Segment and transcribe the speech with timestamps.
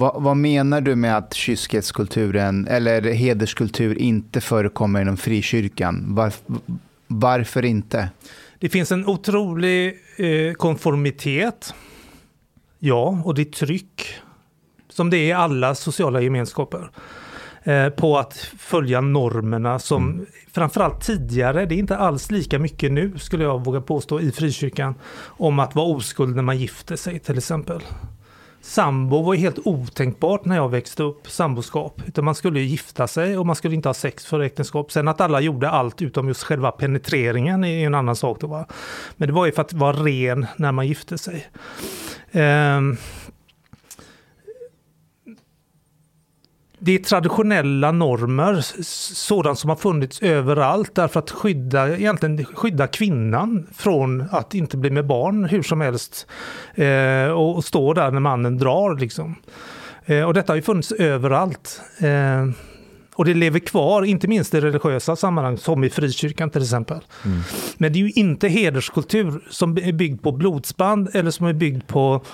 [0.00, 6.14] Vad, vad, menar du med att kyskhetskulturen eller hederskultur inte förekommer inom frikyrkan?
[6.14, 6.32] Var,
[7.06, 8.08] varför inte?
[8.58, 11.74] Det finns en otrolig eh, konformitet.
[12.78, 14.14] Ja, och det är tryck.
[14.88, 16.90] Som det är i alla sociala gemenskaper.
[17.62, 20.26] Eh, på att följa normerna som mm.
[20.52, 24.94] framförallt tidigare, det är inte alls lika mycket nu skulle jag våga påstå i frikyrkan,
[25.24, 27.80] om att vara oskuld när man gifter sig till exempel.
[28.62, 32.02] Sambo var ju helt otänkbart när jag växte upp, samboskap.
[32.06, 34.92] Utan man skulle gifta sig och man skulle inte ha sex för äktenskap.
[34.92, 38.40] Sen att alla gjorde allt utom just själva penetreringen är en annan sak.
[38.40, 38.66] Då, va?
[39.16, 41.46] Men det var ju för att vara ren när man gifte sig.
[42.32, 42.96] Um,
[46.82, 48.60] det är traditionella normer,
[49.14, 54.90] sådant som har funnits överallt därför att skydda, egentligen skydda kvinnan från att inte bli
[54.90, 56.26] med barn hur som helst.
[56.74, 59.36] Eh, och, och, stå där när mannen drar liksom.
[60.04, 61.80] Eh, och detta har ju funnits överallt.
[61.98, 62.46] Eh,
[63.14, 66.98] och det lever kvar, inte minst i religiösa sammanhang, som i frikyrkan till exempel.
[67.24, 67.40] Mm.
[67.76, 71.86] Men det är ju inte hederskultur som är byggd på blodsband eller som är byggd
[71.86, 72.24] på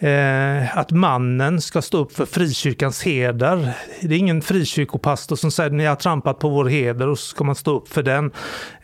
[0.00, 3.72] eh, att mannen ska stå upp för frikyrkans heder.
[4.00, 7.44] Det är ingen frikyrkopastor som säger ni har trampat på vår heder och så ska
[7.44, 8.30] man stå upp för den.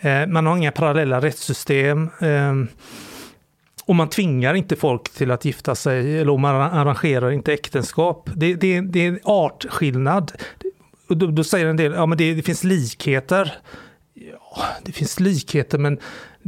[0.00, 2.10] Eh, man har inga parallella rättssystem.
[2.20, 2.54] Eh,
[3.86, 8.30] och man tvingar inte folk till att gifta sig eller man arrangerar inte äktenskap.
[8.34, 10.32] Det, det, det är en artskillnad.
[11.08, 13.52] Och då, då, säger en del, ja men det, det finns likheter.
[14.14, 15.98] Ja, det finns likheter men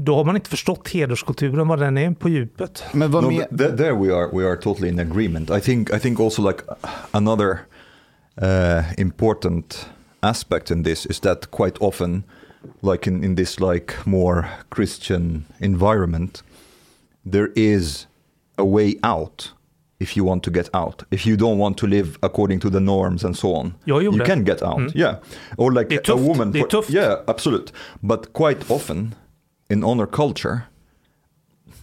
[0.01, 2.85] då har man inte förstått hederskulturen, vad den är på djupet.
[2.93, 5.51] Men vad no, th there we are, we are totally in agreement.
[5.51, 6.63] I think, I think also like
[7.11, 7.59] another
[8.43, 9.89] uh, important
[10.21, 12.23] aspect in this is that quite often,
[12.81, 16.43] like in, in this like more Christian environment,
[17.31, 18.07] there is
[18.57, 19.53] a way out
[19.99, 21.03] if you want to get out.
[21.11, 23.75] If you don't want to live according to the norms and so on.
[23.85, 24.79] you can get out.
[24.79, 24.95] Mm.
[24.95, 25.17] Yeah.
[25.57, 26.53] Or like a woman.
[26.53, 27.73] For, yeah, absolute.
[28.01, 29.15] But quite often
[29.71, 30.67] in honor culture,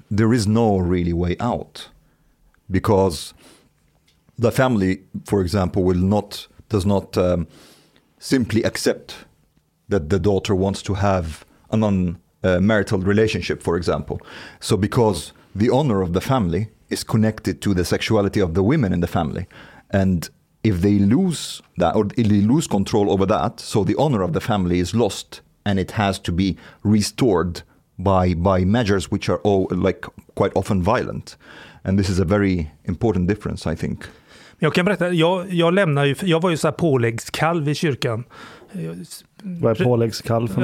[0.09, 1.89] there is no really way out
[2.69, 3.33] because
[4.37, 7.47] the family, for example, will not does not um,
[8.17, 9.15] simply accept
[9.87, 14.19] that the daughter wants to have a non-marital relationship, for example.
[14.59, 18.93] So because the honor of the family is connected to the sexuality of the women
[18.93, 19.45] in the family,
[19.91, 20.27] and
[20.63, 24.33] if they lose that or if they lose control over that, so the honor of
[24.33, 27.61] the family is lost and it has to be restored
[27.95, 31.37] by, by measures which are all, like quite often violent.
[31.83, 33.99] And this is a very important difference I think.
[34.59, 38.23] Jag kan berätta, jag, jag lämnar ju, jag var ju så här påläggskalv i kyrkan.
[39.43, 40.61] Vad är påläggskalv för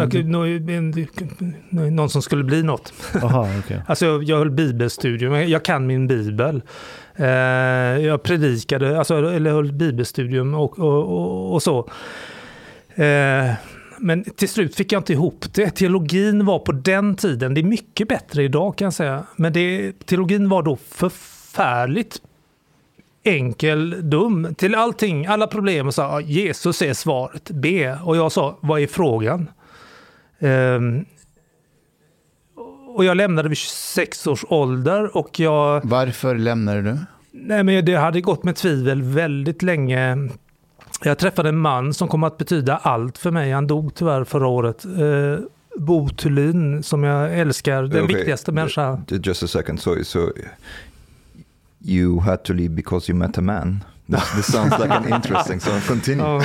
[1.92, 2.94] någon som skulle bli något.
[3.24, 3.78] Aha, okay.
[3.88, 6.62] alltså jag, jag höll bibelstudium, jag kan min bibel.
[7.16, 7.28] Eh,
[8.06, 11.90] jag predikade, alltså, eller höll bibelstudium och, och, och, och så.
[12.96, 13.54] Eh,
[14.02, 15.70] men till slut fick jag inte ihop det.
[15.70, 19.94] Teologin var på den tiden, det är mycket bättre idag kan jag säga, men det,
[20.06, 22.22] teologin var då förfärligt
[23.24, 28.00] enkel, dum till allting, alla problem och sa Jesus är svaret, be.
[28.04, 29.50] Och jag sa, vad är frågan?
[30.40, 31.06] Um,
[32.96, 35.82] och jag lämnade vid 26 års ålder och jag...
[35.84, 36.98] Varför lämnade du?
[37.32, 40.30] Nej, men det hade gått med tvivel väldigt länge.
[41.04, 43.52] Jag träffade en man som kom att betyda allt för mig.
[43.52, 44.86] Han dog tyvärr förra året.
[44.86, 45.46] Eh,
[45.78, 48.16] Bo Thulin, som jag älskar, den okay.
[48.16, 49.06] viktigaste människan.
[49.10, 50.30] Just a second, so, so
[51.86, 53.84] you had to leave because you met a man.
[54.06, 56.42] This, this sounds like an interesting, so continue.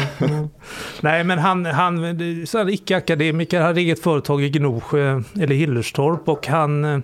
[1.01, 2.21] Nej, men han, han
[2.69, 7.01] icke-akademiker, hade eget företag i Gnosjö, eller Hillerstorp, och han eh,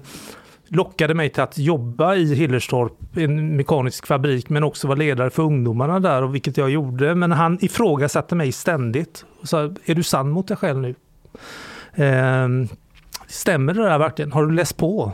[0.73, 5.43] lockade mig till att jobba i Hillerstorp, en mekanisk fabrik, men också vara ledare för
[5.43, 7.15] ungdomarna där, och vilket jag gjorde.
[7.15, 9.25] Men han ifrågasatte mig ständigt.
[9.41, 10.95] Och sa, är du sann mot dig själv nu?
[12.05, 12.49] Eh,
[13.27, 14.33] stämmer det där verkligen?
[14.33, 15.13] Har du läst på?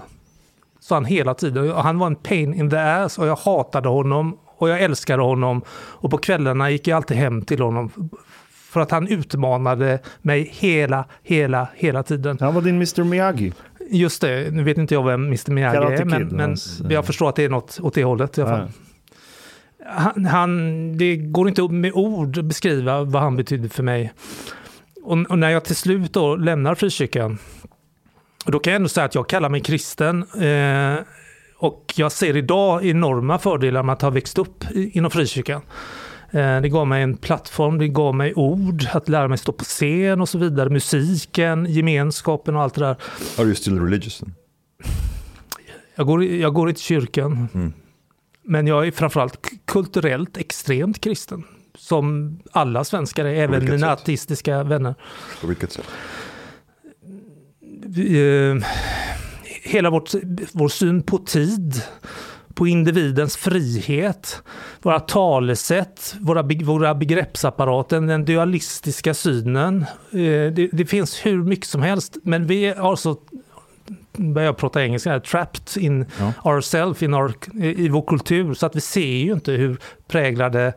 [0.81, 1.72] Sa han hela tiden.
[1.72, 5.22] Och han var en pain in the ass och jag hatade honom och jag älskade
[5.22, 5.62] honom.
[5.70, 8.11] Och på kvällarna gick jag alltid hem till honom
[8.70, 12.38] för att han utmanade mig hela, hela, hela tiden.
[12.40, 13.52] Han var din Mr Miyagi.
[13.90, 16.56] Just det, nu vet inte jag vem Mr Miyagi är, men, men
[16.90, 18.70] jag förstår att det är något åt det hållet i alla fall.
[19.87, 24.12] Han, han, det går inte med ord att beskriva vad han betydde för mig.
[25.02, 27.38] Och, och när jag till slut då lämnar frikyrkan,
[28.46, 30.23] då kan jag ändå säga att jag kallar mig kristen.
[30.23, 30.99] Eh,
[31.58, 35.62] och jag ser idag enorma fördelar med att ha växt upp inom frikyrkan.
[36.30, 39.64] Eh, det gav mig en plattform, det gav mig ord, att lära mig stå på
[39.64, 40.70] scen och så vidare.
[40.70, 42.96] Musiken, gemenskapen och allt det där.
[43.38, 44.22] Are you still religious?
[45.94, 47.48] Jag går, jag går inte i kyrkan.
[47.54, 47.72] Mm.
[48.42, 51.44] Men jag är framförallt kulturellt extremt kristen.
[51.75, 53.88] Som alla svenskar är, även mina sätt?
[53.88, 54.94] ateistiska vänner.
[55.40, 55.84] På vilket sätt?
[57.96, 58.66] Eh,
[59.62, 60.10] hela vårt,
[60.52, 61.82] vår syn på tid,
[62.58, 64.43] på individens frihet,
[64.82, 69.82] våra talesätt, våra, våra begreppsapparaten, den dualistiska synen.
[70.12, 70.19] Eh,
[70.52, 73.16] det, det finns hur mycket som helst, men vi har så
[74.16, 76.32] börjar jag prata engelska, här, trapped in Ja.
[76.52, 77.32] ourselves in our,
[77.62, 79.78] i vår kultur, så att vi ser ju inte hur
[80.08, 80.72] präglade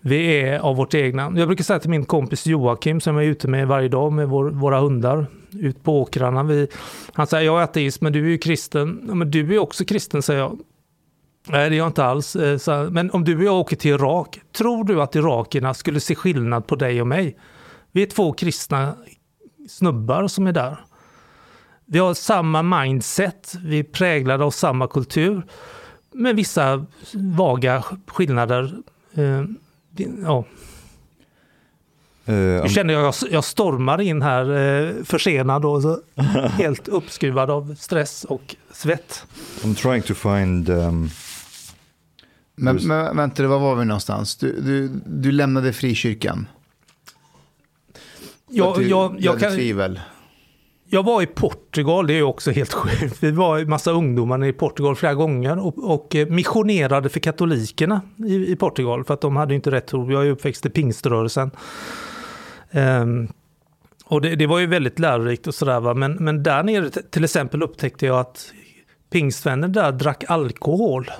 [0.00, 1.32] vi är av vårt egna.
[1.36, 4.28] Jag brukar säga till min kompis Joakim som jag är ute med varje dag med
[4.28, 6.42] vår, våra hundar ut på åkrarna.
[6.42, 6.68] Vi,
[7.12, 9.04] han säger jag är ateist men du är ju kristen.
[9.08, 10.58] Ja, men du är också kristen säger jag.
[11.48, 12.36] Nej det är jag inte alls.
[12.36, 16.14] Eh, Men om du och jag åker till Irak, tror du att irakierna skulle se
[16.14, 17.36] skillnad på dig och mig?
[17.92, 18.94] Vi är två kristna
[19.68, 20.76] snubbar som är där.
[21.86, 25.42] Vi har samma mindset, vi är präglade av samma kultur.
[26.12, 28.72] Med vissa vaga skillnader.
[29.14, 29.44] Eh,
[30.22, 30.44] Ja.
[32.28, 36.00] Uh, Nu känner jag jag jag stormar in här eh, försenad och så
[36.48, 39.26] helt uppskruvad av stress och svett.
[39.62, 40.68] I'm trying to find...
[40.68, 41.10] Um,
[42.58, 44.36] Men, men vänta, var var vi någonstans?
[44.36, 46.48] Du, du, du lämnade frikyrkan.
[48.62, 50.00] Att du, jag, jag, kan, tvivel.
[50.88, 53.22] jag var i Portugal, det är också helt sjukt.
[53.22, 58.00] Vi var en massa ungdomar i Portugal flera gånger och, och eh, missionerade för katolikerna
[58.28, 60.12] i, i Portugal för att de hade inte rätt tro.
[60.12, 61.50] Jag är uppväxt i pingströrelsen.
[62.70, 63.28] Ehm,
[64.04, 65.94] och det, det var ju väldigt lärorikt och sådär.
[65.94, 68.52] Men, men där nere till exempel upptäckte jag att
[69.10, 71.10] pingstvänner där drack alkohol.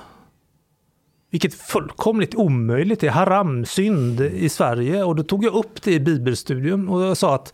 [1.29, 5.03] Vilket fullkomligt omöjligt är, haramsynd i Sverige.
[5.03, 7.53] Och då tog jag upp det i bibelstudium och jag sa att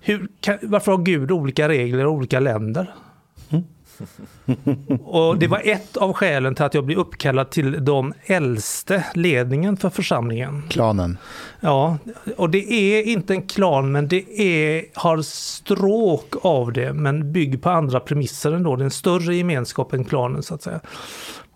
[0.00, 2.94] hur kan, varför har Gud olika regler i olika länder?
[5.04, 9.76] och det var ett av skälen till att jag blev uppkallad till de äldste ledningen
[9.76, 10.62] för församlingen.
[10.68, 11.18] Klanen.
[11.60, 11.98] Ja,
[12.36, 17.58] och det är inte en klan, men det är, har stråk av det, men bygger
[17.58, 18.76] på andra premisser ändå.
[18.76, 20.80] Det är en större gemenskap än klanen så att säga.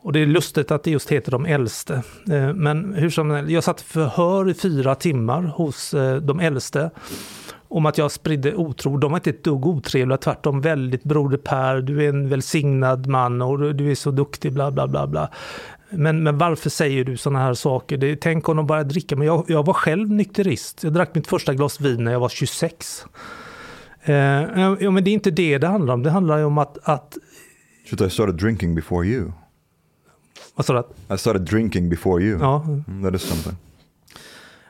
[0.05, 2.03] Och det är lustigt att det just heter de äldste.
[2.31, 6.41] Eh, men hur som helst, jag satt i förhör i fyra timmar hos eh, de
[6.41, 6.91] äldste
[7.69, 8.97] om att jag spridde otro.
[8.97, 13.43] De var inte ett dugg otrevliga, tvärtom väldigt broder Per, du är en välsignad man
[13.43, 15.31] och du- är så duktig, bla bla bla bla.
[15.91, 17.97] Men, men varför säger du sådana här saker?
[17.97, 20.85] Det, tänk om de bara dricka.” Men jag, jag var själv nykterist.
[20.85, 23.05] Jag drack mitt första glas vin när jag var 26.
[24.05, 26.03] Eh, ja, men det är inte det det handlar om.
[26.03, 27.17] Det handlar ju om att, att
[27.91, 29.33] should I started drinking before you?
[30.55, 30.73] Vad sa
[31.09, 31.15] du?
[31.15, 32.39] I started drinking before you.
[32.41, 33.57] Ja, Mm, That is something.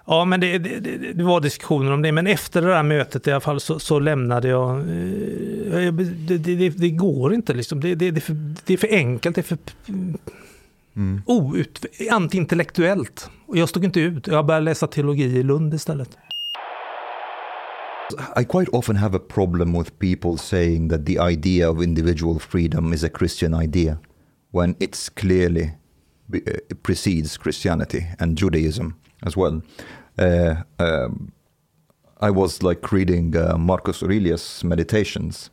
[0.07, 0.81] Ja, men det, det,
[1.13, 2.13] det, var diskussioner om det.
[2.13, 4.79] Men efter det där mötet i alla fall så, så lämnade jag.
[4.79, 5.93] eh,
[6.27, 7.81] Det, det, det, går inte liksom.
[7.81, 8.37] Det, det, det, är för,
[8.67, 9.35] det är för enkelt.
[9.35, 9.59] Det är för
[10.97, 11.23] Mm.
[11.27, 13.31] out, antiintellektuellt.
[13.47, 14.27] Och jag stod inte ut.
[14.27, 16.11] Jag började läsa teologi i Lund istället.
[18.41, 22.93] I quite often have a problem with people saying that the idea of individual freedom
[22.93, 23.97] is a Christian idea
[24.53, 25.73] when it's clearly
[26.35, 26.39] uh,
[26.83, 28.97] precedes Christianity and Judaism
[29.27, 29.63] as well.
[30.19, 31.33] Uh, um,
[32.21, 35.51] I was like reading uh, Marcus Aurelius' Meditations,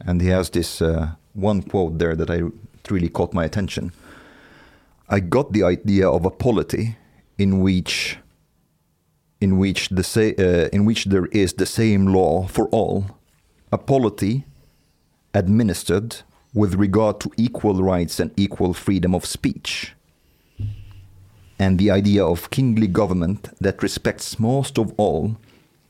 [0.00, 2.42] and he has this uh, one quote there that I
[2.88, 3.92] really caught my attention.
[5.08, 6.96] I got the idea of a polity
[7.38, 8.18] in which
[9.40, 13.18] in which the sa- uh, in which there is the same law for all,
[13.72, 14.44] a polity
[15.34, 16.22] administered
[16.56, 19.92] with regard to equal rights and equal freedom of speech,
[21.58, 25.36] and the idea of kingly government that respects most of all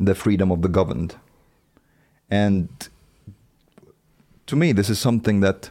[0.01, 1.15] the freedom of the governed.
[2.29, 2.69] And
[4.47, 5.71] to me, this is something that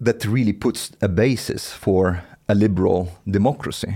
[0.00, 3.94] that really puts a basis for a liberal democracy.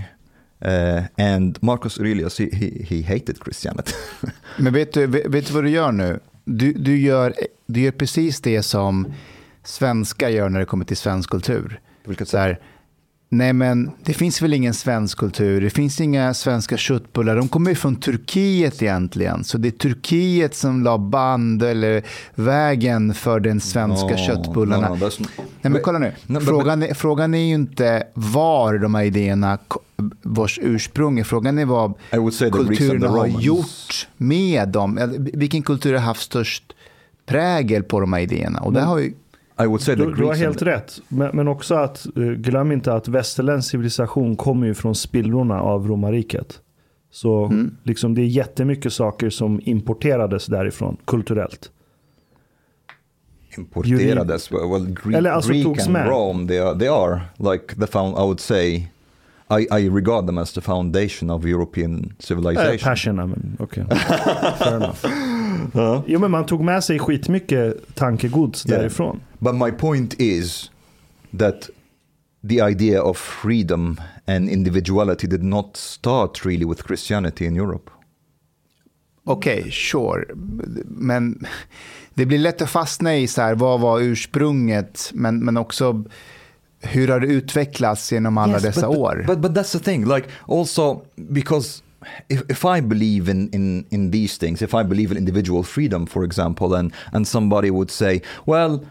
[0.62, 3.92] Uh, and Marcus Aurelius, he, he, he hated Christianity.
[4.59, 6.21] Men vet du, vet vet du vad du gör nu?
[6.50, 7.35] Du, du, gör,
[7.67, 9.12] du gör precis det som
[9.64, 11.81] svenskar gör när det kommer till svensk kultur.
[12.25, 12.61] Så här,
[13.28, 17.70] nej men det finns väl ingen svensk kultur, det finns inga svenska köttbullar, de kommer
[17.70, 19.44] ju från Turkiet egentligen.
[19.44, 22.02] Så det är Turkiet som la band eller
[22.35, 24.88] vägen för den svenska No, köttbullarna.
[24.88, 25.11] no, no,
[25.61, 29.58] Nej men kolla nu, frågan, är, frågan är ju inte var de här idéerna,
[30.23, 31.94] vars ursprung är, frågan är vad
[32.52, 34.99] kulturen har gjort med dem.
[35.35, 36.73] Vilken kultur har haft störst
[37.26, 38.61] prägel på de här idéerna?
[38.61, 39.14] Och det har ju,
[39.61, 41.00] I Du, du har helt rätt.
[41.09, 45.88] Men, men också att, eh, glöm inte att västerländsk civilisation kommer ju från spillrorna av
[45.88, 46.61] romarriket.
[47.11, 47.77] Så Mm.
[47.83, 51.71] liksom, det är jättemycket saker som importerades därifrån kulturellt.
[53.59, 54.53] importerades.
[54.53, 56.07] Well, Greek, Eller alltså Greek togs and med.
[56.09, 57.21] Rome, they are, they are
[57.53, 58.15] like the found.
[58.15, 58.75] I would say,
[59.50, 62.79] I, I regard them as the foundation of European Äh, civilization.
[62.79, 63.85] passion, men okej.
[64.59, 65.05] Fair enough.
[66.07, 68.81] Jo men man tog med sig skitmycket tankegods Yeah.
[68.81, 69.21] därifrån.
[69.38, 70.71] But my point is
[71.38, 71.71] that
[72.49, 77.91] the idea of freedom and individuality did not start really with Christianity in Europe.
[79.25, 80.25] Okej, sure.
[80.85, 81.47] Men
[82.15, 86.05] det blir lätt att fastna i så här, vad var ursprunget, men, men också
[86.81, 89.25] hur har det utvecklats genom alla Yes, dessa but, år?
[89.27, 91.83] But, but that's the thing, like also because
[92.28, 96.07] if, if I believe in, in, in these things, if I believe in individual freedom,
[96.07, 98.85] for example, and, and somebody would say, well,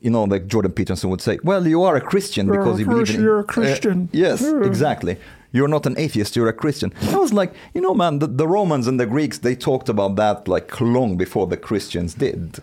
[0.00, 2.98] you know, like Jordan Peterson would say, well, you are a Christian because you believe
[2.98, 3.22] Christian, in...
[3.22, 4.02] you're a Christian.
[4.04, 4.64] Uh, yes, Yeah.
[4.64, 5.16] exactly.
[5.52, 6.92] You're not an atheist, you're a Christian.
[7.12, 10.16] I was like, you know, man, the, the Romans and the Greeks, they talked about
[10.16, 12.58] that like long before the Christians did.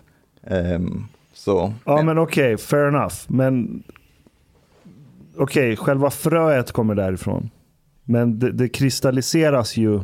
[0.46, 3.14] Um, so, Ja men okej, fair enough.
[3.28, 3.82] Men
[5.36, 7.50] okej, själva fröet kommer därifrån.
[8.04, 10.00] Men det, det kristalliseras ju.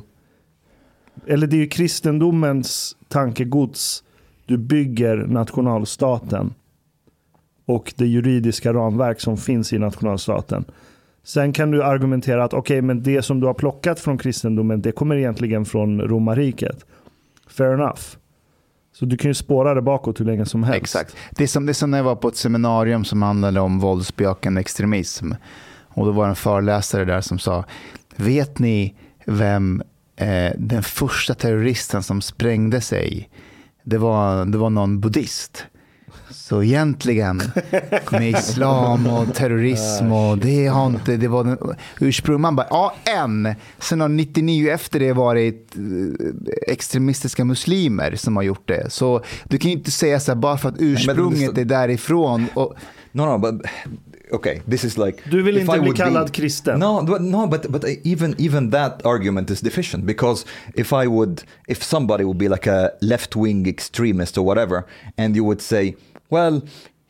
[1.26, 4.04] Eller det är ju kristendomens tankegods.
[4.47, 6.54] Du bygger nationalstaten.
[7.66, 10.64] Och det juridiska ramverk som finns i nationalstaten.
[11.23, 14.92] Sen kan du argumentera att okej, men det som du har plockat från kristendomen, det
[14.92, 16.85] kommer egentligen från romarriket.
[17.49, 18.00] Fair enough.
[18.92, 20.83] Så du kan ju spåra det bakåt hur länge som helst.
[20.83, 21.16] Exakt.
[21.30, 23.78] Det är, som, det är som när jag var på ett seminarium som handlade om
[23.78, 25.33] våldsbejakande extremism.
[25.94, 27.64] Och då var det en föreläsare där som sa,
[28.16, 28.94] vet ni
[29.25, 29.82] vem
[30.16, 33.30] eh, den första terroristen som sprängde sig,
[33.85, 35.66] det var, det var någon buddhist.
[36.30, 37.42] Så egentligen
[38.11, 42.40] med islam och terrorism och det har inte, det var ursprung.
[42.40, 43.54] Man bara, ja en.
[43.78, 48.92] Sen har 99 efter det varit eh, extremistiska muslimer som har gjort det.
[48.92, 52.47] Så du kan ju inte säga så här bara för att ursprunget är därifrån.
[52.54, 52.75] Och,
[53.12, 53.62] No, no, but
[54.32, 55.22] okay, this is like.
[55.30, 56.78] Du vill inte I bli kallad kristen.
[56.78, 61.42] No, but, no, but but even even that argument is deficient because if I would,
[61.68, 64.84] if somebody would be like a left-wing extremist or whatever,
[65.16, 65.96] and you would say,
[66.30, 66.62] well.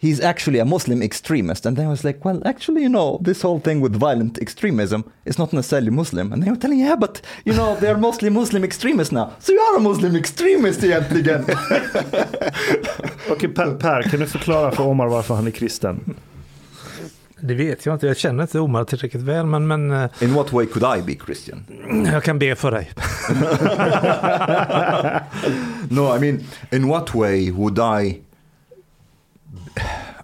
[0.02, 3.42] He's actually a Muslim extremist, and then I was like, "Well, actually, you know, this
[3.42, 7.20] whole thing with violent extremism is not necessarily Muslim." And they were telling, "Yeah, but
[7.44, 11.44] you know, they're mostly Muslim extremists now, so you are a Muslim extremist egentligen."
[13.30, 16.14] Okej, per, per, kan du förklara för Omar varför han är kristen?
[17.42, 20.52] Det vet jag inte, jag känner inte Omar tillräckligt väl, men, men eh, In what
[20.52, 21.64] way could I be Christian?
[22.12, 22.90] jag kan be för dig.
[25.90, 26.40] No, I mean,
[26.72, 28.20] in what way would I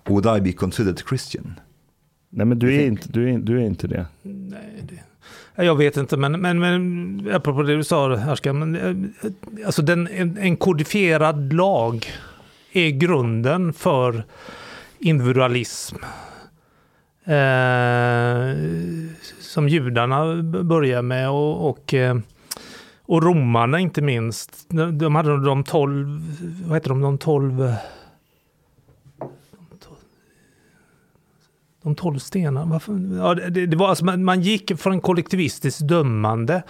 [0.04, 1.60] would I be considered Christian?
[2.30, 4.06] Nej, men du är, inte, du är, du är inte det.
[4.22, 4.94] Nej, det,
[5.58, 8.94] Ja, jag vet inte, men, men, men apropå det du sa, Ashkan, men, eh,
[9.66, 12.06] alltså den, en, en kodifierad lag
[12.72, 14.24] är grunden för
[14.98, 15.96] individualism.
[17.26, 18.56] Eh,
[19.40, 22.16] som judarna börjar med och, och, eh,
[23.02, 24.66] och romarna inte minst.
[24.68, 26.06] De, de hade de tolv,
[26.66, 27.74] vad heter de, de tolv
[31.82, 32.64] De tolv stenarna.
[32.64, 33.16] Varför?
[33.18, 36.62] Ja, det, det var alltså, man, man gick från kollektivistiskt dömande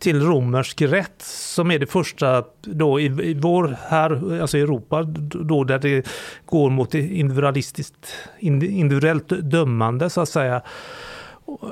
[0.00, 5.64] till romersk rätt som är det första då i, i vår här, alltså Europa, då
[5.64, 6.06] där det
[6.46, 10.62] går mot individualistiskt, individuellt dömande så att säga.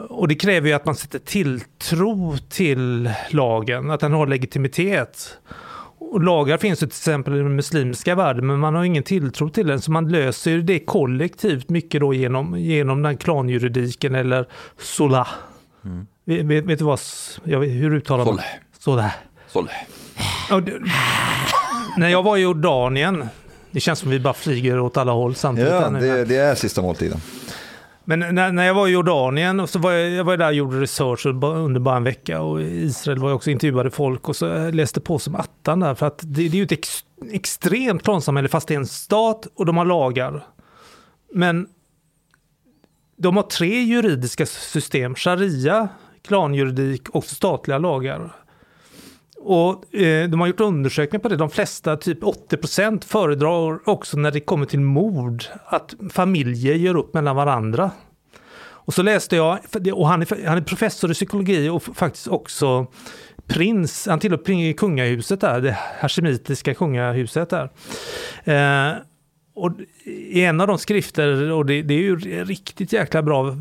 [0.08, 5.38] Och det kräver ju att man sätter tilltro till lagen, att den har legitimitet.
[5.98, 9.48] Och lagar finns ju till exempel i den muslimska världen, men man har ingen tilltro
[9.48, 14.46] till den, så man löser ju det kollektivt mycket då genom, genom den klanjuridiken eller
[14.78, 15.28] sola.
[15.84, 16.06] Mm
[16.36, 17.00] vet, vet du vad,
[17.44, 18.34] jag hur uttalar man?
[18.78, 19.12] Soleh.
[20.50, 20.80] Ja, det-
[21.96, 23.28] När jag var i Jordanien,
[23.70, 25.72] det känns som vi bara flyger åt alla håll samtidigt.
[25.72, 27.20] Ja, det, det är sista måltiden.
[28.04, 30.54] Men när, när jag var i Jordanien, och så var jag, jag var där och
[30.54, 34.36] gjorde research under bara en vecka och i Israel var jag också intervjuade folk och
[34.36, 38.02] så läste på som attan där för att det, det är ju ett ex, extremt
[38.02, 40.46] klansamhälle fast det är en stat och de har lagar.
[41.34, 41.66] Men
[43.16, 45.88] de har tre juridiska system, sharia,
[46.28, 48.32] klanjuridik och statliga lagar.
[49.40, 51.36] Och eh, de har gjort undersökningar på det.
[51.36, 57.14] De flesta, typ 80% föredrar också när det kommer till mord att familjer gör upp
[57.14, 57.90] mellan varandra.
[58.60, 59.58] Och så läste jag,
[59.92, 62.86] och han är, han är professor i psykologi och faktiskt också
[63.46, 67.70] prins, han tillhör kungahuset där, det hashemitiska kungahuset där.
[68.44, 68.96] Eh,
[69.54, 69.72] och
[70.04, 73.54] i en av de skrifter, och det, det är ju riktigt jäkla bra eh,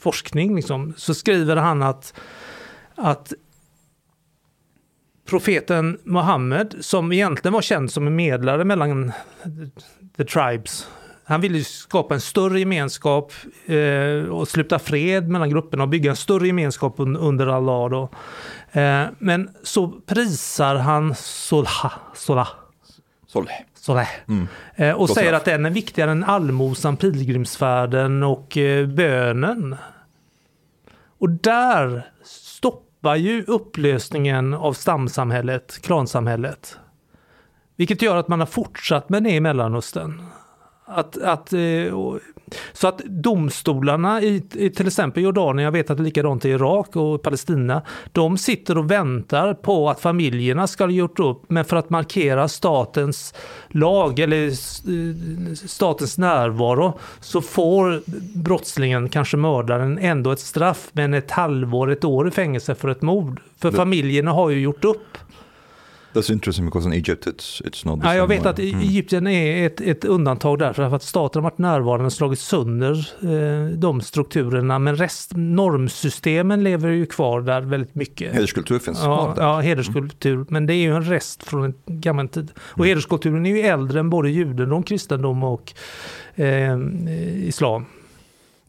[0.00, 2.14] forskning, liksom, så skriver han att,
[2.94, 3.32] att
[5.28, 9.12] profeten Muhammed, som egentligen var känd som en medlare mellan
[10.16, 10.88] the tribes.
[11.24, 13.32] Han ville skapa en större gemenskap
[13.66, 17.90] eh, och sluta fred mellan grupperna och bygga en större gemenskap un under Allah.
[17.90, 18.10] Då.
[18.80, 22.48] Eh, men så prisar han Solha, Solha,
[23.26, 23.54] Soleh.
[23.80, 24.48] Solah, Mm.
[24.74, 25.40] eh, och Gott säger straff.
[25.40, 29.76] att den är viktigare än allmosan, pilgrimsfärden och eh, bönen.
[31.18, 36.78] Och där stoppar ju upplösningen av stamsamhället, klansamhället.
[37.76, 40.22] Vilket gör att man har fortsatt med det i Mellanöstern.
[40.86, 41.94] Att, att, eh,
[42.72, 46.48] så att domstolarna i, i till exempel Jordanien, jag vet att det är likadant i
[46.48, 51.64] Irak och Palestina, de sitter och väntar på att familjerna ska ha gjort upp, men
[51.64, 53.34] för att markera statens
[53.68, 58.02] lag eller eh, statens närvaro så får
[58.38, 63.02] brottslingen, kanske mördaren, ändå ett straff, men ett halvår, ett år i fängelse för ett
[63.02, 63.40] mord.
[63.58, 65.18] För familjerna har ju gjort upp.
[66.12, 68.50] That's interesting because in Egypt it's it's not the Ja, jag vet way.
[68.50, 68.80] att Mm.
[68.80, 73.08] Egypten är ett, ett undantag där för att staten har varit närvarande och slagit sönder
[73.22, 74.78] eh, de strukturerna.
[74.78, 78.32] Men rest, normsystemen lever ju kvar där väldigt mycket.
[78.32, 79.42] Hederskultur finns Ja, kvar där.
[79.42, 80.44] ja, hederskultur.
[80.48, 82.50] Men det är ju en rest från en gammal tid.
[82.60, 85.72] Och hederskulturen är ju äldre än både judendom, kristendom och
[86.34, 86.78] eh,
[87.48, 87.84] islam.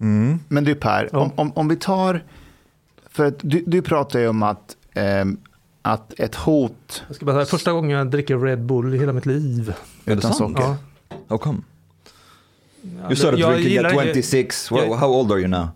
[0.02, 0.40] Mm.
[0.48, 1.20] Men du Per, Ja.
[1.20, 2.24] om, om, om vi tar...
[3.10, 5.38] För att du, du pratar ju om att, ehm,
[5.82, 9.14] att ett hot Jag ska bara säga, första gången jag dricker Red Bull i hela
[9.14, 9.70] mitt liv.
[9.70, 10.58] Är det utan sant?
[10.58, 10.76] socker.
[11.10, 11.16] Ja.
[11.28, 11.60] How come?
[13.08, 14.68] You started jag drinking at ju- 26.
[14.72, 15.68] jag- how old are you now?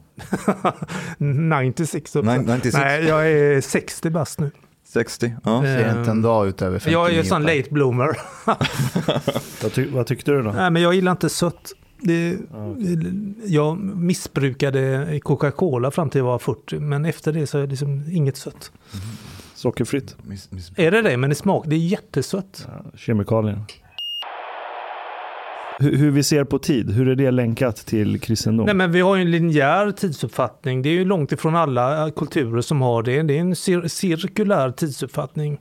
[1.17, 2.25] 96 upp.
[2.25, 2.73] Nine- 96?
[2.83, 4.51] Nej, jag är 60 bast nu.
[4.87, 5.35] 60?
[5.43, 5.61] Ja.
[5.61, 6.93] ser inte en dag ut över 59.
[6.99, 7.57] Jag är ju sån Per.
[7.57, 8.17] late bloomer.
[9.63, 10.51] Vad, ty vad tyckte du då?
[10.51, 11.71] Nej, men jag gillar inte sött.
[12.01, 12.37] Det,
[13.45, 18.03] jag missbrukade Coca-Cola fram till jag var 40, men efter det så är det liksom
[18.11, 18.71] inget sött.
[19.65, 20.15] Sockerfritt?
[20.23, 20.71] Miss, miss.
[20.75, 21.17] Är det det?
[21.17, 22.67] Men i smak, det är jättesött.
[22.67, 23.59] Ja, kemikalier.
[25.79, 28.65] Hur, hur vi ser på tid, hur är det länkat till kristendom?
[28.65, 30.81] Nej, men vi har ju en linjär tidsuppfattning.
[30.81, 33.21] Det är ju långt ifrån alla kulturer som har det.
[33.21, 35.59] Det är en cir cirkulär tidsuppfattning.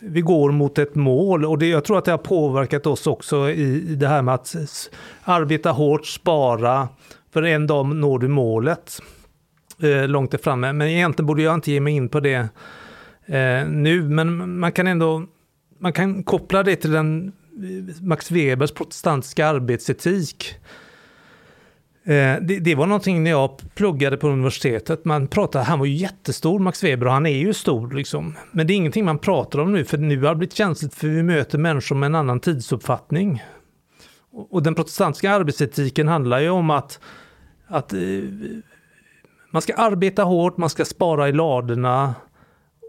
[0.00, 3.50] Vi går mot ett mål och det, jag tror att det har påverkat oss också
[3.50, 4.56] i, i det här med att
[5.24, 6.88] arbeta hårt, spara,
[7.32, 9.00] för en dag når du målet
[9.82, 10.72] eh, långt framme.
[10.72, 12.48] Men egentligen borde jag inte ge mig in på det
[13.26, 15.26] eh, nu, men man kan ändå
[15.82, 17.32] man kan koppla det till den
[17.62, 20.54] eh, Max Webers protestantiska arbetsetik.
[22.04, 25.04] Eh, det, det var någonting när jag pluggade på universitetet.
[25.04, 28.36] Man pratade, han var ju jättestor Max Weber och han är ju stor liksom.
[28.52, 31.08] Men det är ingenting man pratar om nu för nu har det blivit känsligt för
[31.08, 33.42] vi möter människor med en annan tidsuppfattning.
[34.32, 37.00] Och och den protestantiska arbetsetiken handlar ju om att,
[37.66, 37.98] att eh,
[39.50, 42.14] man ska arbeta hårt, man ska spara i ladorna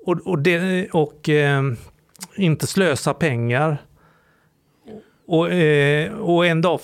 [0.06, 1.64] och, och, det, och eh,
[2.36, 3.78] inte slösa pengar.
[5.26, 6.80] Och, eh, och en dag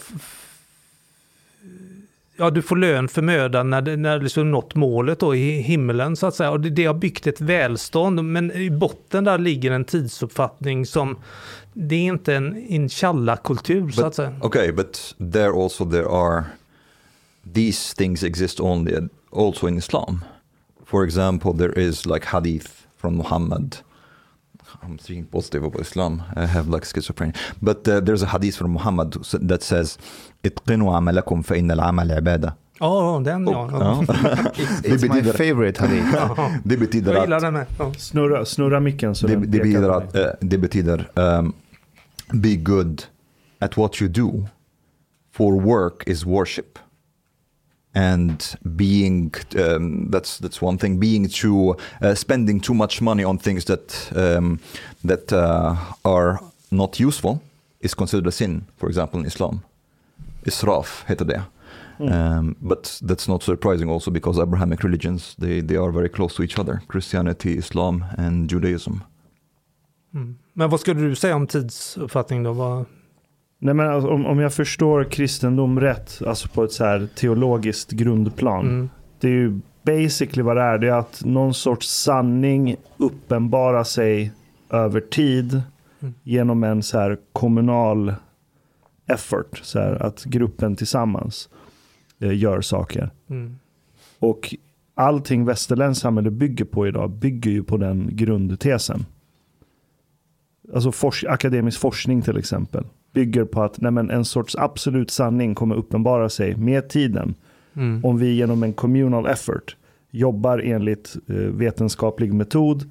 [2.40, 6.16] ja, du får lön för mödan när, när du liksom nått målet då i himmelen
[6.16, 6.52] så att säga.
[6.52, 11.18] Och det, det har byggt ett välstånd, men i botten där ligger en tidsuppfattning som
[11.74, 14.34] det är inte en inshallah-kultur så att säga.
[14.42, 16.44] Okay, but there also there are
[17.54, 18.94] these things exist only
[19.32, 20.26] also in Islam.
[20.86, 23.77] For example, there is like hadith from Muhammad.
[24.83, 26.23] I'm thinking positive about Islam.
[26.37, 27.35] I have like schizophrenia.
[27.63, 29.13] But uh, there's a hadith from Muhammad
[29.49, 29.99] that says
[30.45, 32.55] اتقنوا عملكم فإن العمل عبادة.
[32.81, 33.69] Ja, den ja.
[33.73, 34.03] Ja.
[34.03, 36.13] It's, Det it's my betyder- favorite hadith.
[36.15, 36.51] ja.
[36.65, 37.67] Det betyder Jag gillar att den med.
[37.79, 37.93] Ja.
[37.99, 40.23] Snurra, snurra micken så det, den det pekar betyder på att dig.
[40.25, 41.53] eh, det betyder um,
[42.33, 43.03] be good
[43.59, 44.47] at what you do
[45.33, 46.79] for work is worship
[48.00, 53.38] and being um, that's that's one thing being too uh, spending too much money on
[53.38, 54.60] things that um,
[55.04, 56.40] that uh, are
[56.72, 57.42] not useful
[57.80, 59.62] is considered a sin for example in Islam
[60.44, 61.42] israf heter det
[62.00, 66.44] um, but that's not surprising also because Abrahamic religions they, they are very close to
[66.44, 69.04] each other Christianity Islam and Judaism
[70.12, 70.36] Mm.
[70.54, 72.54] Men vad skulle du säga om tidsuppfattning då?
[72.54, 72.86] Vad,
[73.60, 77.92] Nej, men alltså, om, om jag förstår kristendom rätt, alltså på ett så här teologiskt
[77.92, 78.66] grundplan.
[78.68, 78.90] mm.
[79.20, 80.78] Det är ju basically vad det är.
[80.78, 84.32] Det är att någon sorts sanning uppenbarar sig
[84.70, 85.62] över tid
[86.02, 86.14] Mm.
[86.24, 88.14] genom en så här kommunal
[89.08, 89.60] effort.
[89.64, 91.50] Så här, att gruppen tillsammans
[92.20, 93.10] eh, gör saker.
[93.30, 93.56] Mm.
[94.20, 94.56] Och
[94.96, 99.06] allting västerländskt samhälle bygger på idag bygger ju på den grundtesen.
[100.74, 105.56] Alltså fors akademisk forskning till exempel bygger på att nej men, en sorts absolut sanning
[105.56, 107.36] kommer uppenbara sig med tiden
[107.74, 108.06] Mm.
[108.06, 109.76] om vi genom en communal effort
[110.12, 112.90] jobbar enligt eh, vetenskaplig metod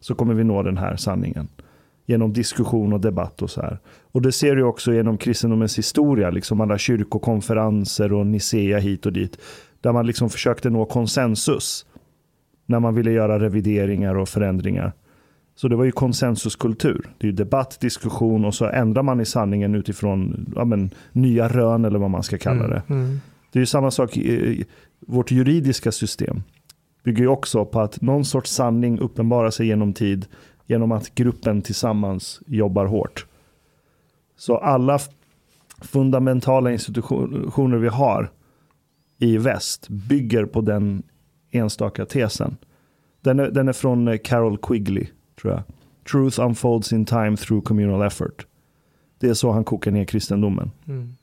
[0.00, 1.48] så kommer vi nå den här sanningen.
[2.06, 3.78] Genom diskussion och debatt och så här.
[4.12, 9.12] Och det ser du också genom kristendomens historia, liksom alla kyrkokonferenser och Nicea hit och
[9.12, 9.38] dit.
[9.80, 11.86] Där man liksom försökte nå konsensus
[12.66, 14.92] när man ville göra revideringar och förändringar.
[15.58, 17.10] Så det var ju konsensuskultur.
[17.18, 21.48] Det är ju debatt, diskussion och så ändrar man i sanningen utifrån ja, men, nya
[21.48, 22.82] rön eller vad man ska kalla det.
[22.88, 23.20] Mm, mm.
[23.52, 24.64] Det är ju samma sak i
[25.00, 26.42] vårt juridiska system.
[27.04, 30.26] Bygger ju också på att någon sorts sanning uppenbarar sig genom tid
[30.66, 33.26] genom att gruppen tillsammans jobbar hårt.
[34.36, 34.98] Så alla
[35.80, 38.30] fundamentala institutioner vi har
[39.18, 41.02] i väst bygger på den
[41.50, 42.56] enstaka tesen.
[43.20, 45.06] Den är, den är från Carol Quigley,
[45.40, 45.62] tror jag.
[46.10, 48.46] Truth unfolds in time through communal effort.
[49.18, 50.70] Det är så han kokar ner kristendomen.
[50.88, 51.14] Mm.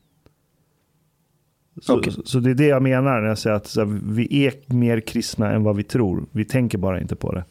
[1.81, 2.13] Så, Okej.
[2.25, 4.99] så det är det jag menar när jag säger att så här, vi är mer
[4.99, 6.25] kristna än vad vi tror.
[6.31, 7.43] Vi tänker bara inte på det.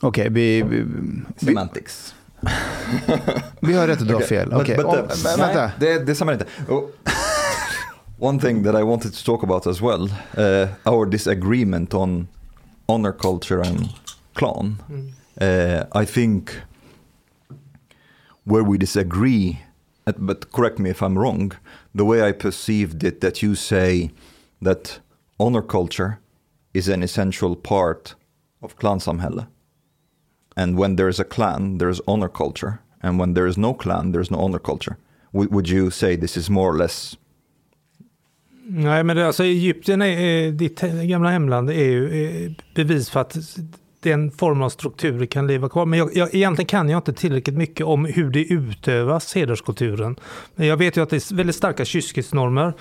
[0.00, 0.86] Okej, vi, vi, vi,
[1.46, 2.14] Semantics.
[3.60, 4.48] vi har rätt att du har Okay, fel.
[4.50, 5.70] but- Okej, och- uh, men vänta.
[5.80, 6.46] det, det samlar inte.
[6.68, 6.90] Och-
[8.18, 10.02] One thing that I wanted to talk about as well,
[10.38, 12.28] uh, our disagreement on
[12.86, 13.88] honor culture and
[14.34, 14.76] clan.
[14.90, 15.12] Mm.
[15.40, 16.60] Uh, I think
[18.44, 19.60] where we disagree,
[20.06, 21.52] uh, but correct me if I'm wrong,
[21.94, 24.10] the way I perceived it, that you say
[24.62, 25.00] that
[25.38, 26.18] honor culture
[26.72, 28.14] is an essential part
[28.62, 29.46] of clansamhälle.
[30.56, 32.80] And when there is a clan, there is honor culture.
[33.02, 34.96] And when there is no clan, there is no honor culture.
[35.32, 37.16] Would, would you say this is more or less?
[38.66, 43.20] Nej, men det, alltså Egypten, är, är, ditt gamla hemland, är ju eh, bevis för
[43.20, 43.36] att
[44.04, 45.86] den form av strukturer kan leva kvar.
[45.86, 50.16] Men jag, jag, egentligen kan jag inte tillräckligt mycket om hur det utövas, hederskulturen.
[50.54, 52.72] Men jag vet ju att det är väldigt starka kyskhetsnormer.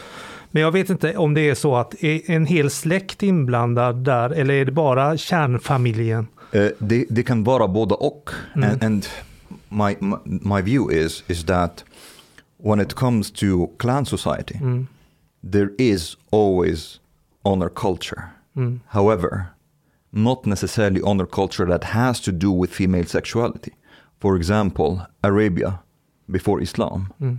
[0.52, 4.30] Men jag vet inte om det är så att är en hel släkt inblandad där
[4.30, 6.28] eller är det bara kärnfamiljen?
[6.56, 8.30] Uh, det, det kan vara båda och.
[8.56, 8.70] Mm.
[8.70, 9.08] And, and
[9.70, 11.84] my, my, my view is, is that
[12.64, 14.88] when it comes to clan society, Mm.
[15.52, 17.00] there is always
[17.44, 18.22] honor culture.
[18.56, 18.80] Mm.
[18.88, 19.46] However,
[20.14, 23.74] not necessarily honor culture that has to do with female sexuality.
[24.20, 25.80] For example, Arabia
[26.32, 27.38] before Islam, Mm.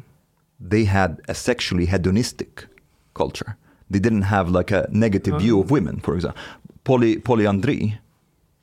[0.71, 2.67] they had a sexually hedonistic
[3.15, 3.57] culture.
[3.91, 6.41] They didn't have like a negative view of women, for example.
[6.85, 7.99] Poly, polyandry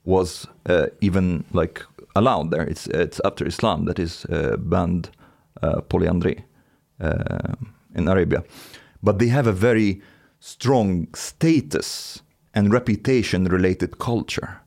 [0.06, 2.70] was uh, even like allowed there.
[2.72, 5.10] It's it's after Islam that is uh, banned
[5.64, 6.44] uh, polyandry
[7.00, 7.54] uh,
[7.96, 8.44] in Arabia,
[9.04, 10.02] but they have a very
[10.40, 12.22] strong status
[12.54, 14.62] and reputation related culture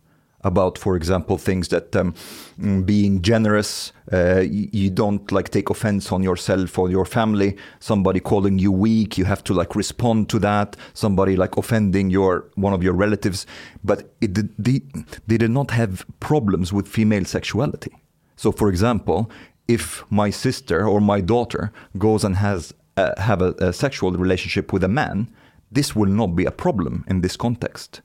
[0.44, 2.14] about, for example, things that um,
[2.60, 7.56] mm, being generous, uh, you, don't like take offense on yourself or your family.
[7.80, 10.76] Somebody calling you weak, you have to like respond to that.
[10.92, 13.46] Somebody like offending your one of your relatives,
[13.82, 14.82] but it they,
[15.26, 17.92] they did not have problems with female sexuality.
[18.36, 19.30] So, for example,
[19.66, 24.72] if my sister or my daughter goes and has uh, have a, a sexual relationship
[24.72, 25.28] with a man,
[25.74, 28.02] this will not be a problem in this context.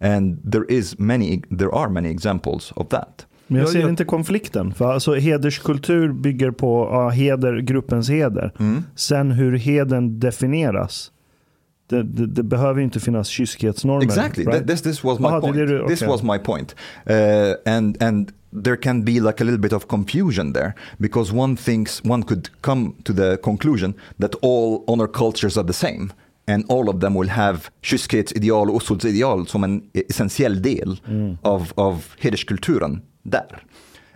[0.00, 3.26] And there is many, there are many examples of that.
[3.46, 4.74] Men jag ser inte konflikten.
[4.74, 8.52] För alltså, hederskultur bygger på ja, heder, gruppens heder.
[8.58, 8.82] Mm.
[8.94, 11.12] Sen hur heden definieras.
[11.88, 14.04] Det, det, det behöver inte finnas kyskhetsnormer.
[14.04, 14.44] Exactly.
[14.44, 14.62] right?
[14.62, 15.56] Th- This this was my Aha, det point.
[15.56, 16.12] det This okay.
[16.12, 16.74] was my point.
[17.10, 18.32] Uh, and and
[18.64, 22.48] there can be like a little bit of confusion there because one thinks one could
[22.60, 26.08] come to the conclusion that all honor cultures are the same
[26.46, 31.00] and all of them will have kyskhetsideal och oskuldsideal som en essentiell del
[31.42, 33.62] av, av hederskulturen där.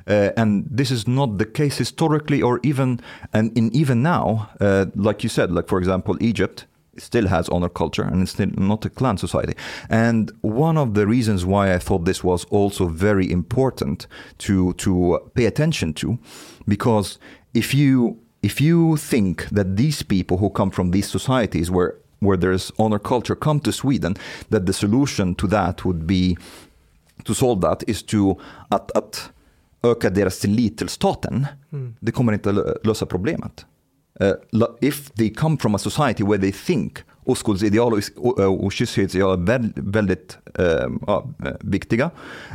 [0.06, 3.00] Uh, and this is not the case historically or even
[3.32, 6.66] and in even now uh, like you said like for example Egypt
[6.98, 9.54] still has honor culture and it's still not a clan society.
[9.88, 14.06] And one of the reasons why I thought this was also very important
[14.38, 16.18] to to pay attention to,
[16.66, 17.18] because
[17.54, 22.36] if you if you think that these people who come from these societies where where
[22.36, 24.16] there's honor culture come to Sweden,
[24.48, 26.36] that the solution to that would be
[27.24, 28.36] to solve that is to
[28.68, 29.30] att, att
[29.82, 31.46] öka deras tillit till staten.
[32.00, 33.66] Det kommer inte lö- lösa problemet.
[34.20, 39.32] Uh, if they come from a society where they think oskuldsideal och, och, och kyskhetsideal
[39.32, 42.10] är väl, väldigt um, ja, eh, viktiga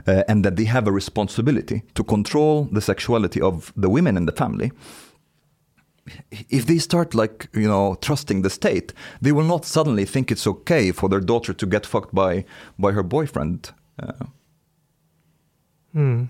[0.08, 4.28] uh, and that they have a responsibility to control the sexuality of the women in
[4.28, 4.72] the family
[6.50, 10.48] if they start like you know trusting the state they will not suddenly think it's
[10.48, 12.46] okay for their daughter to get fucked by
[12.78, 14.26] by her boyfriend uh,
[15.96, 16.28] Mm.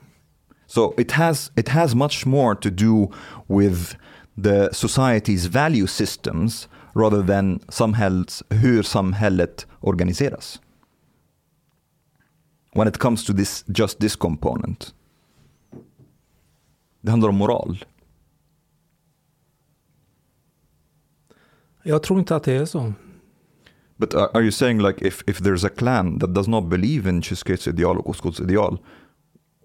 [0.67, 3.09] so it has it has much more to do
[3.47, 3.95] with
[4.43, 10.59] the society's value systems rather than samhälls, hur samhället organiseras.
[12.75, 14.93] when it comes to this, just this component.
[17.01, 17.77] Det handlar om moral.
[21.87, 22.93] Jag tror inte att det är så.
[23.97, 27.09] But are, are you saying like if, if there's a clan that does not believe
[27.09, 28.77] in Kyskets ideal och Oskulds ideal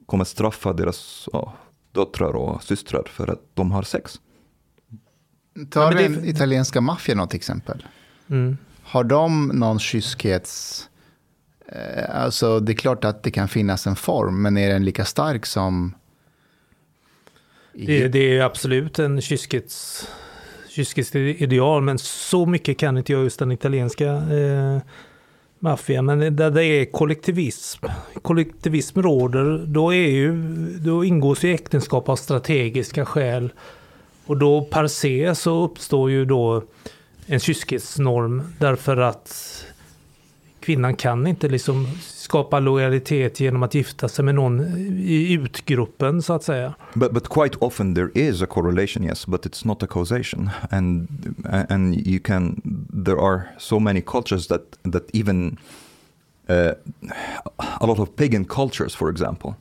[0.06, 1.54] kommer straffa deras ja,
[1.92, 4.20] döttrar och systrar för att de har sex?
[5.70, 7.86] Ta Ja, men det- den italienska maffian något exempel.
[8.28, 8.56] Mm.
[8.82, 10.86] Har de någon kyskhets...
[11.66, 15.04] Eh, alltså det är klart att det kan finnas en form, men är den lika
[15.04, 15.94] stark som...
[17.72, 20.08] Det, det är absolut en kyskets,
[20.84, 24.78] kyskets ideal, men så mycket kan inte jag just den italienska eh,
[25.58, 26.04] maffian.
[26.04, 27.86] Men där det är kollektivism,
[28.22, 30.32] kollektivism råder, då, är ju,
[30.78, 33.52] då ingås ju äktenskap av strategiska skäl.
[34.26, 36.62] Och då per se så uppstår ju då
[37.26, 39.64] en kyskhetsnorm därför att
[40.60, 44.60] kvinnan kan inte liksom skapa lojalitet genom att gifta sig med någon
[44.98, 46.74] i utgruppen så att säga.
[46.94, 51.08] But but quite often there is a correlation, yes, but it's not a causation, and
[51.68, 52.60] and you can
[53.04, 55.58] there are so many cultures that that even
[56.48, 56.72] uh,
[57.80, 59.54] a lot of pagan cultures, for example,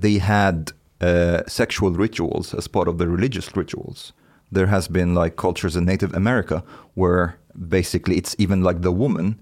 [0.00, 4.12] they had uh, sexual rituals as part of the religious rituals.
[4.52, 6.62] There has been like cultures in Native America
[6.94, 7.34] where
[7.68, 9.34] basically it's even like the woman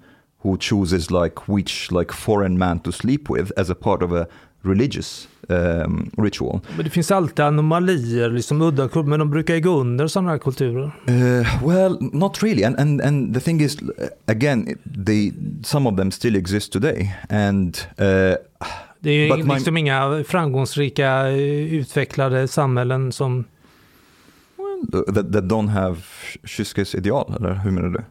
[0.43, 4.27] who chooses like which like foreign man to sleep with as a part of a
[4.63, 6.61] religious um, ritual.
[6.77, 10.31] Men det finns alltid anomalier, liksom udda kulturer, men de brukar ju gå under sådana
[10.31, 10.91] här kulturer.
[11.09, 13.77] Uh, well, not really, and and and the thing is,
[14.27, 18.35] again, they some of them still exist today, and uh,
[19.01, 23.45] Det är ju my- liksom inga framgångsrika eh, utvecklade samhällen som...
[24.93, 25.97] that, that don't have
[26.45, 28.05] kyskes ideal, eller hur menar du?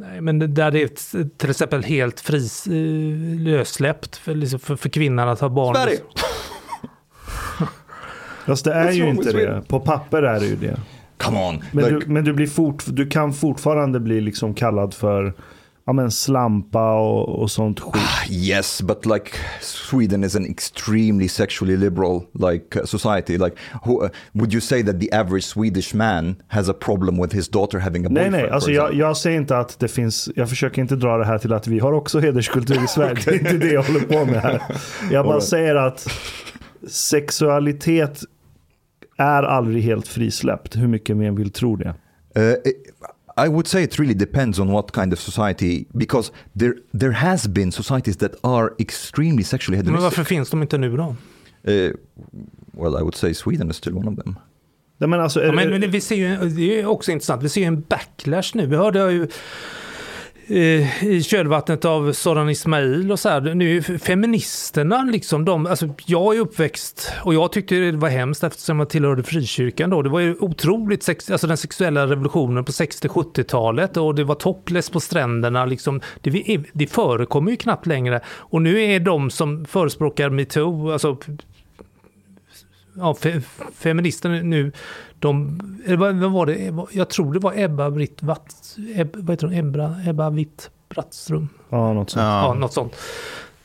[0.00, 0.88] Nej, men där det är
[1.38, 2.72] till exempel helt fris, eh,
[3.38, 5.74] lössläppt för, liksom för, för kvinnan att ha barn.
[5.74, 5.98] Sverige!
[8.46, 9.62] Fast det är ju inte det.
[9.68, 10.80] På papper är det ju det.
[11.16, 11.64] Come on!
[11.72, 15.34] Men, like, du, men du, blir fort, du kan fortfarande bli liksom kallad för
[15.88, 18.02] ja, men slampa och, och sånt skit.
[18.30, 23.38] yes, but like Sweden is an extremely sexually liberal like uh, society.
[23.38, 27.34] Like, who, uh, would you say that the average Swedish man has a problem with
[27.36, 28.32] his daughter having a Nej, boyfriend?
[28.32, 31.24] nej, for alltså jag, jag säger inte att det finns, jag försöker inte dra det
[31.26, 33.22] här till att vi har också hederskultur i Sverige.
[33.24, 34.62] Det är inte det jag håller på med här.
[35.12, 35.48] Jag bara Alright.
[35.48, 36.06] säger att
[36.88, 38.20] sexualitet
[39.18, 41.94] är aldrig helt frisläppt, hur mycket man vill tro det.
[42.38, 42.84] Uh, it-
[43.46, 47.46] I would say it really depends on what kind of society, because there there has
[47.48, 50.04] been societies that are extremely sexually Men hedonistic.
[50.18, 51.02] varför finns de inte nu då?
[51.68, 51.92] Uh,
[52.72, 54.36] well, I would say Sweden is still one of them.
[54.98, 57.48] Nej, men alltså, Ja, men, det- men vi ser ju, det är också intressant, vi
[57.48, 58.66] ser ju en backlash nu.
[58.66, 59.28] Vi hörde ju
[60.50, 66.36] Eh, i kölvattnet av Soran Ismail och så här, nu feministerna liksom de, alltså jag
[66.36, 70.02] är uppväxt och jag tyckte det var hemskt eftersom jag tillhörde frikyrkan då.
[70.02, 74.90] Det var ju otroligt, sex, alltså den sexuella revolutionen på 60-70-talet och det var topless
[74.90, 76.00] på stränderna liksom.
[76.20, 81.16] Det, det förekommer ju knappt längre och nu är de som förespråkar metoo, alltså
[82.98, 83.40] ja, fe,
[83.74, 84.72] feministerna nu,
[85.18, 89.30] de, eller vad, vad var det, jag tror det var Ebba Britt Watt, Eb, vad
[89.30, 92.22] heter hon, Ebba, Ebba Witt Brattström, ja, något sånt.
[92.22, 92.46] ja.
[92.46, 92.54] Ja.
[92.54, 92.96] något sånt.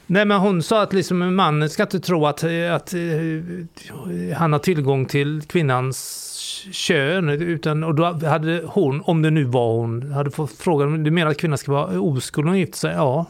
[0.08, 4.60] Nej men hon sa att liksom mannen ska inte tro att, att eh, han har
[4.60, 6.30] tillgång till kvinnans
[6.72, 11.12] kön, utan och då hade hon, om det nu var hon, hade fått frågan, du
[11.12, 12.94] menar att kvinnan ska vara oskuld när hon gifter sig?
[12.94, 13.26] Ja.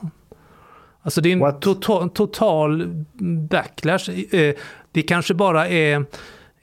[1.02, 2.88] Alltså det är en total, total
[3.50, 4.10] backlash.
[4.94, 6.06] Det kanske bara är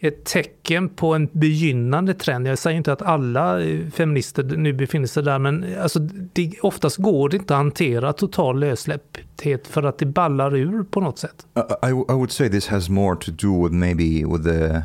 [0.00, 2.48] ett tecken på en begynnande trend.
[2.48, 5.98] Jag säger inte att alla eh, feminister nu befinner sig där, men alltså
[6.32, 11.00] det, oftast går det inte att hantera total lössläppthet för att det ballar ur på
[11.00, 11.46] något sätt.
[11.56, 14.82] I, I, I would say this has more to do with maybe with the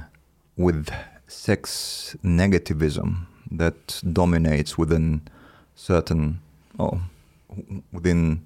[0.55, 0.91] with
[1.27, 3.07] sex negativism
[3.57, 5.21] that dominates within
[5.75, 6.39] certain
[6.77, 6.99] oh
[7.89, 8.41] within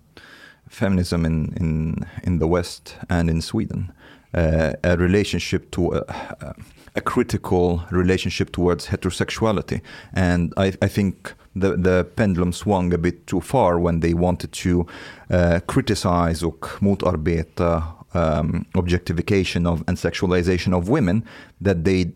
[0.70, 3.92] feminism in in in the West and in Sweden.
[4.32, 6.56] Uh, a relationship to a,
[6.96, 9.82] a critical relationship towards heterosexuality,
[10.14, 14.52] and I, I think the the pendulum swung a bit too far when they wanted
[14.52, 14.86] to
[15.32, 21.24] uh, criticize och motarbeta um, objectification of and sexualization of women
[21.62, 22.12] that they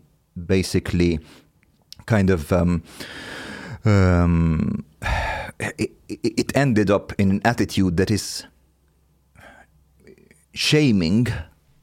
[0.46, 1.18] basically
[2.06, 2.82] kind of um,
[3.84, 4.84] um,
[5.78, 8.46] it, it ended up in an attitude that is
[10.52, 11.26] shaming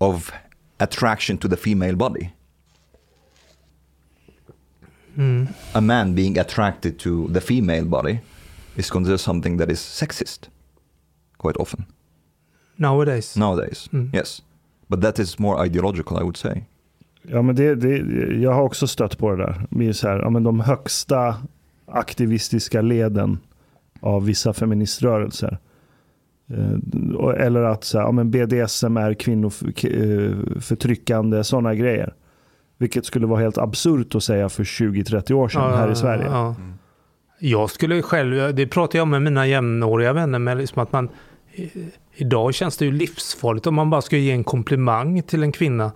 [0.01, 0.31] of
[0.79, 2.33] attraction to the female body.
[5.75, 8.19] A man being attracted to the female body
[8.75, 10.49] is considered something that is sexist
[11.37, 11.85] quite often.
[12.77, 13.37] Nowadays.
[13.37, 13.89] nowadays.
[13.93, 14.09] Mm.
[14.13, 14.41] Yes,
[14.89, 16.63] but that is more ideological, I would say.
[17.21, 17.97] Ja, men det, det,
[18.41, 19.67] jag har också stött på det där.
[19.69, 21.35] Det är så här, ja, men de högsta
[21.85, 23.39] aktivistiska leden
[23.99, 25.59] av vissa feministrörelser.
[26.53, 32.13] Eh, Eller att så här, ja, men BDSM är kvinnoförtryckande, sådana grejer.
[32.77, 36.25] Vilket skulle vara helt absurt att säga för 20-30 år sedan här i Sverige.
[36.25, 36.55] Ja.
[37.39, 41.09] Jag skulle själv, det pratar jag med mina jämnåriga vänner, med liksom att man
[42.15, 45.91] Idag känns det ju livsfarligt om man bara ska ge en komplimang till en kvinna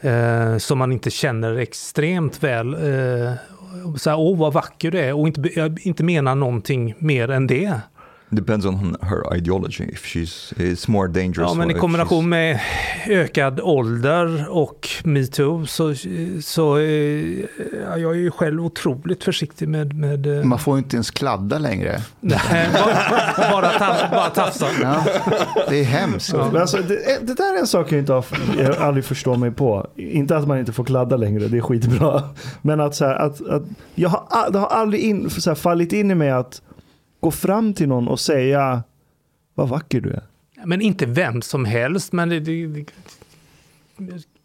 [0.00, 2.74] eh, som man inte känner extremt väl.
[2.74, 3.32] Eh,
[3.96, 7.80] så här, åh vad vacker du är och inte, inte mena någonting mer än det.
[8.32, 9.84] Depends on her ideology.
[9.92, 11.50] If she's it's more dangerous.
[11.50, 12.60] Ja, men i kombination she's- med
[13.06, 15.94] ökad ålder och metoo så,
[16.42, 16.84] så eh,
[17.86, 19.94] ja, jag är ju själv otroligt försiktig med...
[19.94, 22.00] med eh, Man får ju inte ens kladda längre.
[22.20, 24.66] Nej, bara, bara, bara tafsa.
[24.82, 25.04] Ja,
[25.68, 26.32] det är hemskt.
[26.32, 26.48] Ja.
[26.52, 28.24] Men alltså, det, det där är en sak jag, inte har,
[28.58, 29.86] jag aldrig förstår mig på.
[29.96, 32.22] Inte att man inte får kladda längre, det är skitbra.
[32.62, 33.62] Men att, så här, att, att
[33.94, 36.62] jag har, det har aldrig in, så här, fallit in i mig att
[37.20, 38.82] gå fram till någon och säga
[39.54, 40.22] vad vacker du är.
[40.64, 42.84] Men inte vem som helst, men det, det, det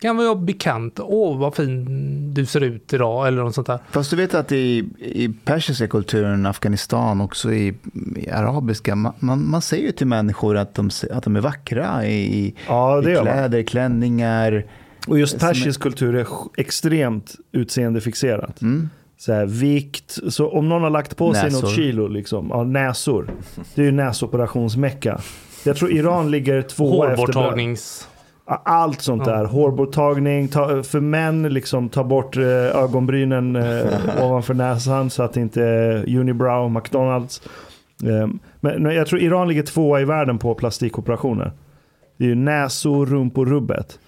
[0.02, 1.00] kan vara bekant.
[1.00, 3.80] Åh, vad fin du ser ut idag, eller något sånt där.
[3.92, 7.74] Fast du vet att i, i persiska kulturen, Afghanistan, också i,
[8.16, 12.06] i arabiska, man, man, man säger ju till människor att de, att de är vackra
[12.06, 14.66] i, Ja, i kläder, klänningar.
[15.08, 18.62] Och just persisk kultur är extremt utseendefixerat.
[18.62, 18.90] Mm.
[19.18, 21.62] Så här, vikt, så om någon har lagt på sig Näsor.
[21.62, 23.30] något kilo, liksom, ja, näsor.
[23.76, 25.22] Det är ju näsoperationsmecka.
[25.66, 28.08] Jag tror Iran ligger tvåa efter Hårborttagnings...
[28.48, 29.46] Allt sånt där.
[29.46, 32.44] Hårborttagning, ta, för män liksom ta bort eh,
[32.76, 33.86] ögonbrynen eh,
[34.26, 37.42] ovanför näsan så att det inte är unibrow, McDonalds.
[38.04, 38.28] Eh,
[38.60, 41.52] men men jag tror Iran ligger tvåa i världen på plastikoperationer.
[42.18, 44.00] Det är ju näsor, rumpor, rubbet.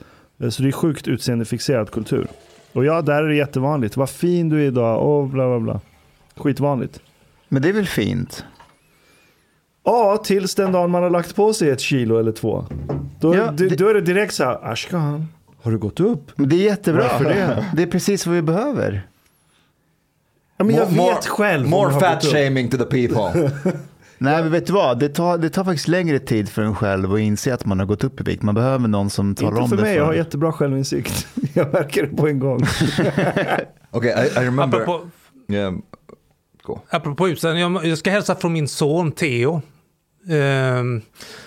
[0.41, 2.28] Eh, så det är sjukt utseendefixerad kultur.
[2.77, 3.97] Och ja, där är det jättevanligt.
[3.97, 5.79] Vad fin du är idag, och bla bla bla.
[6.35, 6.99] Skitvanligt.
[7.49, 8.45] Men det är väl fint?
[9.83, 12.65] Ja, tills den dagen man har lagt på sig ett kilo eller två.
[13.19, 15.27] Då, Ja, det- då är det direkt så här, Ashkan,
[15.61, 16.31] har du gått upp?
[16.35, 17.01] Men det är jättebra.
[17.03, 17.65] Varför det?
[17.75, 19.07] Det är precis vad vi behöver.
[20.57, 21.67] Ja, men jag More- vet själv.
[21.69, 23.51] More fat shaming to the people.
[24.17, 24.99] Nej, men vet du vad?
[24.99, 27.86] Det tar, det tar faktiskt längre tid för en själv att inse att man har
[27.86, 28.43] gått upp i vikt.
[28.43, 31.27] Man behöver någon som talar Inte om för det mig, för jag har jättebra självinsikt.
[31.53, 32.60] Jag märker det på en gång.
[33.91, 34.82] okay, I, I remember.
[34.82, 35.10] Apropå,
[35.49, 35.73] Yeah,
[36.89, 39.62] apropå jag, jag ska hälsa från min son Theo.
[40.29, 41.01] Ehm,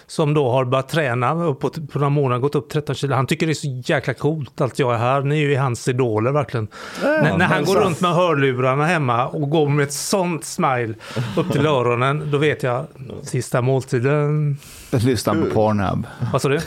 [0.07, 3.15] som då har börjat träna och på, på några månader gått upp 13 kilo.
[3.15, 5.21] Han tycker det är så jäkla coolt att jag är här.
[5.21, 6.69] Ni är ju hans idoler verkligen.
[7.03, 10.95] när, när han går runt med hörlurarna hemma och går med ett sånt smile
[11.37, 12.87] upp till öronen, då vet jag
[13.23, 14.57] sista måltiden.
[14.91, 16.07] Lyssna på Pornhub.
[16.33, 16.55] Vad sa du?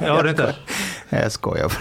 [0.00, 0.54] jag hörde inte.
[1.08, 1.72] Jag skojar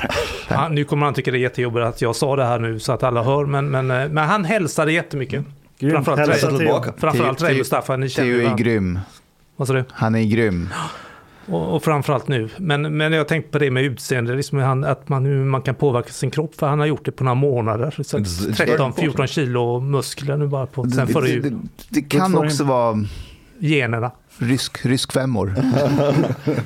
[0.49, 0.67] bara.
[0.67, 3.03] Nu kommer han tycka det är jättejobbigt att jag sa det här nu så att
[3.03, 5.45] alla hör, men, men, eh, men han hälsade jättemycket.
[5.81, 5.93] Grymt.
[6.05, 6.47] Framförallt Hälsa.
[6.47, 6.57] Theo.
[6.57, 6.93] tillbaka.
[6.97, 8.99] Framförallt Ray Mustafa, ni känner Theo ju är grym.
[9.55, 9.83] Vad sa du?
[9.91, 10.69] Han är grym.
[11.45, 12.49] Och, och framförallt nu.
[12.57, 15.75] Men, men jag tänkte på det med utseende, liksom han, att man, hur man kan
[15.75, 16.55] påverka sin kropp.
[16.55, 17.91] För han har gjort det på några månader.
[17.91, 21.59] Så It's- it's very 13-14 kilo muskler nu bara på, sen Det, före det, det,
[21.89, 23.05] det kan också vara
[23.59, 24.11] Generna.
[24.37, 25.53] rysk, rysk femmor.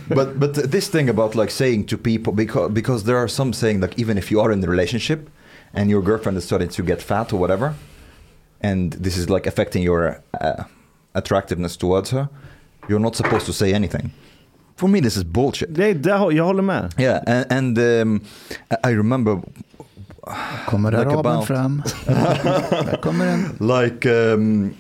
[0.16, 3.82] but but this thing about like saying to people because because there are some saying
[3.82, 5.20] like even if you are in a relationship
[5.74, 7.74] and your girlfriend is starting to get fat or whatever
[8.72, 10.64] and this is like affecting your uh,
[11.14, 12.28] attractiveness towards her
[12.90, 14.10] you're not supposed to say anything
[14.76, 16.94] for me this is bullshit Det, det, jag håller med.
[16.98, 18.20] yeah and, and um,
[18.70, 19.42] I I remember
[20.68, 21.84] Kommer Like araben about- fram?
[22.06, 23.58] Där kommer den.
[23.60, 24.74] like um,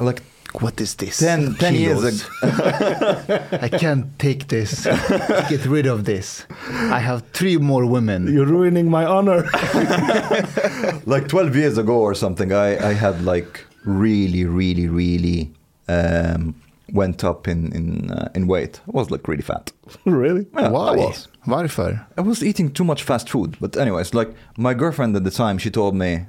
[0.00, 1.18] like What is this?
[1.18, 2.24] 10 10 years ago
[3.62, 4.84] I can't take this.
[5.48, 6.44] Get rid of this.
[6.68, 8.26] I have three more women.
[8.32, 9.44] You're ruining my honor.
[11.06, 15.50] like 12 years ago or something i i had like really really really
[15.88, 16.54] um
[16.92, 19.72] went up in in uh, in weight i was like really fat
[20.04, 20.46] really?
[20.54, 20.96] Yeah, i Why?
[20.96, 22.06] was Varför?
[22.18, 25.58] i was eating too much fast food but anyways like my girlfriend at the time
[25.58, 26.26] she told me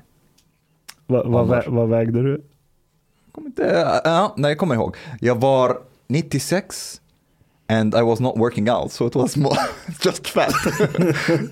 [1.07, 2.41] Va, vad, vä, vad vägde du?
[3.31, 5.77] Kommer inte, ja, nej jag kommer ihåg jag var
[6.07, 7.01] 96
[7.69, 9.55] and I was not working out so it was more
[10.05, 10.53] just fat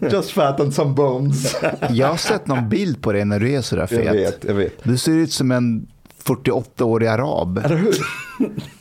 [0.12, 1.56] just fat and some bones
[1.90, 4.16] Jag har sett någon bild på dig när du är sådär jag fet.
[4.16, 5.88] vet jag vet Du ser ut som en
[6.24, 7.58] 48-årig arab.
[7.58, 7.96] Eller hur?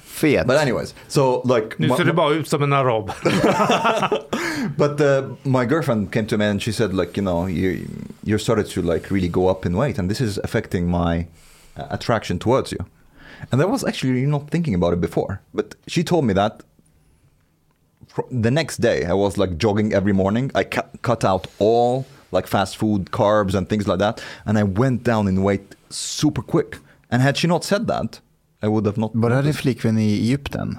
[0.05, 0.47] Fet.
[0.47, 3.11] but anyways so like Nu ser du bara ut som en arab.
[4.77, 7.87] But uh, my girlfriend came to me and she said, like, you know, you
[8.23, 11.27] you started to like really go up in weight, and this is affecting my
[11.91, 12.79] attraction towards you.
[13.53, 16.63] And I was actually not thinking about it before, but she told me that
[18.31, 20.51] the next day I was like jogging every morning.
[20.55, 24.63] I cut, cut out all like fast food, carbs, and things like that, and I
[24.65, 26.79] went down in weight super quick.
[27.11, 28.21] And had she not said that,
[28.63, 29.11] I would have not.
[29.15, 30.79] Var är din flickvän i Egypten?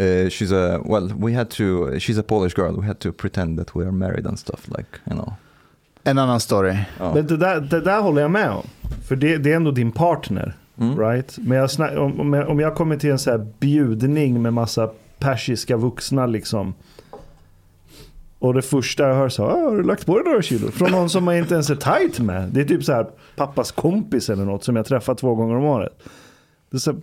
[0.00, 1.08] Uh, she's a well.
[1.18, 1.98] We had to.
[1.98, 2.76] She's a Polish girl.
[2.76, 4.68] We had to pretend that we are married and stuff.
[4.68, 5.36] Like you know.
[6.06, 6.76] En annan story.
[6.98, 7.14] Ja.
[7.14, 8.66] Men det där, det där håller jag med om.
[9.08, 10.54] För det, det är ändå din partner.
[10.78, 10.98] Mm.
[10.98, 11.36] Right?
[11.38, 14.52] Men jag snack, om, om, jag, om jag kommer till en så här bjudning med
[14.52, 16.74] massa persiska vuxna liksom.
[18.38, 20.70] Och det första jag hör så här, "Ah, har du lagt på dig några kilo?
[20.70, 22.48] Från någon som man inte ens är tight med.
[22.52, 25.64] Det är typ så här pappas kompis eller något som jag träffar två gånger om
[25.64, 25.92] året.
[26.70, 27.00] Det är så här,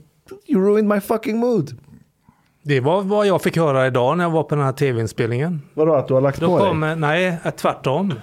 [0.48, 1.78] you ruined my fucking mood.
[2.64, 5.62] Det var vad jag fick höra idag när jag var på den här tv-inspelningen.
[5.74, 6.96] Vadå att du har lagt Då på kom, dig?
[6.96, 8.14] nej, tvärtom.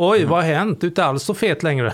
[0.00, 0.80] Oj, vad har hänt?
[0.80, 1.86] Du är inte alls så fet längre.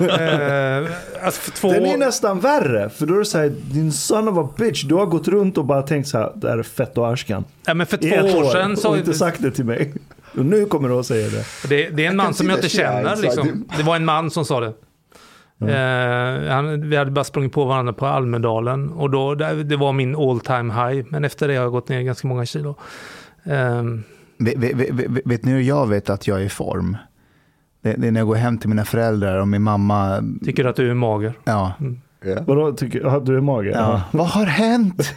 [0.00, 0.90] eh,
[1.24, 1.72] alltså två...
[1.72, 2.90] Den är nästan värre.
[2.90, 4.84] För då är det så här, din son of a bitch.
[4.84, 7.44] Du har gått runt och bara tänkt så här, det här är fett och arskan.
[7.66, 8.96] ja, men för två ett år sedan och så...
[8.96, 9.94] inte sagt det till mig.
[10.38, 11.68] Och nu kommer du att säga det.
[11.68, 13.16] Det, det är en man som jag inte känner.
[13.16, 13.68] Liksom.
[13.76, 14.72] Det var en man som sa det.
[15.60, 20.16] Eh, han, vi hade bara sprungit på varandra på Almedalen och då, det var min
[20.16, 21.06] all time high.
[21.08, 22.76] Men efter det har jag gått ner ganska många kilo.
[23.44, 23.82] Eh,
[24.38, 24.90] Vet, vet,
[25.24, 26.96] vet, ni hur jag vet att jag är i form?
[27.82, 30.76] Det, det är när jag går hem till mina föräldrar och min mamma, tycker att
[30.76, 31.34] du är mager.
[31.44, 31.72] ja.
[32.24, 32.44] Yeah.
[32.46, 33.70] Vadå, tycker, du är mage?
[33.70, 34.02] ja.
[34.10, 35.14] Vad har hänt?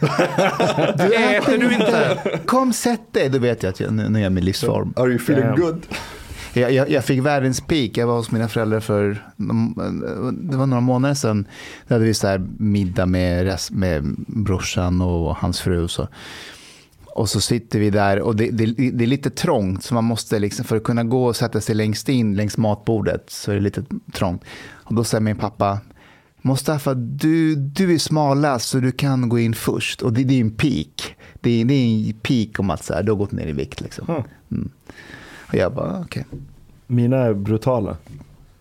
[0.98, 2.18] Du Äter du inte?
[2.46, 4.92] Kom sätt dig, då vet jag att jag, nu, nu är jag i min livsform.
[4.96, 5.60] Are you feeling Damn.
[5.60, 5.86] good?
[6.52, 7.90] Jag, jag, jag fick världens peak.
[7.94, 9.08] Jag var hos mina föräldrar för
[10.32, 11.46] det var några månader sedan.
[11.88, 15.82] Då hade vi så här middag med, rest, med brorsan och hans fru.
[15.82, 16.08] Och så.
[17.16, 19.84] Och så sitter vi där och det, det, det är lite trångt.
[19.84, 23.30] Så man måste liksom, för att kunna gå och sätta sig längst in längs matbordet
[23.30, 24.44] så är det lite trångt.
[24.72, 25.80] Och då säger min pappa,
[26.42, 30.02] Mustafa, du, du är smalast så du kan gå in först.
[30.02, 31.16] Och det, det är en peak.
[31.40, 33.52] Det är, det är en peak om att så här, du har gått ner i
[33.52, 33.80] vikt.
[33.80, 34.24] Liksom.
[34.50, 34.70] Mm.
[35.48, 36.24] Och jag bara, okej.
[36.86, 37.96] Mina är brutala.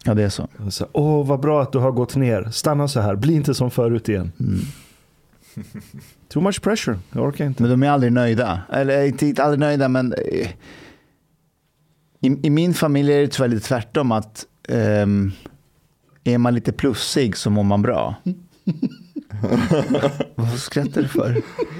[0.03, 0.47] Ja, det är så.
[0.91, 2.49] Åh, vad bra att du har gått ner.
[2.51, 4.31] Stanna så här, bli inte som förut igen.
[4.39, 4.59] Mm.
[6.27, 7.63] Too much pressure, jag orkar inte.
[7.63, 8.61] Men de är aldrig nöjda.
[8.71, 10.49] Eller inte aldrig nöjda, men eh,
[12.19, 14.11] i, i min familj är det tyvärr lite tvärtom.
[14.11, 15.31] att ehm,
[16.23, 18.15] Är man lite plussig så mår man bra.
[20.35, 21.35] Vad skrattar du för?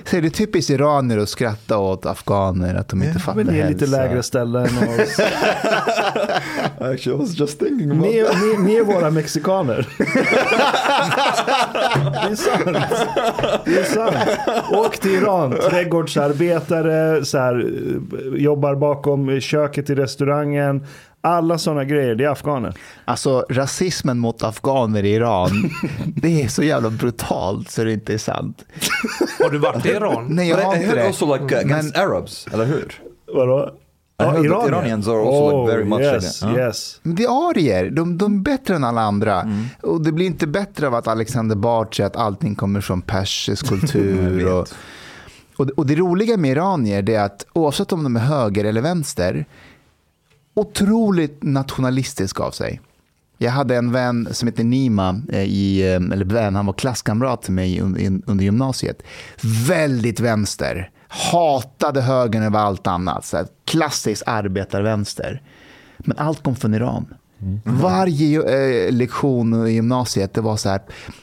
[0.06, 3.60] Så är det typiskt iranier att skratta åt afghaner, att de inte fattar Men ni
[3.60, 3.98] är lite hälsa.
[3.98, 4.70] lägre ställen.
[4.78, 5.00] Och...
[6.82, 8.24] Actually, I was just thinking about ni,
[8.58, 9.88] ni, ni är våra mexikaner.
[9.98, 10.04] det
[12.32, 12.78] är sant.
[13.66, 14.16] Det är sant.
[14.72, 17.72] Åk till Iran, trädgårdsarbetare, så här,
[18.38, 20.86] jobbar bakom köket i restaurangen.
[21.26, 22.74] Alla sådana grejer, det är afghaner.
[23.06, 25.70] Alltså rasismen mot afghaner i Iran,
[26.16, 28.66] det är så jävla brutalt så det inte är sant.
[29.40, 30.26] Har du varit i Iran?
[30.30, 31.08] Nej, jag har I inte det.
[31.08, 33.02] also like uh, against Men- Arabs, eller hur?
[33.34, 33.72] Vadå?
[34.20, 36.56] I heard that Iranians are also, like, very much like yes, huh?
[36.58, 37.00] yes.
[37.04, 39.50] Men det är arier, de, de är bättre än alla andra.
[39.82, 43.68] Och det blir inte bättre av att Alexander Bard säger att allting kommer från persisk
[43.70, 44.48] kultur.
[44.54, 44.68] och,
[45.58, 49.46] och, och det roliga med iranier är att oavsett om de är höger eller vänster,
[50.56, 52.82] otroligt nationalistisk av sig.
[53.38, 57.42] Jag hade en vän som heter Nima, eh, i, eh, eller vän, han var klasskamrat
[57.42, 57.82] till mig
[58.26, 59.04] under gymnasiet.
[59.68, 63.26] Väldigt vänster, hatade högern över allt annat.
[63.26, 65.42] Så här, klassisk arbetarvänster.
[65.98, 67.14] Men allt kom från Iran.
[67.64, 68.38] Varje
[68.88, 70.82] eh, lektion i gymnasiet det var så här.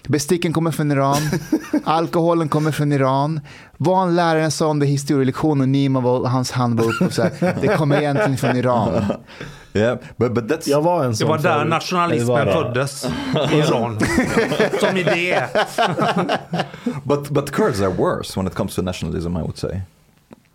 [0.09, 1.17] Besticken kommer från Iran.
[1.85, 3.41] Alkoholen kommer från Iran.
[3.77, 7.05] Vad han läraren sa under historielektionen, Nima var, hans hand var uppe.
[7.05, 9.05] och Så här, det kommer egentligen från Iran.
[9.75, 11.69] Yeah, but but that's Jag var en Det sån var där förut.
[11.71, 12.73] nationalismen Det var det.
[12.87, 13.05] föddes
[13.53, 13.99] i Iran.
[14.81, 15.43] Som idé.
[17.05, 19.81] but but Kurds are worse when it comes to nationalism, I would say.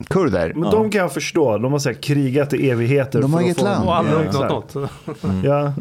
[0.07, 0.53] Kurder.
[0.55, 1.57] Men de kan jag förstå.
[1.57, 3.21] De har så här krigat i evigheter.
[3.21, 3.87] De har inget land.
[3.87, 4.91] Och aldrig Ja, uppnått något.
[5.43, 5.73] Ja,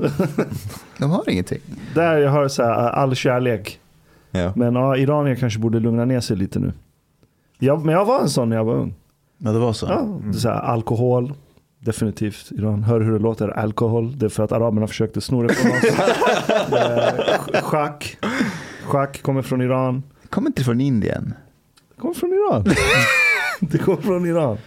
[0.99, 1.61] De har ingenting.
[1.95, 3.81] där jag har så här all kärlek.
[4.33, 4.53] Yeah.
[4.57, 6.73] Men ja, iranier kanske borde lugna ner sig lite nu.
[7.59, 8.95] Ja, men jag var en sån när jag var ung.
[9.39, 9.87] Ja, det var så.
[9.87, 11.33] Ja, det är så här, alkohol.
[11.81, 12.51] Definitivt.
[12.53, 12.83] Iran.
[12.83, 13.49] Hör hur det låter.
[13.49, 14.19] Alkohol.
[14.19, 15.85] Det är för att araberna försökte sno det från oss.
[17.53, 18.19] Eh, Schack.
[18.85, 20.03] Schack kommer från Iran.
[20.31, 21.35] Kommer inte från Indien.
[21.99, 22.65] Kommer från Iran.
[23.71, 24.59] det kommer från Iran.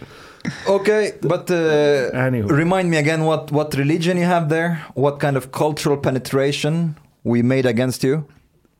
[0.68, 2.48] Okay, but uh, Anywho.
[2.48, 7.42] remind me again what what religion you have there, what kind of cultural penetration we
[7.42, 8.22] made against you.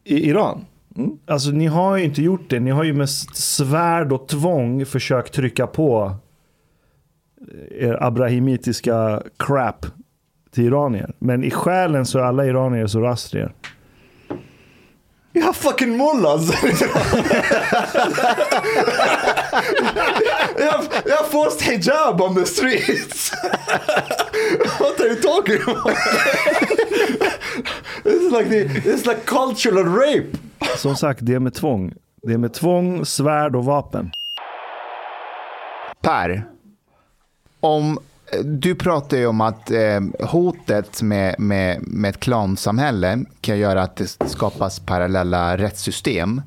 [0.04, 0.64] I Iran?
[0.96, 1.18] Mm.
[1.26, 2.60] Alltså ni har ju inte gjort det.
[2.60, 6.16] Ni har ju med svärd och tvång försökt trycka på
[7.70, 9.86] er abrahimitiska crap
[10.50, 11.12] till iranier.
[11.18, 13.52] Men i själen så är alla iranier zoroastrier.
[15.32, 16.50] You have fucking mullahs.
[16.50, 16.72] have,
[21.06, 23.30] you have forced hijab on the streets.
[24.80, 25.96] what are you talking about?
[28.02, 30.36] this is like the, this is like cultural rape.
[30.76, 31.92] Som sagt, det är med tvång.
[32.22, 34.10] Det är med tvång, svärd och vapen.
[36.02, 36.44] Per,
[37.60, 37.98] om,
[38.44, 43.96] du pratar ju om att eh, hotet med, med, med ett klansamhälle kan göra att
[43.96, 46.42] det skapas parallella rättssystem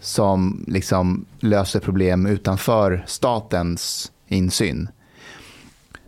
[0.00, 4.88] som liksom löser problem utanför statens insyn.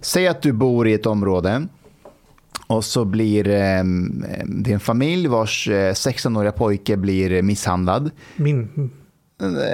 [0.01, 1.67] Säg att du bor i ett område
[2.67, 3.85] och så blir eh,
[4.45, 8.11] det är en familj vars eh, 16-åriga pojke blir misshandlad.
[8.37, 8.91] Min,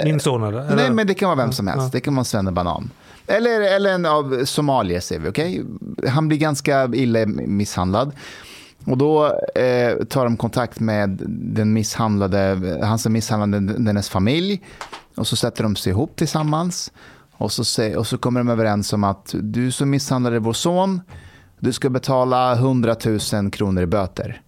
[0.05, 0.77] min son eller?
[0.77, 1.85] Nej, men det kan vara vem som helst.
[1.85, 1.91] Ja.
[1.93, 2.91] Det kan vara en svennebanan.
[3.29, 5.29] Eller, eller en av somalier, säger vi.
[5.29, 5.63] Okay?
[6.09, 8.13] Han blir ganska illa misshandlad.
[8.85, 14.63] Och då eh, tar de kontakt med den misshandlade, han som misshandlade dennes familj.
[15.15, 16.93] Och så sätter de sig ihop tillsammans.
[17.33, 21.01] Och så, se, och så kommer de överens om att du som misshandlade vår son,
[21.61, 22.97] du ska betala 100
[23.33, 24.43] 000 kronor i böter.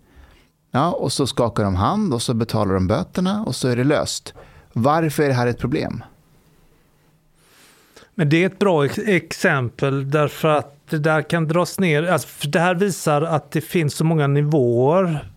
[0.70, 3.84] Ja, och så skakar de hand och så betalar de böterna och så är det
[3.84, 4.34] löst.
[4.72, 6.04] Varför är det här ett problem?
[8.14, 12.02] Men det är ett bra exempel därför att det där kan dras ner.
[12.02, 15.30] Alltså, för det här visar att det finns så många nivåer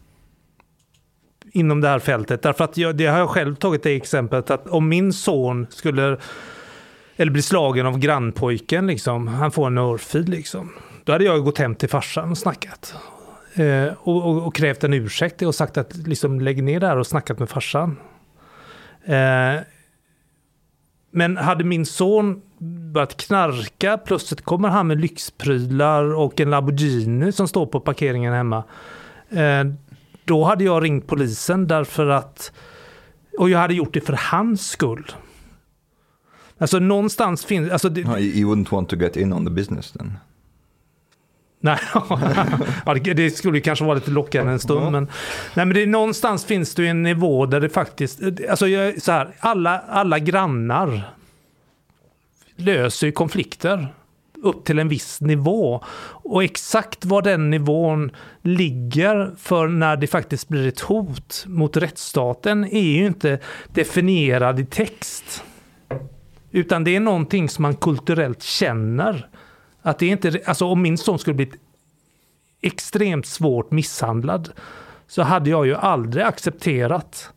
[1.52, 2.42] inom det här fältet.
[2.42, 6.18] Därför att jag, det har jag själv tagit det exemplet att om min son skulle
[7.16, 10.74] eller bli slagen av grannpojken, liksom, han får en örfil, liksom.
[11.04, 12.96] då hade jag gått hem till farsan och snackat.
[13.54, 16.98] Eh, och, och, och krävt en ursäkt och sagt att liksom, lägg ner det här
[16.98, 17.98] och snackat med farsan.
[19.06, 19.62] Eh,
[21.12, 22.42] men hade min son
[22.94, 28.64] börjat knarka, plötsligt kommer han med lyxprylar och en Lamborghini som står på parkeringen hemma.
[29.30, 29.64] Eh,
[30.26, 32.52] då hade jag ringt polisen därför att,
[33.40, 35.12] och jag hade gjort det för hans skull.
[36.58, 39.92] Alltså någonstans finns, alltså det, No, you, wouldn't want to get in on the business
[39.92, 40.14] then.
[41.64, 41.80] Nej,
[42.86, 44.92] ja, det- skulle ju kanske vara lite lockande en stund.
[44.92, 45.04] Men,
[45.56, 48.20] nej, men det, är- någonstans finns det en nivå där det faktiskt...
[48.50, 51.10] Alltså jag, så här, alla, alla grannar
[52.66, 53.94] löser ju konflikter
[54.44, 55.84] upp till en viss nivå.
[56.24, 58.12] Och exakt var den nivån
[58.42, 63.40] ligger för när det faktiskt blir ett hot mot rättsstaten är ju inte
[63.74, 65.44] definierad i text.
[66.52, 69.28] Utan det är någonting som man kulturellt känner.
[69.82, 71.52] Att det är inte, alltså om min son skulle bli
[72.62, 74.50] extremt svårt misshandlad
[75.08, 77.34] så hade jag ju aldrig accepterat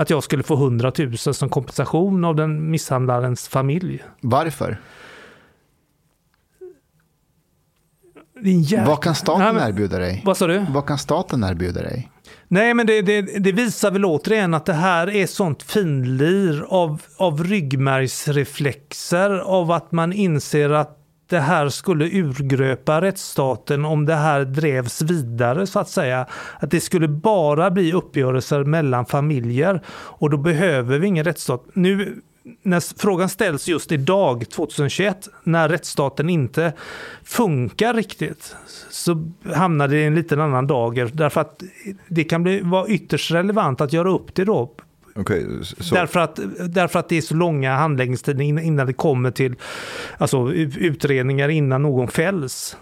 [0.00, 4.02] att jag skulle få 100 000 som kompensation av den misshandlarens familj.
[4.20, 4.80] Varför?
[8.42, 10.22] Jävla- Vad kan staten Nej, men- erbjuda dig?
[10.24, 10.66] Vad sa du?
[10.70, 12.10] Vad kan staten erbjuda dig?
[12.48, 17.02] Nej, men det, det, det visar väl återigen att det här är sånt finlir av,
[17.16, 20.96] av ryggmärgsreflexer, av att man inser att
[21.30, 26.26] det här skulle urgröpa rättsstaten om det här drevs vidare så att säga.
[26.58, 31.64] Att det skulle bara bli uppgörelser mellan familjer och då behöver vi ingen rättsstat.
[31.72, 32.20] Nu
[32.62, 36.72] när frågan ställs just idag, 2021, när rättsstaten inte
[37.24, 38.56] funkar riktigt,
[38.90, 41.10] så hamnar det i en liten annan dager.
[41.14, 41.62] Därför att
[42.08, 44.74] det kan bli, vara ytterst relevant att göra upp det då.
[45.14, 49.54] Okay, so Därför, att, därför att det är så långa handläggningstider innan det kommer till
[50.18, 52.76] alltså, utredningar innan någon fälls.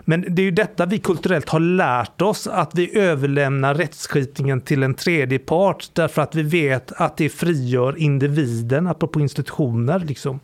[0.00, 4.82] Men det är ju detta vi kulturellt har lärt oss, att vi överlämnar rättsskipningen till
[4.82, 10.40] en tredje part därför att vi vet att det frigör individen, apropå institutioner, liksom,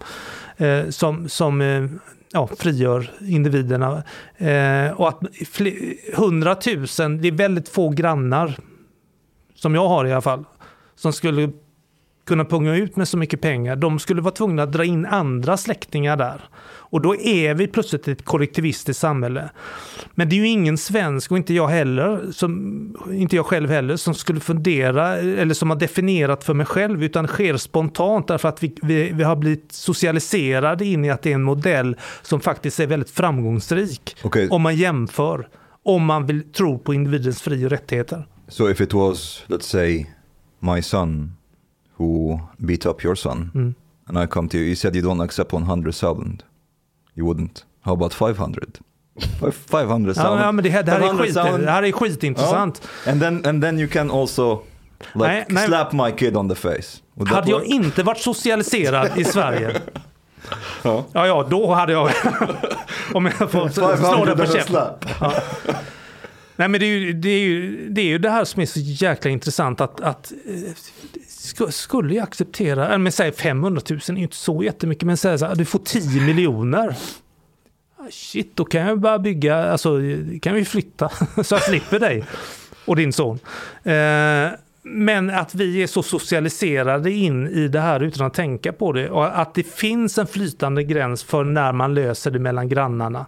[0.56, 1.86] eh, som, som eh,
[2.32, 4.02] ja, frigör individerna.
[4.36, 5.20] Eh, och att
[6.12, 6.86] 100 000,
[7.20, 8.56] det är väldigt få grannar,
[9.54, 10.44] som jag har i alla fall,
[11.00, 11.50] som skulle
[12.26, 13.76] kunna punga ut med så mycket pengar.
[13.76, 16.40] De skulle vara tvungna att dra in andra släktingar där.
[16.62, 19.50] Och då är vi plötsligt ett kollektivistiskt samhälle.
[20.14, 23.96] Men det är ju ingen svensk och inte jag heller, som, inte jag själv heller,
[23.96, 28.62] som skulle fundera eller som har definierat för mig själv, utan sker spontant därför att
[28.62, 32.80] vi, vi, vi har blivit socialiserade in i att det är en modell som faktiskt
[32.80, 34.16] är väldigt framgångsrik.
[34.22, 34.48] Okay.
[34.48, 35.48] Om man jämför,
[35.82, 38.26] om man vill tro på individens fri och rättigheter.
[38.48, 40.06] So if it was, let's say,
[40.60, 41.32] my son
[41.98, 43.74] who beat up your son, Mm.
[44.08, 46.42] and I come to you, you said you don't accept 100,000.
[47.14, 47.64] You wouldn't.
[47.80, 48.62] How about 500?
[49.70, 50.24] 500,000.
[50.24, 51.60] Ja, ja, men det här, det här, är, skit, 500,000.
[51.64, 52.82] det här är skitintressant.
[53.06, 54.62] And then and then you can also
[55.14, 55.66] like Nej, nej.
[55.66, 56.98] slap my kid on the face.
[57.26, 59.70] Hade jag inte varit socialiserad i Sverige,
[60.82, 61.04] Ja.
[61.12, 62.10] ja, ja, då hade jag...
[63.14, 64.86] om jag får slå dig på käften.
[66.60, 68.66] Nej, men det är, ju, det, är ju, det är ju det här som är
[68.66, 74.12] så jäkla intressant att, att eh, skulle jag acceptera, eller men säg 500 000 är
[74.12, 76.96] ju inte så jättemycket, men säg så här, du får 10 miljoner.
[77.96, 79.98] Ah, shit, då kan jag bara bygga, alltså
[80.42, 81.08] kan vi flytta
[81.44, 82.24] så jag slipper dig
[82.84, 83.38] och din son.
[83.82, 84.48] Eh,
[84.82, 89.10] men att vi är så socialiserade in i det här utan att tänka på det
[89.10, 93.26] och att det finns en flytande gräns för när man löser det mellan grannarna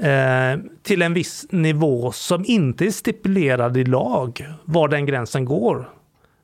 [0.00, 5.90] eh, till en viss nivå som inte är stipulerad i lag var den gränsen går.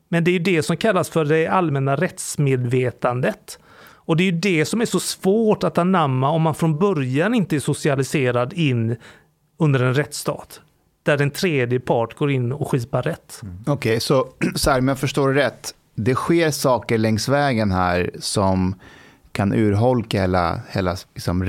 [0.08, 3.58] Men det är ju det som kallas för det allmänna rättsmedvetandet.
[4.06, 7.34] Och det är ju det som är så svårt att anamma om man från början
[7.34, 8.96] inte är socialiserad in
[9.58, 10.60] under en rättsstat.
[11.02, 13.40] Där en tredje part går in och skipar rätt.
[13.42, 13.56] Mm.
[13.66, 15.74] Okej, så, så här, om jag förstår det rätt.
[15.94, 18.74] Det sker saker längs vägen här som
[19.32, 21.44] kan urholka hela, hela liksom,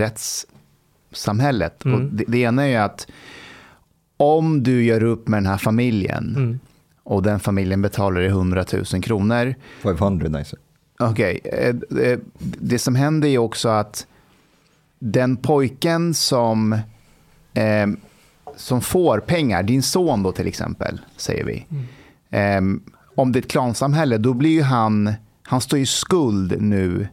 [1.18, 1.86] rättssamhället.
[1.86, 1.98] Mm.
[2.00, 3.08] Och det, det ena är ju att
[4.18, 6.60] om du gör upp med den här familjen Mm.
[7.04, 9.56] och den familjen betalar dig 100 000 kronor.
[9.84, 10.60] 500 I said.
[11.00, 14.08] Okej, eh, eh, det som händer är också att
[15.00, 16.74] den pojken som,
[17.54, 17.88] eh,
[18.56, 21.66] som får pengar, din son då till exempel, säger vi.
[22.30, 22.62] Eh,
[23.16, 25.14] om det är ett klansamhälle, då blir ju han,
[25.44, 27.08] han står i skuld nu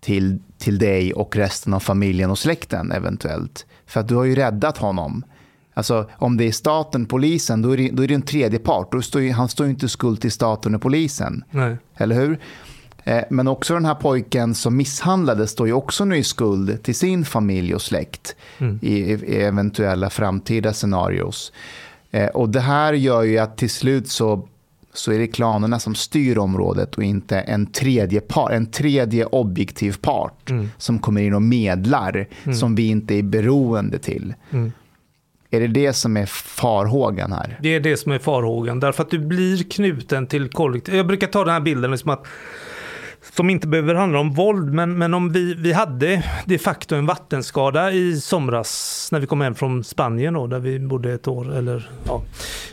[0.00, 3.66] till, till dig och resten av familjen och släkten eventuellt.
[3.86, 5.24] För att du har ju räddat honom.
[5.74, 8.92] Alltså om det är staten, polisen, då är det, då är det en tredje part.
[8.92, 11.44] Då står ju, han står ju inte skuld till staten och polisen.
[11.50, 11.76] Nej.
[11.96, 12.38] Eller hur?
[13.04, 16.94] Eh, Men också den här pojken som misshandlades står ju också nu i skuld till
[16.94, 18.78] sin familj och släkt Mm.
[18.82, 21.52] i, i eventuella framtida scenarios.
[22.10, 24.48] Eh, Och det här gör ju att till slut så,
[24.94, 29.96] så är det klanerna som styr området och inte en tredje, par, en tredje objektiv
[30.00, 30.70] part Mm.
[30.78, 34.34] som kommer in och medlar som vi inte är beroende till.
[34.50, 34.72] Mm.
[35.50, 37.58] Är det det som är farhågan här?
[37.62, 40.94] Det är det som är farhågan, därför att du blir knuten till kollektiv.
[40.94, 42.26] Jag brukar ta den här bilden liksom att
[43.32, 47.06] som inte behöver handla om våld, men, men om vi, vi hade de facto en
[47.06, 51.56] vattenskada i somras när vi kom hem från Spanien då, där vi bodde ett år.
[51.56, 52.22] Eller, ja.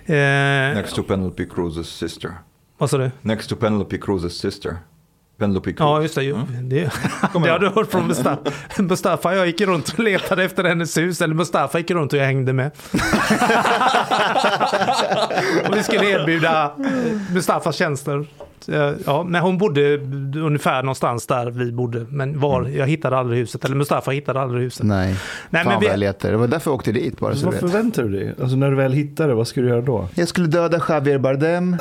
[0.05, 2.31] eh, Next to Penelope Cruz's sister.
[2.77, 3.11] vad sa du?
[3.21, 4.77] Next to Penelope Cruz's sister.
[5.39, 5.79] Penelope Cruz.
[5.79, 6.23] Ja, just det.
[6.23, 6.35] ju.
[6.61, 6.75] Det,
[7.33, 8.37] det har du hört från Mustafa.
[8.81, 9.35] Mustafa.
[9.35, 11.21] Jag gick runt och letade efter hennes hus.
[11.21, 12.71] Eller Mustafa gick runt och jag hängde med.
[15.69, 16.71] och vi skulle erbjuda
[17.33, 18.25] Mustafas tjänster.
[18.69, 19.97] Eh, Ja, men hon bodde
[20.39, 22.05] ungefär någonstans där vi bodde.
[22.09, 23.65] Men var, jag hittade aldrig huset.
[23.65, 24.85] Eller Mustafa hittade aldrig huset.
[24.85, 25.15] Nej,
[25.49, 26.33] Nej, fan men vi- vad jag letade.
[26.33, 27.35] Det var därför jag åkte dit bara.
[27.35, 28.35] Så Vad förväntar du dig?
[28.41, 30.07] Alltså när du väl hittar det, vad ska du göra då?
[30.15, 31.77] Jag skulle döda Javier Bardem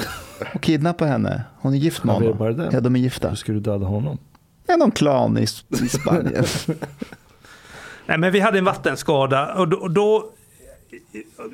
[0.55, 1.43] och kidnappa henne.
[1.61, 2.39] Hon är gift med Javier honom.
[2.57, 2.70] Bardem?
[2.72, 3.28] Ja, de är gifta.
[3.28, 4.18] Hur ska du döda honom?
[4.66, 5.43] Ja, någon klan i,
[5.85, 6.45] i Spanien.
[8.07, 10.31] Nej, men vi hade en vattenskada och då, och då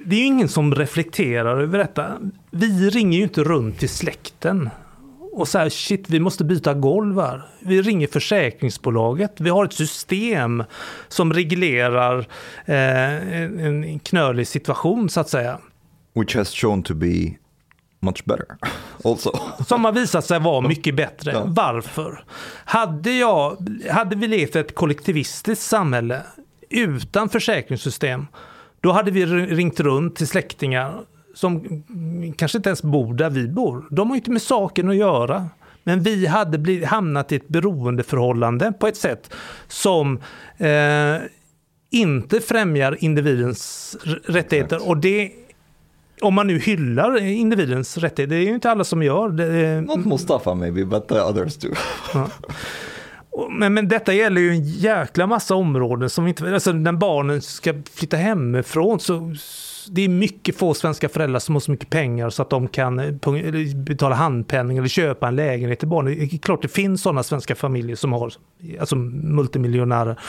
[0.05, 2.07] det är ju ingen som reflekterar över detta.
[2.51, 4.70] Vi ringer ju inte runt till släkten
[5.37, 7.43] och säger shit, vi måste byta golv här.
[7.61, 9.32] Vi ringer försäkringsbolaget.
[9.41, 10.64] Vi har ett system
[11.09, 12.18] som reglerar
[12.64, 15.59] eh, en, en knölig situation så att säga.
[16.14, 17.37] Which has shown to be
[18.01, 18.47] much better
[19.05, 19.39] also.
[19.66, 21.32] Som har visat sig vara mycket bättre.
[21.32, 21.43] Ja.
[21.47, 22.24] Varför?
[22.64, 26.22] Hade, jag, hade vi levt i ett kollektivistiskt samhälle
[26.70, 28.26] utan försäkringssystem,
[28.80, 31.01] då hade vi ringt runt till släktingar
[31.37, 31.82] som
[32.37, 33.84] kanske inte ens bor där vi bor.
[33.91, 35.49] De har ju inte med saken att göra.
[35.82, 39.30] Men vi hade blivit, hamnat i ett beroendeförhållande på ett sätt
[39.68, 40.20] som
[40.59, 41.16] eh,
[41.91, 44.89] inte främjar individens rättigheter.
[44.89, 45.30] Och det,
[46.20, 49.80] om man nu hyllar individens rättigheter, det är ju inte alla som gör det.
[49.80, 51.59] Not Mustafa maybe, but the others.
[53.30, 57.43] Och- Men, men detta gäller ju en jäkla massa områden som inte, alltså när barnen
[57.43, 59.34] ska flytta hemifrån så
[59.91, 62.99] det är mycket få svenska föräldrar som har så mycket pengar så att de kan
[62.99, 63.12] eh,
[63.74, 66.18] betala handpenning eller köpa en lägenhet till barnen.
[66.18, 68.32] Det är klart det finns sådana svenska familjer som har,
[68.80, 70.20] alltså multimiljonärer.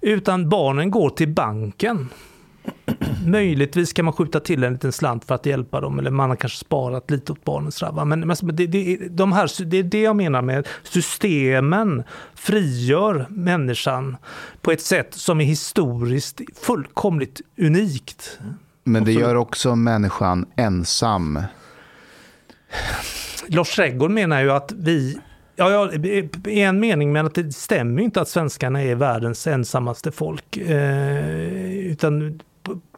[0.00, 2.08] Utan barnen går till banken.
[3.26, 6.36] Möjligtvis kan man skjuta till en liten slant för att hjälpa dem eller man har
[6.36, 7.72] kanske sparat lite åt barnen.
[7.72, 8.04] sådär.
[8.04, 12.02] Men, men alltså, det, det, de här, det är det jag menar med systemen
[12.34, 14.16] frigör människan
[14.60, 18.38] på ett sätt som är historiskt fullkomligt unikt.
[18.84, 21.42] Men det gör också människan ensam.
[23.48, 25.18] Lars Trädgård menar ju att vi
[25.56, 25.92] Ja, ja,
[26.50, 30.56] i en mening, men att det stämmer inte att svenskarna är världens ensammaste folk.
[30.56, 32.40] Eh, utan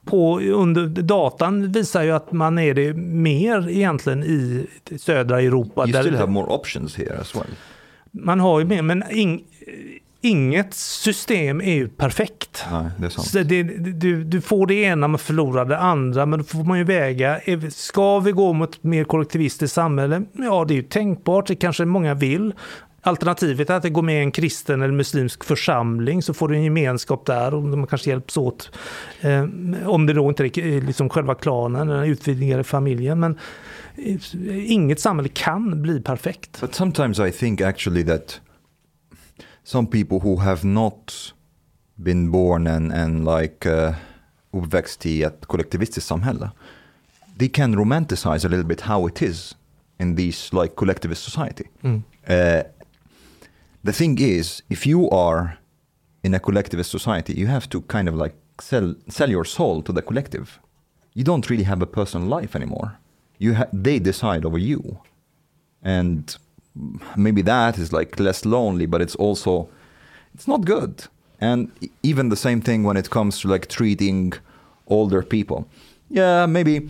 [0.05, 4.67] på- under datan visar ju att man är det mer egentligen i
[4.99, 5.83] södra Europa.
[5.85, 7.47] You där- still have more options here as well.
[8.11, 9.45] Man har ju mer, men ing,
[10.23, 12.65] inget system är ju perfekt.
[12.71, 12.91] Nej,
[13.33, 16.27] det är det, du, du får det ena men förlorar det andra.
[16.27, 17.41] Men då får man ju väga.
[17.71, 20.23] Ska vi gå mot ett mer kollektivistiskt samhälle?
[20.33, 21.47] Ja, det är ju tänkbart.
[21.47, 22.55] Det kanske många vill.
[23.05, 26.57] Alternativet är att det går med i en kristen eller muslimsk församling så får du
[26.57, 28.71] en gemenskap där och man kanske hjälps åt.
[29.21, 29.45] Eh,
[29.87, 33.21] om det då inte är liksom själva klanen eller den utvidgade familjen.
[33.21, 33.39] Men
[33.97, 36.61] eh, inget samhälle kan bli perfekt.
[36.61, 38.41] But sometimes I think actually that
[39.65, 41.35] some people who have not
[41.97, 43.95] been born and, and like uh,
[44.51, 46.51] uppväxt i ett kollektivistiskt samhälle,
[47.39, 49.57] they can romanticize a little bit how it is
[49.99, 51.65] in this like collectivist society.
[51.83, 52.03] Mm.
[52.29, 52.63] Uh,
[53.85, 55.59] the thing is, if you are
[56.23, 59.93] in a collectivist society, you have to kind of like sell sell your soul to
[59.93, 60.61] the collective.
[61.15, 62.99] You don't really have a personal life anymore.
[63.39, 64.99] You ha- they decide over you,
[65.83, 66.37] and
[67.17, 69.69] maybe that is like less lonely, but it's also
[70.35, 71.05] it's not good.
[71.41, 71.71] And
[72.03, 74.33] even the same thing when it comes to like treating
[74.87, 75.67] older people.
[76.09, 76.89] Yeah, maybe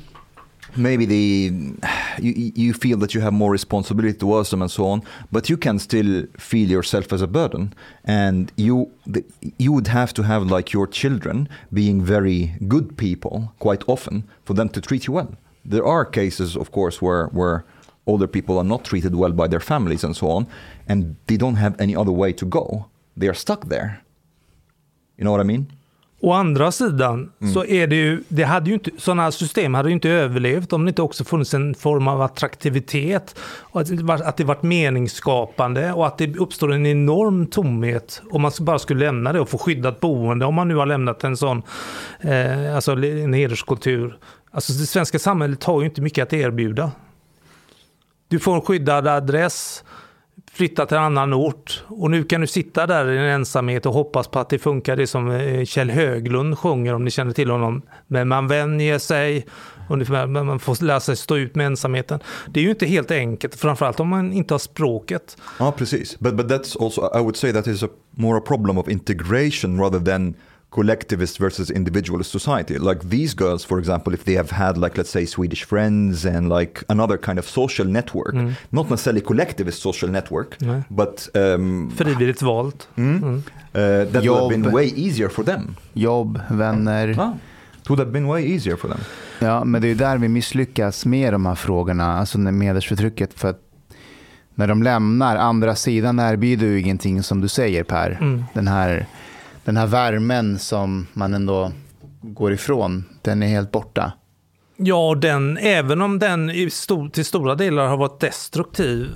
[0.77, 1.53] maybe the
[2.19, 5.57] you you feel that you have more responsibility towards them and so on, but you
[5.57, 7.75] can still feel yourself as a burden,
[8.05, 9.25] and you the,
[9.59, 14.55] you would have to have like your children being very good people quite often for
[14.55, 15.35] them to treat you well.
[15.65, 17.65] There are cases, of course, where where
[18.05, 20.47] older people are not treated well by their families and so on,
[20.89, 22.85] and they don't have any other way to go.
[23.21, 24.03] They are stuck there.
[25.17, 25.67] You know what I mean?
[26.25, 29.93] Å andra sidan så är det ju, det hade ju inte, sådana system hade ju
[29.93, 33.39] inte överlevt om det inte också funnits en form av attraktivitet.
[33.41, 38.53] Och att, att det varit meningsskapande och att det uppstår en enorm tomhet om man
[38.61, 40.47] bara skulle lämna det och få skyddat boende.
[40.47, 41.63] Om man nu har lämnat en sån,
[42.21, 44.19] eh, alltså en hederskultur.
[44.51, 46.91] Alltså det svenska samhället har ju inte mycket att erbjuda.
[48.33, 49.85] Du får en skyddad adress,
[50.53, 53.93] flytta till en annan ort och nu kan du sitta där i en ensamhet och
[53.93, 57.51] hoppas på att det funkar det som eh, Kjell Höglund sjunger om ni känner till
[57.51, 57.83] honom.
[58.07, 59.47] Men man vänjer sig
[59.89, 62.21] man får lära sig stå ut med ensamheten.
[62.49, 65.37] Det är ju inte helt enkelt, framförallt om man inte har språket.
[65.59, 66.19] Ja, precis.
[66.19, 69.81] But, but that's also, I would say that is a more a problem of integration
[69.81, 70.35] rather than
[70.73, 72.79] collectivist versus individualist society.
[72.79, 76.49] Like these girls, for example, if they have had like, let's say Swedish friends and
[76.49, 78.35] like another kind of social network,
[78.71, 80.83] not necessarily collectivist social network, Nej.
[80.89, 82.89] but um, Frivilligt valt.
[82.97, 83.43] mm, uh,
[84.13, 84.75] that would have been Jobb.
[84.75, 85.77] way easier for them.
[85.93, 87.15] Jobb, vänner.
[87.19, 87.35] Ah,
[87.83, 89.01] it would have been way easier for them.
[89.39, 93.35] Ja, men det är ju där vi misslyckas med de här frågorna, alltså med hedersförtrycket.
[93.35, 93.61] För att
[94.55, 98.19] när de lämnar, andra sidan erbjuder ju ingenting som du säger Per.
[98.21, 98.45] Mm.
[98.55, 99.07] Den, här,
[99.65, 101.73] den här värmen som man ändå
[102.23, 104.13] går ifrån, den är helt borta.
[104.77, 109.09] Ja, den, även om den i stor, till stora delar har varit destruktiv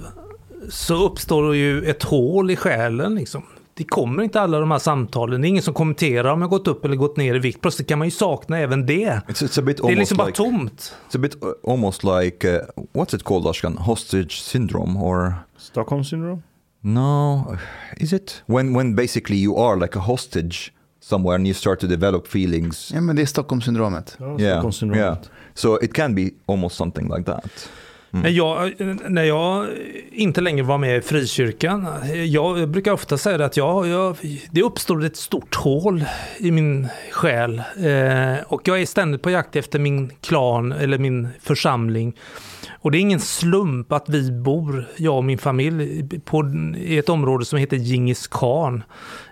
[0.69, 3.15] så uppstår det ju ett hål i själen.
[3.15, 3.43] Liksom.
[3.75, 5.41] Det kommer inte alla de här samtalen.
[5.41, 7.61] Det är ingen som kommenterar om jag gått upp eller gått ner i vikt.
[7.61, 9.21] Plötsligt kan man ju sakna även det.
[9.29, 10.95] It's, it's a bit Det är liksom bara like, tomt.
[11.11, 12.61] it's a bit uh, almost like, uh,
[12.93, 13.79] what's it called Ashkan?
[13.79, 15.35] Hostage syndrome or?
[15.59, 16.43] Stockholm syndrome?
[16.89, 17.57] No,
[17.97, 21.87] is it when when basically you are like a hostage somewhere and you start to
[21.87, 22.91] develop feelings?
[22.95, 24.17] Ja, men det är Stockholmssyndromet.
[24.21, 25.03] Ja, Yeah, Stockholm syndromet.
[25.05, 25.19] yeah.
[25.55, 27.69] So it can be almost something like that.
[28.11, 28.73] När, jag,
[29.11, 29.67] när jag
[30.13, 31.87] inte längre var med i frikyrkan,
[32.27, 34.17] jag brukar ofta säga att jag, jag,
[34.51, 36.05] det uppstod ett stort hål
[36.39, 37.59] i min själ.
[37.59, 42.17] Eh, och jag är ständigt på jakt efter min klan eller min församling.
[42.71, 47.09] Och det är ingen slump att vi bor, jag och min familj, på, i ett
[47.09, 48.83] område som heter Djingis khan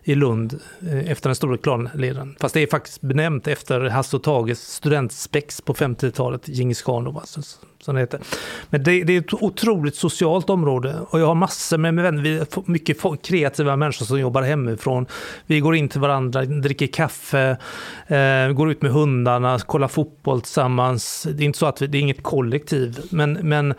[0.04, 2.36] i Lund, eh, efter den stora klanledaren.
[2.40, 7.06] Fast det är faktiskt benämnt efter Hasse och Tages studentspex på 50-talet, Djingis khan.
[7.06, 7.40] Alltså,
[7.84, 8.20] som det heter.
[8.70, 12.36] Men det, det är ett otroligt socialt område och jag har massor med vänner, vi
[12.36, 15.06] är mycket kreativa människor som jobbar hemifrån.
[15.46, 17.56] Vi går in till varandra, dricker kaffe,
[18.06, 21.26] eh, går ut med hundarna, kollar fotboll tillsammans.
[21.30, 23.74] Det är inte så att vi, det är inget kollektiv, men, men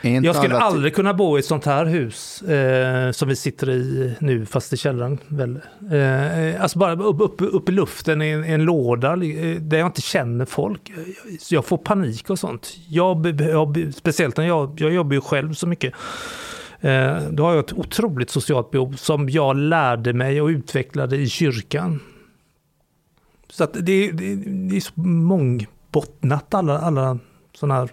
[0.00, 4.14] jag skulle aldrig kunna bo i ett sånt här hus eh, som vi sitter i
[4.20, 5.18] nu, fast i källaren.
[5.28, 5.60] Väl.
[5.92, 9.86] Eh, alltså bara upp, upp, upp i luften i en, en låda eh, där jag
[9.86, 10.92] inte känner folk.
[11.40, 12.76] Så jag får panik och sånt.
[12.88, 15.94] Jag, jag, speciellt när jag, jag jobbar ju själv så mycket.
[16.80, 21.28] Eh, då har jag ett otroligt socialt behov som jag lärde mig och utvecklade i
[21.28, 22.00] kyrkan.
[23.50, 27.18] Så att det, det, det är så mångbottnat alla, alla
[27.54, 27.90] sådana här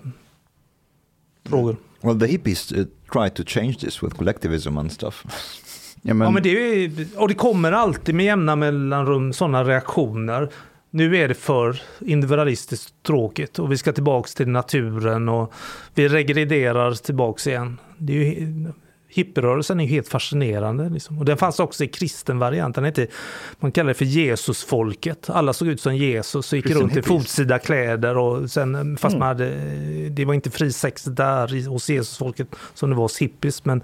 [1.46, 1.76] frågor.
[2.04, 5.26] Well, the hippies uh, tried to change this with collectivism and stuff.
[6.06, 10.50] Ja, men, Ja, men det är, och det kommer alltid med jämna mellanrum sådana reaktioner.
[10.90, 15.54] Nu är det för individualistiskt tråkigt och vi ska tillbaks till naturen och
[15.94, 17.80] vi regrederar tillbaks igen.
[17.98, 18.72] Det är ju
[19.14, 20.90] Hippierörelsen är helt fascinerande.
[20.90, 21.20] Liksom.
[21.20, 22.76] Och den fanns också i kristen variant.
[22.76, 23.08] Den heter,
[23.60, 25.30] man kallar det för Jesusfolket.
[25.30, 27.08] Alla såg ut som Jesus och gick Christian runt i hippies.
[27.08, 28.18] fotsida kläder.
[28.18, 29.20] Och sen, fast Mm.
[29.20, 29.50] man hade,
[30.10, 33.66] det var inte fri sex där i- hos Jesusfolket som det var hos hippies.
[33.66, 33.84] Men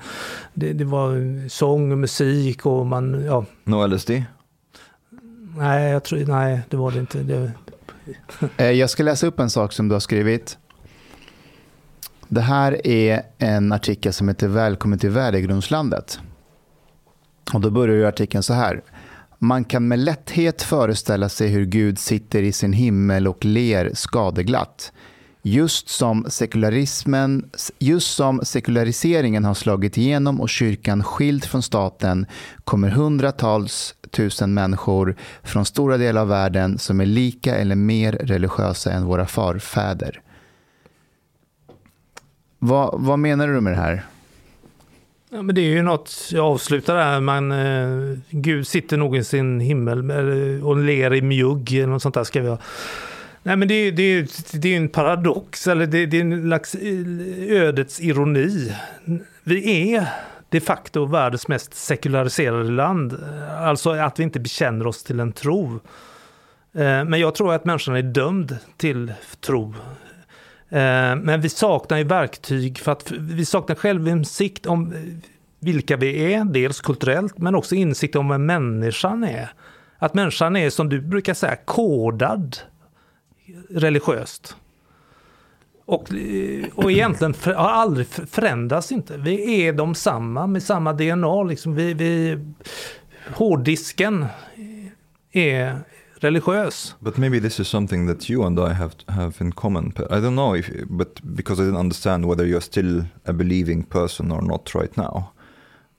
[0.54, 4.10] det, det var sång och musik och man, ja, No LSD?
[5.58, 7.18] nej, jag tror, nej, det var det inte.
[7.24, 7.52] Det,
[8.58, 10.58] Eh, Jag ska läsa upp en sak som du har skrivit.
[12.32, 16.20] Det här är en artikel som heter Välkommen till värdegrundslandet.
[17.54, 18.82] Och då börjar ju artikeln så här.
[19.40, 24.92] Man kan med lätthet föreställa sig hur Gud sitter i sin himmel och ler skadeglatt.
[25.42, 27.50] Just som, sekularismen,
[27.80, 32.26] just som sekulariseringen har slagit igenom och kyrkan skilt från staten
[32.64, 38.92] kommer hundratals tusen människor från stora delar av världen som är lika eller mer religiösa
[38.92, 40.22] än våra förfäder.
[42.60, 44.04] Vad, vad menar du med det här?
[45.30, 49.24] Ja, men det är ju något, jag avslutar där, man, eh, Gud sitter nog i
[49.24, 50.12] sin himmel
[50.64, 52.58] och ler i mjugg, eller något sånt där ska vi ha.
[53.44, 56.42] Nej men det, är- det, är- det är en paradox, eller det, det är en
[56.44, 58.74] slags eh, ödets ironi.
[59.44, 60.08] Vi är
[60.50, 63.18] de facto världens mest sekulariserade land,
[63.60, 65.80] alltså att vi inte bekänner oss till en tro.
[66.74, 69.74] Eh, men jag tror att människan är dömd till tro.
[70.70, 74.94] Eh, Men vi saknar ju verktyg för att vi saknar självinsikt om
[75.60, 79.50] vilka vi är, dels kulturellt men också insikt om vem människan är.
[79.98, 82.58] Att människan är som du brukar säga kodad
[83.70, 84.56] religiöst.
[85.86, 89.18] Och, eh, och egentligen för, har aldrig förändrats inte.
[89.18, 91.44] Vi är de samma med samma DNA.
[91.44, 92.40] Liksom vi, vi,
[93.34, 94.26] hårddisken
[95.32, 95.80] är
[96.22, 96.96] religiös.
[97.02, 99.94] But maybe this is something that you and I have have in common.
[100.10, 104.32] I don't know if, but because I didn't understand whether you're still a believing person
[104.32, 105.32] or not right now.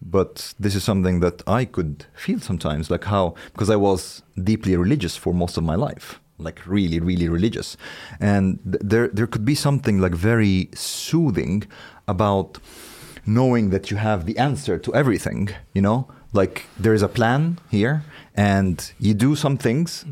[0.03, 4.77] But this is something that I could feel sometimes, like how because I was deeply
[4.77, 7.77] religious for most of my life, like really, really religious,
[8.19, 11.65] and th- there there could be something like very soothing
[12.09, 12.59] about
[13.27, 15.51] knowing that you have the answer to everything.
[15.75, 18.03] You know, like there is a plan here,
[18.41, 20.07] and you do some things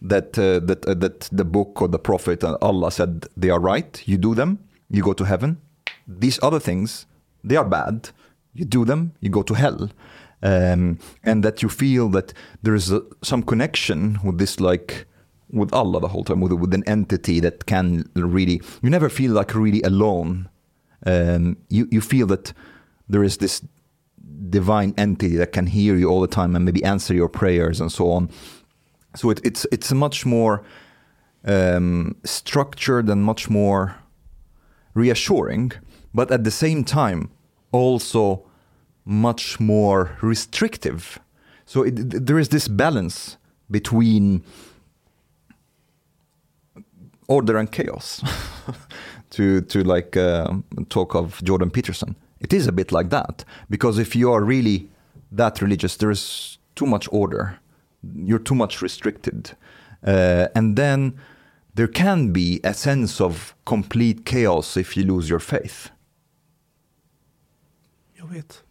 [0.00, 3.58] that uh, that uh, that the book or the prophet and Allah said they are
[3.58, 4.02] right.
[4.06, 4.58] You do them,
[4.90, 5.56] you go to heaven.
[6.06, 7.06] These other things,
[7.42, 8.10] they are bad.
[8.52, 9.90] You do them, you go to hell.
[10.42, 15.06] Um, and that you feel that there is a, some connection with this, like
[15.50, 18.60] with Allah the whole time, with, with an entity that can really.
[18.82, 20.48] You never feel like really alone.
[21.06, 22.52] Um, you you feel that
[23.08, 23.62] there is this
[24.50, 27.90] divine entity that can hear you all the time and maybe answer your prayers and
[27.90, 28.30] so on.
[29.16, 30.64] So it, it's it's much more
[31.44, 33.96] um, structured and much more
[34.94, 35.72] reassuring,
[36.12, 37.30] but at the same time
[37.72, 38.46] also
[39.04, 41.18] much more restrictive.
[41.66, 43.36] So it, there is this balance
[43.70, 44.42] between
[47.28, 48.22] order and chaos.
[49.34, 50.52] to to like uh,
[50.88, 52.14] talk of Jordan Peterson,
[52.44, 54.88] it is a bit like that because if you are really
[55.32, 57.58] that religious, there is too much order.
[58.02, 59.50] You're too much restricted,
[60.06, 61.18] uh, and then
[61.74, 65.90] there can be a sense of complete chaos if you lose your faith.
[68.14, 68.62] Jag vet.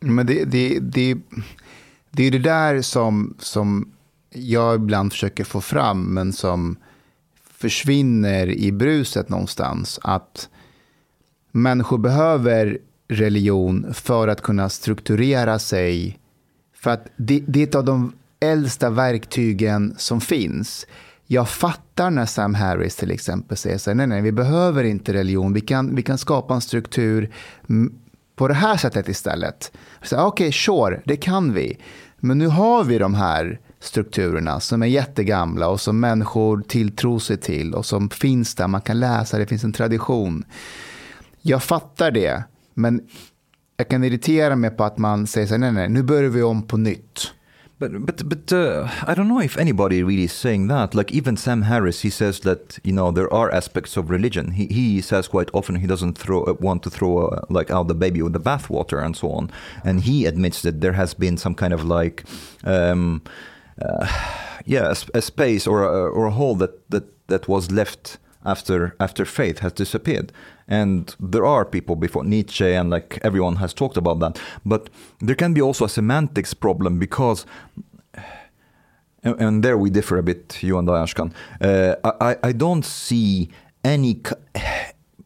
[0.00, 1.18] Men det, det, det,
[2.10, 3.92] det är det där som, som
[4.30, 6.76] jag ibland försöker få fram, men som
[7.50, 9.98] försvinner i bruset någonstans.
[10.02, 10.48] Att
[11.52, 12.78] människor behöver
[13.08, 16.18] religion för att kunna strukturera sig.
[16.76, 20.86] För att det, det är ett av de äldsta verktygen som finns.
[21.26, 25.12] Jag fattar när Sam Harris till exempel säger så här, nej, nej, vi behöver inte
[25.12, 27.30] religion, vi kan, vi kan skapa en struktur
[28.36, 29.72] på det här sättet istället.
[30.02, 31.78] Okej, okay, sure, det kan vi.
[32.16, 37.36] Men nu har vi de här strukturerna som är jättegamla och som människor tilltror sig
[37.36, 40.44] till och som finns där, man kan läsa, det finns en tradition.
[41.42, 43.00] Jag fattar det, men
[43.76, 46.42] jag kan irritera mig på att man säger så här, nej, nej, nu börjar vi
[46.42, 47.32] om på nytt.
[47.78, 50.94] But but but uh, I don't know if anybody really is saying that.
[50.94, 54.50] Like even Sam Harris, he says that you know there are aspects of religion.
[54.50, 57.88] He he says quite often he doesn't throw uh, want to throw uh, like out
[57.88, 59.50] the baby with the bathwater and so on.
[59.84, 62.24] And he admits that there has been some kind of like.
[62.64, 63.22] Um,
[63.82, 64.06] uh,
[64.66, 68.94] yeah, a, a space or a, or a hole that, that, that was left after
[68.98, 70.32] after faith has disappeared.
[70.68, 74.40] And there are people before Nietzsche and like everyone has talked about that.
[74.64, 77.46] But there can be also a semantics problem because
[79.22, 81.32] and, and there we differ a bit, you and I, Ashkan.
[81.60, 83.50] Uh, I, I don't see
[83.84, 84.20] any.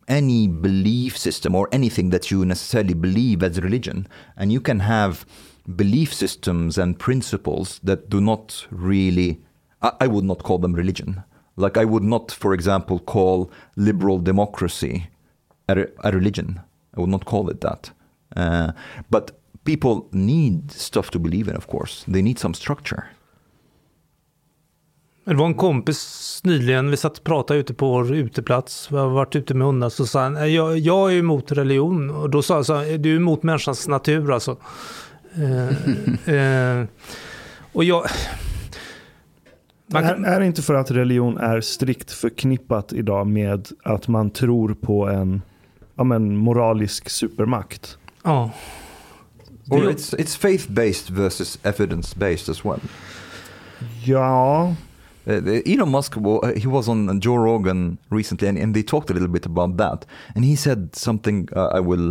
[0.07, 4.07] any belief system or anything that you necessarily believe as religion.
[4.37, 5.25] And you can have
[5.77, 9.41] belief systems and principles that do not really,
[9.81, 11.25] I, I would not call them religion.
[11.57, 15.11] Like I would not, for example, call liberal democracy
[15.69, 16.61] a, a religion.
[16.97, 17.91] I would not call it that.
[18.37, 18.73] Uh,
[19.11, 19.31] but
[19.65, 22.05] people need stuff to believe in, of course.
[22.09, 23.05] They need some structure.
[25.25, 29.09] Det var en kompis nyligen, vi satt och pratade ute på vår uteplats, vi har
[29.09, 32.11] varit ute med hundar, så sa han, jag, jag är emot religion.
[32.11, 34.57] Och då sa jag, så här, du är emot människans natur alltså.
[35.35, 36.87] Eh, eh,
[37.73, 38.05] och jag...
[39.87, 44.09] Man kan, Är, är det inte för att religion är strikt förknippat idag med att
[44.09, 45.43] man tror på en
[45.97, 47.99] ja, men, moralisk supermakt?
[48.24, 48.51] ja.
[49.70, 52.80] Or Det- it's, it's faith based versus evidence based as well.
[54.05, 54.74] Ja,
[55.26, 56.14] Uh, the- Elon Musk,
[56.57, 60.07] he was on Joe Rogan recently, and, and they talked a little bit about that.
[60.37, 61.49] And he said something.
[61.57, 62.09] Uh, I will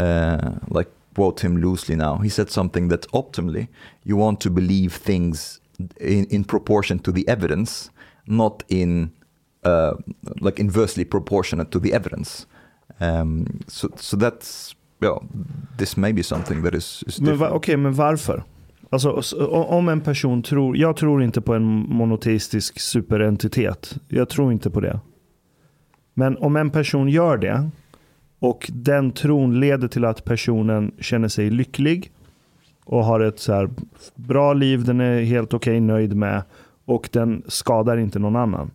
[0.00, 2.18] uh, like quote him loosely now.
[2.22, 3.66] He said something that optimally,
[4.04, 5.57] you want to believe things
[6.00, 7.90] in, in proportion to the evidence,
[8.24, 9.10] not in
[9.66, 9.92] uh,
[10.40, 12.46] like inversely proportionate to the evidence.
[13.00, 15.18] Um, so, so that's yeah.
[15.76, 18.44] This may be something that is, is okej, men varför?
[18.90, 23.98] Alltså, om en person tror, jag tror inte på en monoteistisk superentitet.
[24.08, 25.00] Jag tror inte på det.
[26.14, 27.70] Men om en person gör det
[28.38, 32.12] och den tron leder till att personen känner sig lycklig
[32.88, 33.70] och har ett så här
[34.14, 36.42] bra liv, den är helt okej okay, nöjd med
[36.84, 38.70] och den skadar inte någon annan.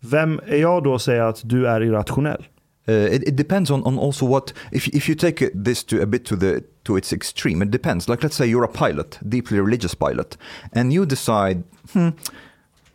[0.00, 2.46] Vem är jag då att säga att du är irrationell?
[2.88, 6.06] Uh, it, it depends on, on also what if if you take this to a
[6.06, 7.64] bit to the to its extreme.
[7.64, 8.08] It depends.
[8.08, 10.36] Like let's say you're a pilot, deeply religious pilot,
[10.72, 11.62] and you decide,
[11.92, 12.08] hmm,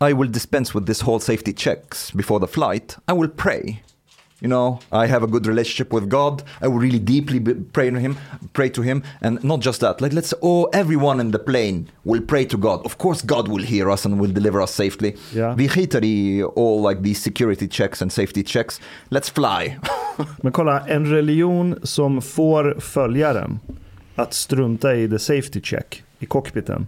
[0.00, 2.96] I will dispense with this whole safety checks before the flight.
[3.08, 3.82] I will pray.
[4.46, 6.42] You know, I have a good relationship with God.
[6.62, 7.40] I will really deeply
[7.72, 8.16] pray to Him,
[8.52, 10.00] pray to Him, and not just that.
[10.00, 12.86] Like let's oh, everyone in the plane will pray to God.
[12.86, 15.16] Of course, God will hear us and will deliver us safely.
[15.34, 15.56] Yeah.
[15.56, 18.80] Vi skiter i all like these security checks and safety checks.
[19.10, 19.78] Let's fly.
[20.42, 23.60] Men kolla, en religion som får följaren
[24.14, 26.86] att strunta i the safety check i cockpiten.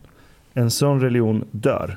[0.55, 1.97] En sån religion dör.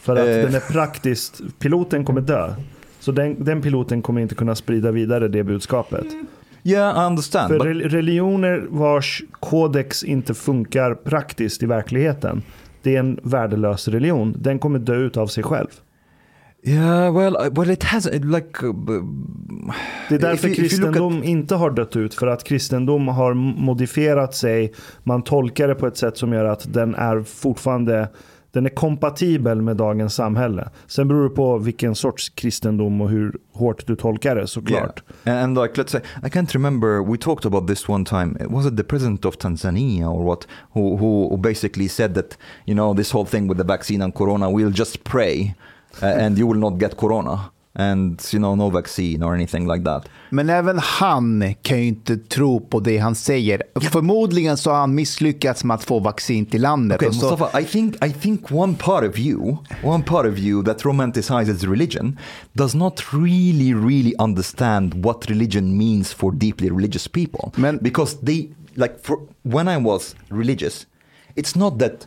[0.00, 0.44] För att Eh.
[0.44, 2.54] den är praktiskt, piloten kommer dö.
[3.02, 6.06] Så den, den piloten kommer inte kunna sprida vidare det budskapet.
[6.64, 7.48] yeah, I understand.
[7.48, 12.42] För but- re- religioner vars kodex inte funkar praktiskt i verkligheten.
[12.82, 14.34] Det är en värdelös religion.
[14.38, 15.66] Den kommer dö ut av sig själv.
[16.64, 18.66] yeah, well, well, it has like.
[18.66, 18.72] Uh,
[20.08, 22.14] Det är därför If you- if kristendom inte har dött ut.
[22.14, 24.72] För att kristendom har modifierat sig.
[25.02, 28.08] Man tolkar det på ett sätt som gör att den är fortfarande
[28.52, 30.68] den är kompatibel med dagens samhälle.
[30.86, 35.02] Sen beror det på vilken sorts kristendom och hur hårt du tolkar det såklart.
[35.26, 35.44] Yeah.
[35.44, 37.10] And, and like, let's say, I can't remember.
[37.10, 38.36] We talked about this one time.
[38.40, 40.46] It Was it the president of Tanzania or what?
[40.72, 42.36] Who, who, who basically said that
[42.66, 45.54] you know this whole thing with the vaccine and corona, we'll just pray,
[46.02, 49.84] uh, and you will not get corona, and you know no vaccine or anything like
[49.84, 50.08] that.
[50.30, 53.62] Men även han kan ju inte tro på det han säger.
[53.80, 56.96] Förmodligen så har han misslyckats med att få vaccin till landet.
[56.96, 60.64] Okay, så, Mustafa, I think I think one part of you, one part of you
[60.64, 62.18] that romanticizes religion,
[62.52, 67.50] does not really, really understand what religion means for deeply religious people.
[67.56, 70.86] Men- because they like for when I was religious,
[71.36, 72.06] it's not that.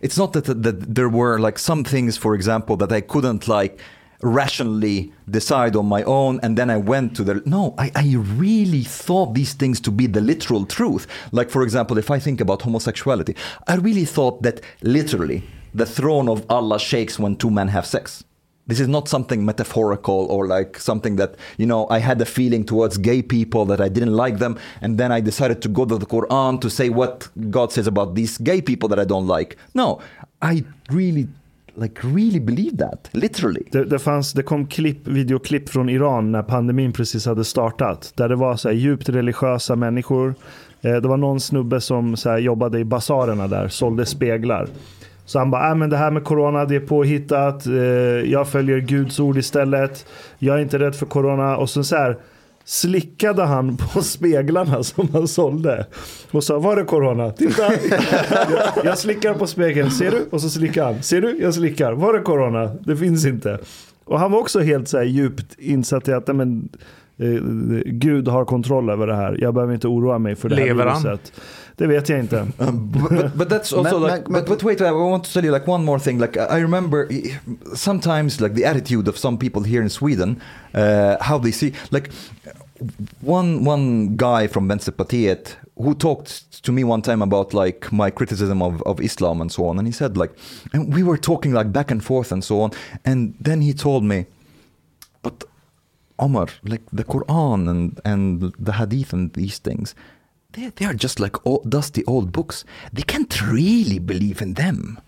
[0.00, 3.80] It's not that, that there were like some things, for example, that I couldn't like
[4.20, 8.82] rationally decide on my own and then I went to the no I, I really
[8.82, 11.06] thought these things to be the literal truth.
[11.30, 13.36] Like for example if I think about homosexuality
[13.68, 18.24] I really thought that literally the throne of Allah shakes when two men have sex
[18.68, 22.64] this is not something metaphorical or like something that you know I had a feeling
[22.64, 25.98] towards gay people that I didn't like them and then I decided to go to
[25.98, 29.56] the Quran to say what God says about these gay people that I don't like
[29.74, 30.00] no
[30.40, 31.28] I really
[31.78, 36.42] like really believe that literally Det, det, fanns, det kom klipp, videoklipp från Iran när
[36.42, 38.12] pandemin precis hade startat.
[38.14, 40.34] Där det var så här djupt religiösa människor.
[40.80, 44.68] Eh, det var någon snubbe som så här jobbade i basarerna där, sålde speglar.
[45.28, 47.66] Så han bara, äh, men det här med corona det är påhittat.
[47.66, 47.74] Eh,
[48.32, 50.06] jag följer Guds ord istället.
[50.38, 51.56] Jag är inte rädd för corona.
[51.56, 52.18] Och så, så här
[52.64, 55.86] slickade han på speglarna som han sålde.
[56.30, 57.30] Och sa, var det corona?
[57.30, 57.62] Titta!
[57.62, 60.26] jag, jag slickar på spegeln, ser du?
[60.30, 61.02] Och så slickar han.
[61.02, 61.38] Ser du?
[61.40, 61.92] Jag slickar.
[61.92, 62.70] Var det corona?
[62.80, 63.58] Det finns inte.
[64.04, 66.68] Och han var också helt så djupt insatt i att men,
[67.18, 67.42] eh,
[67.84, 69.36] Gud har kontroll över det här.
[69.40, 71.18] Jag behöver inte oroa mig för det här Lever han?
[71.78, 71.78] Viruset.
[71.78, 72.46] Det vet jag inte.
[72.58, 75.44] Um, but, but, but that's also Men- like but, but wait I want to tell
[75.44, 77.08] you like one more thing like I remember
[77.74, 80.40] sometimes like the attitude of some people here in Sweden
[80.74, 82.10] uh, how they see like
[83.20, 88.62] one one guy from Vänsterpartiet who talked to me one time about like my criticism
[88.62, 90.32] of, of Islam and so on and he said like
[90.72, 92.70] and we were talking like back and forth and so on
[93.04, 94.26] and then he told me
[95.22, 95.44] but
[96.18, 99.94] Omar, like the Quran and, and the Hadith and these things,
[100.52, 102.64] they, they are just like old, dusty old books.
[102.92, 105.00] They can't really believe in them.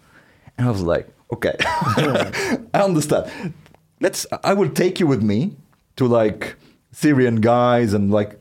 [0.58, 3.54] And I was like, okay, I understand.
[4.00, 4.26] Let's.
[4.44, 5.56] I will take you with me
[5.96, 6.56] to like
[6.92, 8.38] Syrian guys and like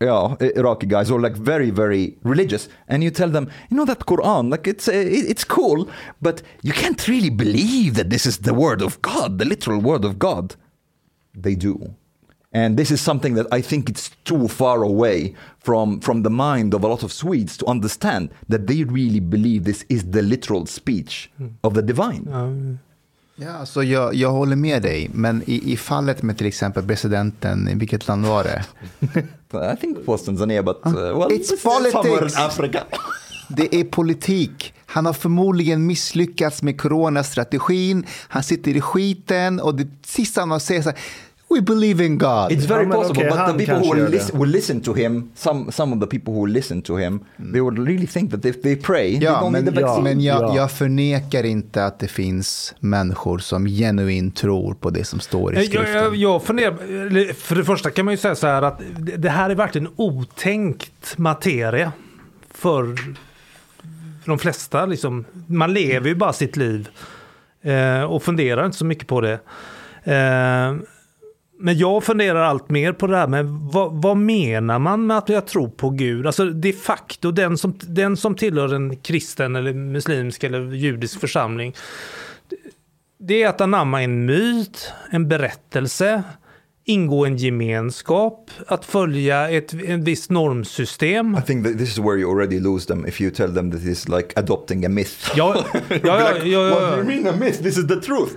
[0.00, 4.00] yeah, Iraqi guys or like very very religious, and you tell them, you know that
[4.00, 5.88] Quran, like it's uh, it's cool,
[6.20, 10.04] but you can't really believe that this is the word of God, the literal word
[10.04, 10.56] of God
[11.34, 11.94] they do.
[12.52, 15.34] And this is something that I think it's too far away
[15.64, 19.64] from, from the mind of a lot of Swedes to understand that they really believe
[19.64, 21.30] this is the literal speech
[21.62, 22.78] of the divine.
[23.38, 27.68] Ja, alltså jag, jag håller med dig, men i, i fallet med till exempel presidenten,
[27.68, 28.64] i vilket land var det?
[29.72, 32.36] I think it was Tanzania, but uh, well, It's in politics.
[32.36, 32.84] Africa.
[33.48, 34.74] Det är politik.
[34.86, 38.06] Han har förmodligen misslyckats med coronastrategin.
[38.28, 40.98] Han sitter i skiten och det sista han har att säga är så här,
[41.54, 42.52] We believe in God.
[42.52, 45.72] It's very Ja, possible, okej, but the people who lis- will listen to him, some
[45.72, 47.20] some of the people who listen to him,
[47.52, 50.02] they would really think that if they pray, they Ja, don't men, need the vaccine.
[50.02, 50.56] men jag, Ja.
[50.56, 55.56] jag förnekar inte att det finns människor som genuint tror på det som står i
[55.56, 55.92] Jag, skriften.
[55.94, 56.76] jag, jag funderar,
[57.06, 59.54] eller för det första kan man ju säga så här att det det här är
[59.54, 61.92] verkligen otänkt materia
[62.50, 62.96] för
[64.24, 64.86] de flesta.
[64.86, 65.24] Liksom.
[65.46, 66.88] Man lever ju bara sitt liv
[67.62, 69.38] eh, och funderar inte så mycket på det.
[70.04, 70.74] Eh,
[71.58, 75.28] men jag funderar allt mer på det här med vad, vad menar man med att
[75.28, 76.26] jag tror på Gud?
[76.26, 81.74] Alltså de facto den som, den som tillhör en kristen eller muslimsk eller judisk församling
[83.18, 86.22] det är att anamma en myt, en berättelse,
[86.84, 91.36] ingå en gemenskap, att följa ett, ett visst normsystem.
[91.38, 93.80] I think that this is where you already lose them if you tell them that
[93.80, 95.32] it's like adopting a myth.
[95.36, 97.04] Ja, ja, ja, Like, ja, What do you ja.
[97.04, 97.62] mean a myth?
[97.62, 98.32] This is the truth.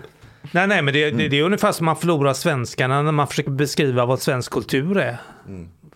[0.52, 3.52] Nej, nej, men det, det, det är ungefär som man förlorar svenskarna när man försöker
[3.52, 5.18] beskriva vad svensk kultur är.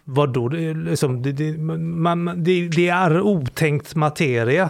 [0.04, 0.48] Vad då?
[0.48, 4.70] Det, är liksom, det, det, man, det, det är otänkt materia.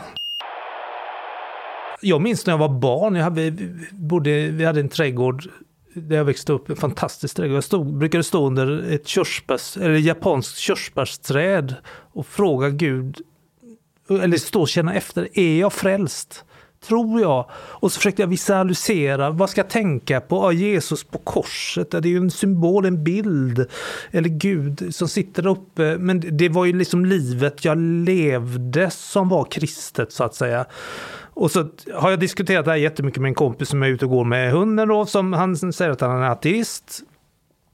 [2.01, 5.43] Jag minns när jag var barn, jag hade, vi, bodde, vi hade en trädgård
[5.93, 7.55] där jag växte upp, en fantastisk trädgård.
[7.55, 11.75] Jag stod, brukade stå under ett körsbärs, eller japanskt körsbärsträd
[12.13, 13.17] och fråga Gud,
[14.09, 16.45] eller stå och känna efter, är jag frälst?
[16.87, 17.45] Tror jag?
[17.53, 20.35] Och så försökte jag visualisera, vad ska jag tänka på?
[20.35, 23.65] Ja, Jesus på korset, det är ju en symbol, en bild.
[24.11, 25.97] Eller Gud som sitter uppe.
[25.97, 30.65] Men det var ju liksom livet jag levde som var kristet så att säga.
[31.33, 34.11] Och så har jag diskuterat det här jättemycket med en kompis som är ute och
[34.11, 37.03] går med hunden då, som han säger att han är ateist.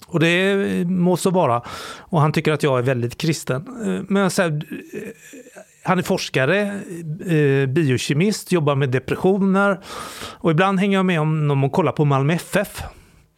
[0.07, 0.55] Och det
[0.88, 1.62] må så vara.
[1.97, 3.68] Och han tycker att jag är väldigt kristen.
[3.86, 4.62] Eh, men så här,
[5.84, 6.82] han är forskare,
[7.26, 9.80] eh, biokemist, jobbar med depressioner.
[10.38, 12.82] Och ibland hänger jag med honom och kollar på Malmö FF.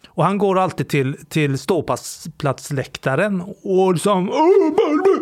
[0.08, 4.26] Och han går alltid till, till ståplatsläktaren och liksom...
[4.26, 4.44] Malmö,
[4.78, 5.20] Malmö,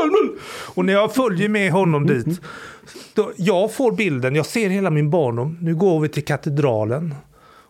[0.00, 0.38] Malmö!"
[0.74, 2.40] Och när jag följer med honom dit,
[3.14, 5.58] då, jag får bilden, jag ser hela min barndom.
[5.60, 7.14] Nu går vi till katedralen.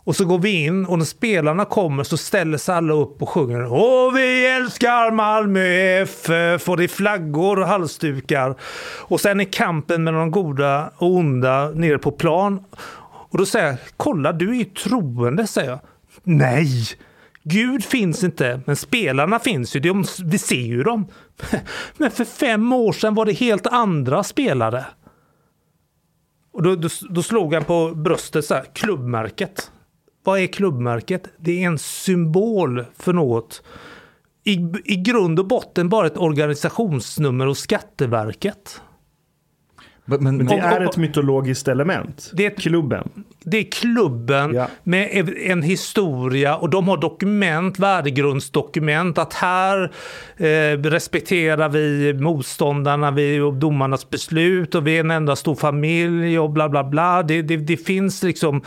[0.04, 3.28] Och så går vi in och när spelarna kommer så ställer sig alla upp och
[3.28, 5.62] sjunger Åh vi älskar Malmö
[6.02, 8.54] FF och det är flaggor och halsdukar.
[8.98, 12.64] Och sen är kampen mellan de goda och onda nere på plan.
[13.04, 15.80] Och då säger jag, kolla du är ju troende, säger jag.
[16.22, 16.86] Nej!
[17.44, 19.80] Gud finns inte, men spelarna finns ju.
[19.80, 21.06] De, vi ser ju dem.
[21.96, 24.84] Men för fem år sedan var det helt andra spelare.
[26.52, 29.70] Och då, då, då slog han på bröstet så här, klubbmärket.
[30.24, 31.28] Vad är klubbmärket?
[31.38, 33.62] Det är en symbol för något.
[34.44, 34.52] I,
[34.84, 38.80] I grund och botten bara ett organisationsnummer hos Skatteverket.
[40.04, 42.30] But, men, Men det Om- är om- ett mytologiskt element.
[42.34, 43.08] Det är Klubben.
[43.44, 44.68] Det är klubben Ja.
[44.82, 49.92] med en historia och de har dokument, värdegrundsdokument att här
[50.36, 56.38] eh, respekterar vi motståndarna vi, och domarnas beslut och vi är en enda stor familj
[56.38, 57.22] och bla bla bla.
[57.22, 58.62] Det, det, det finns liksom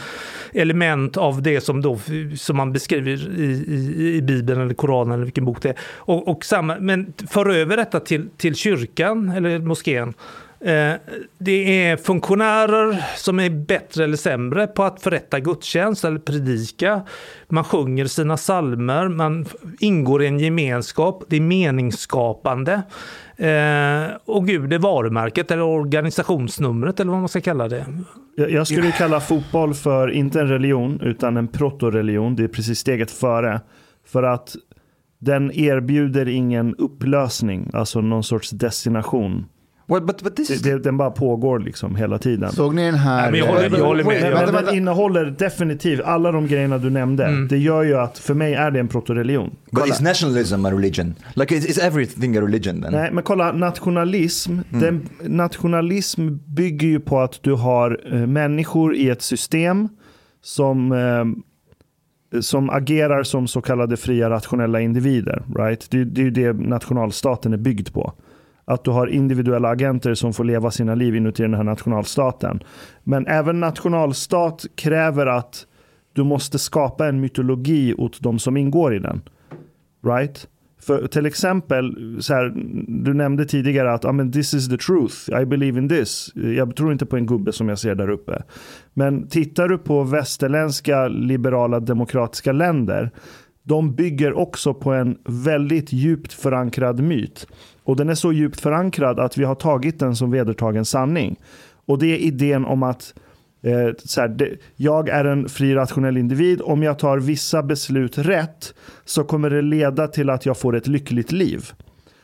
[0.53, 1.99] element av det som, då,
[2.37, 5.75] som man beskriver i, i, i Bibeln eller Koranen eller vilken bok det är.
[5.95, 10.13] Och, och samma, men för över detta till, till kyrkan eller moskén
[10.59, 10.93] Eh,
[11.37, 17.01] det är funktionärer som är bättre eller sämre på att förrätta gudstjänst eller predika.
[17.47, 19.45] Man sjunger sina salmer, man
[19.79, 22.73] ingår i en gemenskap, det är meningsskapande.
[23.37, 27.85] Eh, och Gud är varumärket eller organisationsnumret eller vad man ska kalla det.
[28.35, 32.35] Jag, jag skulle kalla fotboll för, inte en religion, utan en protoreligion.
[32.35, 33.61] Det är precis steget före.
[34.05, 34.55] För att
[35.19, 39.45] den erbjuder ingen upplösning, alltså någon sorts destination.
[39.87, 42.51] Well, but but this Det, is det, den bara pågår liksom hela tiden.
[42.51, 43.21] Såg ni den här?
[43.21, 44.21] Nej, men jag håller- jag håller med.
[44.21, 47.25] Wait, Men, men den innehåller definitivt alla de grejerna du nämnde.
[47.25, 47.47] Mm.
[47.47, 49.49] Det gör ju att för mig är det en protoreligion.
[49.49, 49.93] but Kolla.
[49.93, 51.15] is nationalism a religion?
[51.33, 52.91] Like is, is everything a religion then?
[52.91, 54.81] Nej, men kolla, nationalism, Mm.
[54.81, 59.89] den, nationalism bygger ju på att du har eh, människor i ett system
[60.43, 65.43] som, eh, som agerar som så kallade fria rationella individer.
[65.57, 65.87] Right?
[65.91, 68.13] Det, det är ju det nationalstaten är byggd på.
[68.65, 72.59] Att du har individuella agenter som får leva sina liv inuti den här nationalstaten.
[73.03, 75.67] Men även nationalstat kräver att
[76.13, 79.21] du måste skapa en mytologi åt de som ingår i den.
[80.05, 80.47] Right?
[80.81, 82.53] För till exempel, så här,
[82.87, 86.31] du nämnde tidigare att I mean, this is the truth, I believe in this.
[86.35, 88.43] Jag tror inte på en gubbe som jag ser där uppe.
[88.93, 93.11] Men tittar du på västerländska liberala demokratiska länder,
[93.67, 97.47] de bygger också på en väldigt djupt förankrad myt.
[97.83, 101.35] Och den är så djupt förankrad att vi har tagit den som vedertagen sanning.
[101.85, 103.13] Och det är idén om att
[103.65, 106.61] Eh, så här, det, jag är en fri rationell individ.
[106.61, 108.73] Om jag tar vissa beslut rätt
[109.05, 111.71] så kommer det leda till att jag får ett lyckligt liv.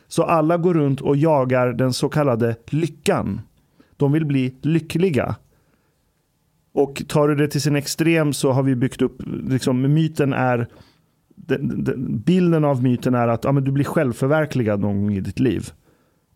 [0.08, 3.40] Så alla går runt och jagar den så kallade lyckan.
[3.96, 5.36] De vill bli lyckliga.
[6.74, 10.68] Och tar du det till sin extrem så har vi byggt upp, liksom, myten är
[11.36, 15.20] den, den, bilden av myten är att ja, men du blir självförverkligad någon gång i
[15.20, 15.70] ditt liv.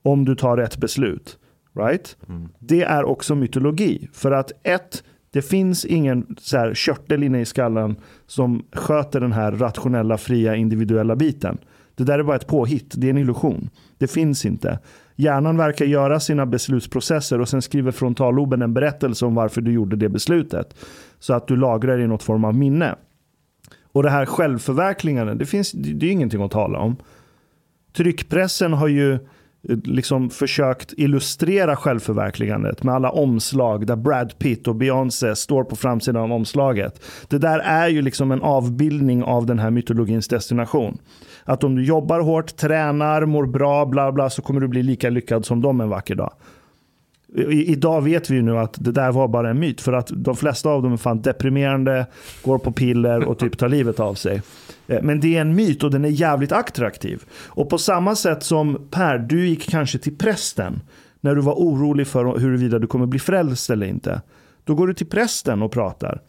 [0.02, 1.39] Om du tar rätt beslut.
[1.74, 2.16] Right?
[2.59, 4.09] Det är också mytologi.
[4.12, 7.97] För att ett, det finns ingen så här körtel inne i skallen
[8.27, 11.59] som sköter den här rationella, fria, individuella biten.
[11.94, 13.70] Det där är bara ett påhitt, det är en illusion.
[13.98, 14.78] Det finns inte.
[15.16, 19.97] Hjärnan verkar göra sina beslutsprocesser och sen skriver frontalloben en berättelse om varför du gjorde
[19.97, 20.74] det beslutet.
[21.18, 22.94] Så att du lagrar i något form av minne.
[23.97, 26.97] Och det här självförverkligandet, det, finns, det det är ingenting att tala om.
[27.97, 29.18] Tryckpressen har ju eh,
[29.85, 36.23] liksom försökt illustrera självförverkligandet med alla omslag där Brad Pitt och Beyoncé står på framsidan
[36.23, 37.02] av omslaget.
[37.28, 40.98] Det där är ju liksom en avbildning av den här mytologins destination.
[41.44, 45.10] Att om du jobbar hårt, tränar, mår bra, bla bla, så kommer du bli lika
[45.10, 46.32] lyckad som dem en vacker dag.
[47.37, 49.81] I, idag vet vi ju nu att det där var bara en myt.
[49.81, 52.07] För att de flesta av dem är fan deprimerande,
[52.43, 54.43] går på piller och typ tar livet av sig.
[54.87, 57.23] Eh, men det är en myt och den är jävligt attraktiv.
[57.33, 60.81] Och på samma sätt som Per, du gick kanske till prästen
[61.21, 64.23] när du var orolig för huruvida du kommer bli frälst eller inte.
[64.65, 66.21] Då går du till prästen och pratar.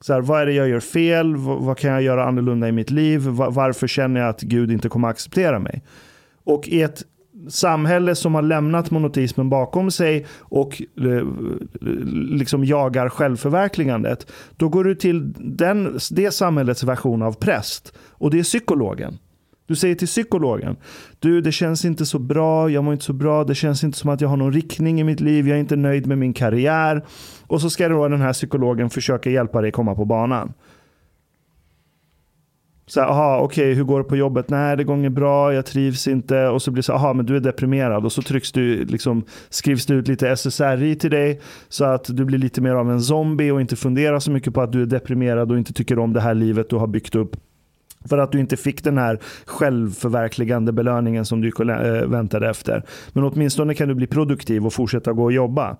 [0.00, 1.36] Så här, vad är det jag gör fel?
[1.36, 3.26] Vad, vad kan jag göra annorlunda i mitt liv?
[3.28, 5.82] Varför känner jag att Gud inte kommer acceptera mig?
[6.44, 7.02] Och i ett
[7.48, 11.26] samhälle som har lämnat monoteismen bakom sig och eh,
[12.30, 14.26] liksom jagar självförverkligandet,
[14.56, 17.92] då går du till den, det samhällets version av präst.
[18.10, 19.18] Och det är psykologen.
[19.70, 20.76] Du säger till psykologen,
[21.18, 24.10] du det känns inte så bra, jag mår inte så bra, det känns inte som
[24.10, 27.04] att jag har någon riktning i mitt liv, jag är inte nöjd med min karriär.
[27.46, 30.52] Och så ska då den här psykologen försöka hjälpa dig komma på banan.
[32.90, 34.50] Så här, aha, okej, hur går det på jobbet?
[34.50, 36.48] Nej, det går inget bra, jag trivs inte.
[36.48, 38.04] Och så blir det så, aha, men du är deprimerad.
[38.04, 41.40] Och så trycks du, liksom, skrivs det ut lite SSRI till dig.
[41.68, 44.60] Så att du blir lite mer av en zombie och inte funderar så mycket på
[44.60, 47.36] att du är deprimerad och inte tycker om det här livet du har byggt upp.
[48.08, 52.82] För att du inte fick den här självförverkligande belöningen som du eh, väntade efter.
[53.12, 55.76] Men åtminstone kan du bli produktiv och fortsätta gå och jobba.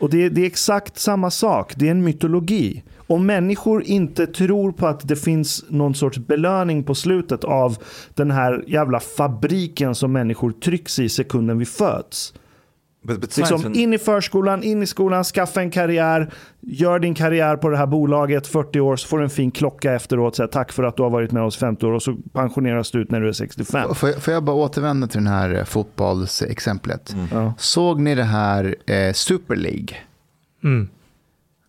[0.00, 1.72] Och det, det är exakt samma sak.
[1.76, 2.82] Det är en mytologi.
[3.06, 7.76] Om människor inte tror på att det finns någon sorts belöning på slutet av
[8.14, 12.34] den här jävla fabriken som människor trycks i sekunden vi föds.
[13.04, 17.56] But, but Liksom in i förskolan, in i skolan, skaffa en karriär, gör din karriär
[17.56, 20.36] på det här bolaget 40 år, så får du en fin klocka efteråt.
[20.36, 22.90] Så här, tack för att du har varit med oss 50 år och så pensioneras
[22.90, 23.94] du ut när du är 65.
[23.94, 27.16] Får jag, får jag bara återvända till den här eh, fotbollsexemplet?
[27.32, 27.54] Ja.
[27.58, 29.96] Såg ni det här eh, Super League?
[30.64, 30.88] Mm.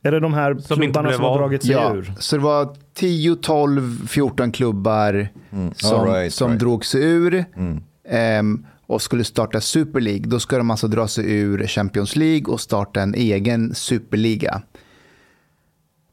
[0.06, 2.14] Är det de här Som klubbarna som har dragit sig Ja, ur?
[2.20, 5.28] så det var 10, 12, 14 klubbar
[5.76, 6.60] som, All right, som right.
[6.60, 7.84] drog sig ur Mm.
[8.10, 10.24] ehm, och skulle starta Super League.
[10.28, 14.62] Då ska de alltså dra sig ur Champions League och starta en egen superliga.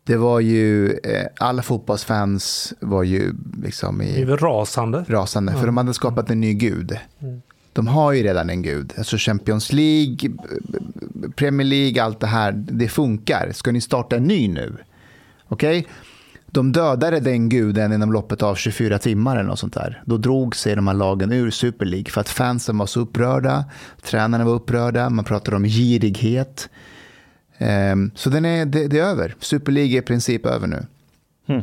[0.04, 5.04] Det var ju, eh, alla fotbollsfans var ju liksom Det är i väl rasande.
[5.08, 6.98] rasande, för de hade skapat en ny gud.
[7.72, 8.92] De har ju redan en gud.
[8.98, 10.30] Alltså Champions League,
[11.36, 13.52] Premier League, allt det här, det funkar.
[13.52, 14.76] Ska ni starta en ny nu?
[15.48, 15.78] Okej?
[15.78, 15.92] Okay?
[16.52, 20.02] De dödade den guden inom loppet av 24 timmar eller något sånt där.
[20.06, 23.64] Då drog sig de här lagen ur Super League för att fansen var så upprörda,
[24.02, 26.68] tränarna var upprörda, man pratade om girighet.
[27.58, 29.34] Um, så den är, det, det, är över.
[29.38, 30.86] Super League är i princip över nu.
[31.46, 31.62] Hmm.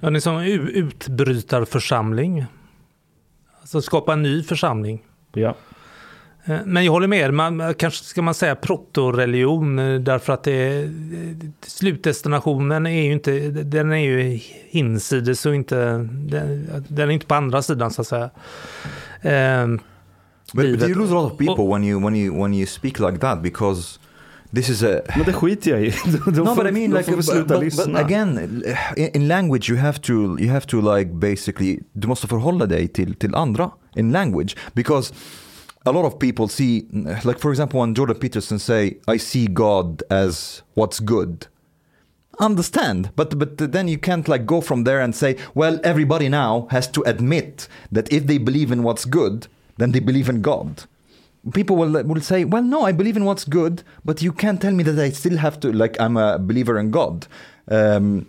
[0.00, 2.46] Ja, ni som utbrytarförsamling.
[3.66, 5.02] Alltså skapa en ny församling.
[5.32, 5.54] Ja.
[6.44, 10.90] Eh, men jag håller med, man, kanske ska man säga protoreligion eh, därför att det,
[11.60, 15.76] slutdestinationen är ju inte, den är ju hinsides och inte,
[16.10, 18.30] den, den är inte på andra sidan så att säga.
[19.62, 19.80] Um,
[20.54, 23.00] but, but you lose a lot of people when you, when, you, when you speak
[23.00, 23.98] like that because
[24.52, 25.02] this is a...
[25.16, 25.94] Men det skiter jag i.
[26.26, 28.62] no, but I mean, like, but, but, but again,
[28.96, 32.88] in, in, language you have to, you have to like basically, du måste förhålla dig
[32.88, 34.56] till, till andra in language.
[34.74, 35.12] Because
[35.86, 36.86] a lot of people see,
[37.24, 41.46] like for example, when Jordan Peterson say, "I see God as what's good,"
[42.38, 46.66] understand, but but then you can't like go from there and say, "Well, everybody now
[46.70, 49.46] has to admit that if they believe in what's good,
[49.78, 50.84] then they believe in God."
[51.52, 54.72] People will will say, "Well, no, I believe in what's good, but you can't tell
[54.72, 57.26] me that I still have to like I'm a believer in God."
[57.70, 58.26] Um,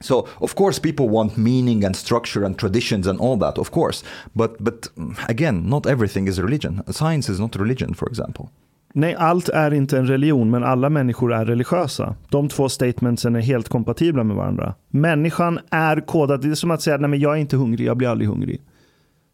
[0.00, 4.04] so of course people want meaning and structure and traditions and all that, of course.
[4.32, 4.90] But but
[5.28, 6.82] again, not everything is religion.
[6.90, 8.48] Science is not religion, for example.
[8.94, 12.14] Nej, allt är inte en religion, men alla människor är religiösa.
[12.28, 14.74] De två statementsen är helt kompatibla med varandra.
[14.88, 16.40] Människan är kodad.
[16.40, 18.60] Det är som att säga, nej men jag är inte hungrig, jag blir aldrig hungrig.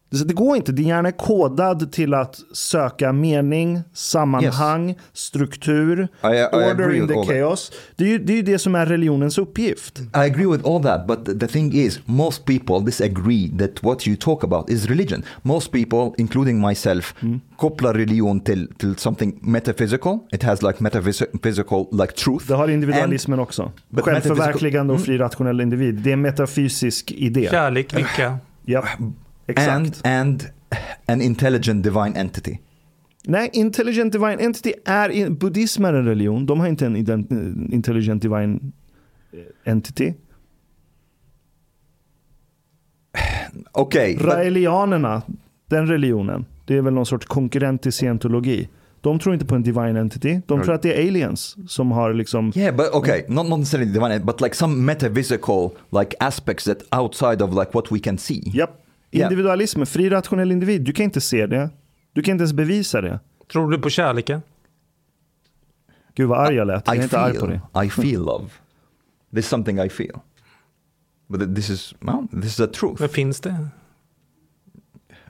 [0.09, 0.71] Det går inte.
[0.71, 4.97] Din hjärna är kodad till att söka mening, sammanhang, yes.
[5.13, 7.71] struktur, I, I order in the chaos.
[7.95, 9.99] Det är, ju, det är ju det som är religionens uppgift.
[9.99, 14.17] I agree with all that, but the thing is, most people disagree that what you
[14.17, 15.23] talk about is religion.
[15.41, 17.41] Most people, including myself, mm.
[17.57, 20.19] kopplar religion till, till something metaphysical.
[20.31, 22.47] It has like metaphysical like truth.
[22.47, 23.71] Det har individualismen And, också.
[23.95, 25.05] Självförverkligande och mm.
[25.05, 25.95] fri rationell individ.
[25.95, 27.47] Det är en metafysisk idé.
[27.51, 28.37] Kärlek, lycka.
[28.65, 28.83] ja.
[29.49, 30.01] Exakt.
[30.03, 30.47] And, and
[31.05, 32.59] an intelligent divine entity.
[33.23, 36.45] Nej, intelligent divine entity är, buddhism är en religion.
[36.45, 36.95] De har inte en
[37.73, 38.71] intelligent divine
[39.63, 40.13] entity.
[43.71, 44.15] Okej.
[44.15, 45.37] Okay, Raelianerna, but...
[45.67, 48.69] den religionen, det är väl någon sorts konkurrent till scientologi.
[49.01, 50.41] De tror inte på en divine entity.
[50.45, 52.51] De tror att det är aliens som har liksom...
[52.55, 55.69] Yeah, but okay, not, not necessarily divine, but like some metaphysical
[55.99, 58.51] like aspects that outside of like what we can see.
[58.53, 58.69] Yep.
[59.11, 60.81] Individualism, fri rationell individ.
[60.81, 61.69] Du kan inte se det.
[62.13, 63.19] Du kan inte ens bevisa det.
[63.51, 64.41] Tror du på kärleken?
[66.15, 66.87] Gud vad arg jag lät.
[66.87, 67.85] Jag är I inte feel, arg på det.
[67.85, 68.45] I feel love.
[69.31, 70.19] This is something I feel.
[71.27, 72.99] But this is, well, this is a truth.
[73.01, 73.67] Men finns det?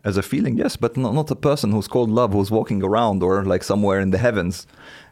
[0.03, 3.23] As a feeling, yes, but not, not a person who's called love who's walking around
[3.23, 4.67] or like somewhere in the heavens.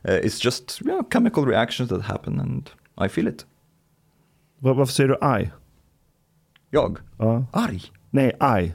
[0.06, 3.45] Uh, it's just you know, chemical reactions that happen and I feel it.
[4.60, 5.52] Varför säger du arg?
[6.69, 6.98] Jag?
[7.18, 7.45] Ja.
[7.52, 7.81] Arg?
[8.18, 8.73] Nej, I.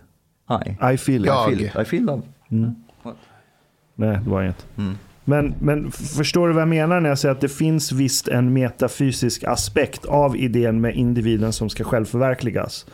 [0.49, 0.93] I.
[0.95, 1.31] I feel it.
[1.31, 2.23] I feel, I feel love.
[2.51, 2.75] Mm.
[3.95, 4.67] Nej, det var inget.
[4.77, 4.95] Mm.
[5.25, 8.53] Men, men förstår du vad jag menar när jag säger att det finns visst en
[8.53, 12.87] metafysisk aspekt av idén med individen som ska självförverkligas?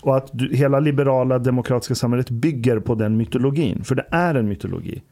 [0.00, 3.84] Och att du, hela liberala demokratiska samhället bygger på den mytologin.
[3.84, 5.02] För det är en mytologi.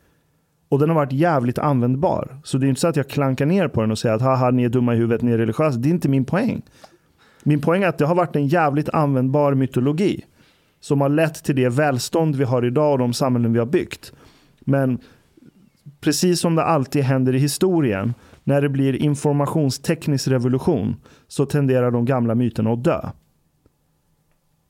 [0.68, 2.36] Och den har varit jävligt användbar.
[2.44, 4.50] Så det är inte så att jag klankar ner på den och säger att haha,
[4.50, 5.78] ni är dumma i huvudet, ni är religiösa.
[5.78, 6.62] Det är inte min poäng.
[7.42, 10.24] Min poäng är att det har varit en jävligt användbar mytologi
[10.86, 14.12] som har lett till det välstånd vi har idag och de samhällen vi har byggt.
[14.60, 14.98] Men
[16.00, 18.14] precis som det alltid händer i historien,
[18.44, 20.96] när det blir informationsteknisk revolution
[21.28, 23.00] så tenderar de gamla myterna att dö.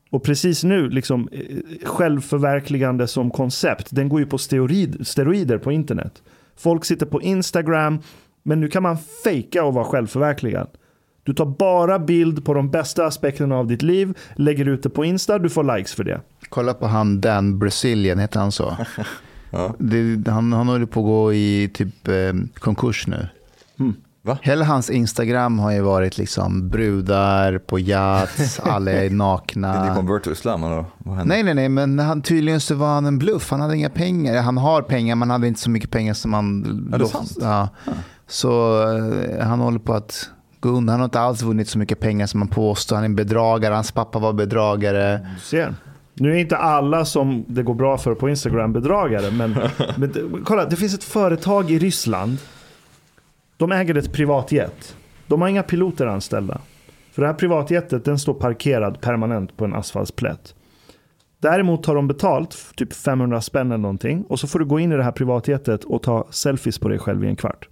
[0.09, 1.41] Och precis nu, liksom, eh,
[1.83, 6.23] självförverkligande som koncept, den går ju på steroid, steroider på internet.
[6.55, 7.99] Folk sitter på Instagram,
[8.43, 10.69] men nu kan man fejka och vara självförverkligad.
[11.27, 15.05] Du tar bara bild på de bästa aspekterna av ditt liv, lägger ut det på
[15.05, 16.21] Insta, du får likes för det.
[16.49, 18.77] Kolla på han Dan Brazilian, heter han så?
[19.51, 19.73] ja.
[19.77, 22.13] det, han, han håller på att gå i typ eh,
[22.59, 23.27] konkurs nu.
[23.79, 23.93] Mm.
[24.21, 24.37] Va?
[24.41, 29.73] Hela hans Instagram har ju varit liksom brudar på yachts, alla är nakna.
[29.73, 30.63] Did he convert to islam?
[30.63, 30.85] Eller?
[31.25, 33.51] Nej, nej, nej, men han, tydligen så var han en bluff.
[33.51, 34.41] Han hade inga pengar.
[34.41, 36.63] Han har pengar, men han hade inte så mycket pengar som han...
[36.93, 37.37] Är det sant?
[37.41, 37.69] Ja.
[37.85, 37.91] ja.
[38.27, 40.29] Så eh, han håller på att
[40.67, 42.95] Gun, han har inte alls vunnit så mycket pengar som han påstår.
[42.95, 45.27] Han är en bedragare, hans pappa var bedragare.
[45.35, 45.75] Du ser.
[46.13, 49.51] Nu är inte alla som det går bra för på Instagram bedragare, men,
[49.97, 52.37] men kolla, det finns ett företag i Ryssland.
[53.57, 54.95] De äger ett privatjet.
[55.27, 56.61] De har inga piloter anställda.
[57.11, 60.55] För det här privatjetet den står parkerad permanent på en asfaltsplätt.
[61.41, 64.23] Däremot tar de betalt, typ 500 spänn eller någonting.
[64.29, 66.99] Och så får du gå in i det här privatjetet och ta selfies på dig
[66.99, 67.67] själv i en kvart.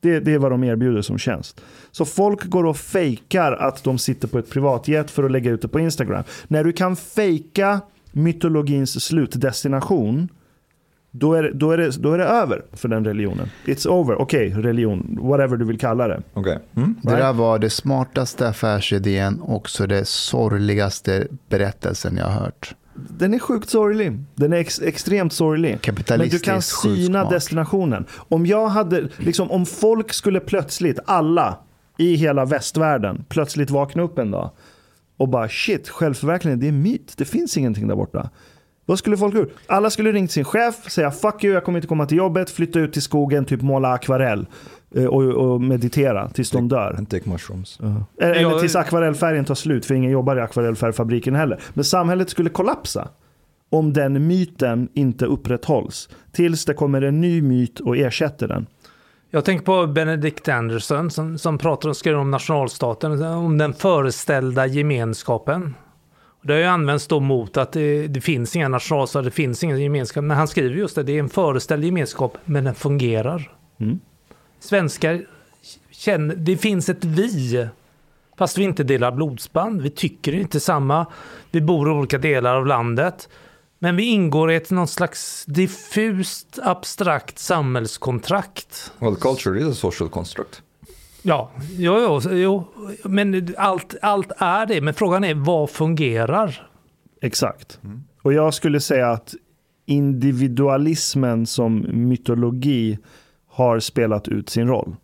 [0.00, 1.60] Det, det är vad de erbjuder som tjänst.
[1.90, 5.62] Så folk går och fejkar att de sitter på ett privatjet för att lägga ut
[5.62, 6.24] det på Instagram.
[6.48, 7.80] När du kan fejka
[8.12, 10.28] mytologins slutdestination,
[11.10, 13.48] då är, det- då, är det, då är det över för den religionen.
[13.64, 14.14] It's over.
[14.20, 16.22] Okej, religion, whatever du vill kalla det.
[16.34, 16.58] Okay.
[16.76, 16.94] Mm?
[17.02, 22.74] Det där var det smartaste affärsidén och också det sorgligaste berättelsen jag har hört.
[22.94, 24.18] Den är sjukt sorglig.
[24.34, 25.78] Den är ex, extremt sorglig.
[26.08, 27.30] Men du kan syna smart.
[27.30, 28.06] destinationen.
[28.16, 31.58] Om jag hade, liksom om folk skulle plötsligt, alla
[31.98, 34.50] i hela västvärlden, plötsligt vakna upp en dag
[35.16, 37.14] och bara shit, självförverkligande, det är myt.
[37.16, 38.30] Det finns ingenting där borta.
[38.86, 39.52] Vad skulle folk gjort?
[39.66, 42.78] Alla skulle ringt sin chef, säga fuck you, jag kommer inte komma till jobbet, flytta
[42.78, 44.46] ut till skogen, typ måla akvarell
[44.96, 46.94] och, och meditera tills de dör.
[46.98, 47.78] And take mushrooms.
[47.80, 48.04] Eller
[48.34, 51.60] eller Jag- tills akvarellfärgen tar slut, för ingen jobbar i akvarellfärgfabriken heller.
[51.74, 53.08] Men samhället skulle kollapsa
[53.70, 56.08] om den myten inte upprätthålls.
[56.32, 58.66] Tills det kommer en ny myt och ersätter den.
[59.30, 64.66] Jag tänker på Benedict Anderson som, som pratar och skriver om nationalstaten, om den föreställda
[64.66, 65.74] gemenskapen.
[66.40, 69.64] Och Det har ju använts då mot att det, det finns inga nationalstater, det finns
[69.64, 70.24] ingen gemenskap.
[70.24, 73.50] Men han skriver just det, det är en föreställd gemenskap, men den fungerar.
[73.80, 74.00] Mm.
[74.60, 75.26] Svenskar
[75.90, 77.68] känner, det finns ett vi,
[78.38, 79.80] fast vi inte delar blodsband.
[79.80, 81.06] Vi tycker inte samma,
[81.50, 83.28] vi bor i olika delar av landet.
[83.78, 88.92] Men vi ingår i ett någon slags diffust, abstrakt samhällskontrakt.
[88.98, 90.62] Well, culture is a social construct.
[91.22, 92.64] Ja, jo, jo, jo,
[93.04, 94.80] men allt, allt är det.
[94.80, 96.68] Men frågan är vad fungerar?
[97.22, 97.80] Exakt.
[98.22, 99.34] Och jag skulle säga att
[99.86, 102.98] individualismen som mytologi
[103.50, 104.96] har spelat ut sin roll.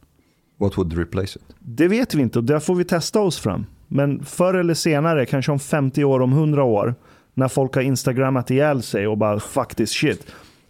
[0.59, 1.57] What would replace it?
[1.59, 3.67] Det vet vi inte och där får vi testa oss fram.
[3.89, 6.95] Men förr eller senare, kanske om 50 år, om 100 år,
[7.35, 10.27] när folk har instagrammat ihjäl sig och bara fuck this shit.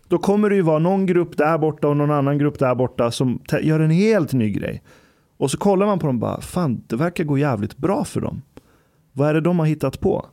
[0.09, 3.11] Då kommer det ju vara någon grupp där borta och någon annan grupp där borta
[3.11, 4.83] som gör en helt ny grej.
[5.37, 8.21] Och så kollar man på dem och bara, fan det verkar gå jävligt bra för
[8.21, 8.43] dem.
[9.13, 10.27] Vad är det de har hittat på?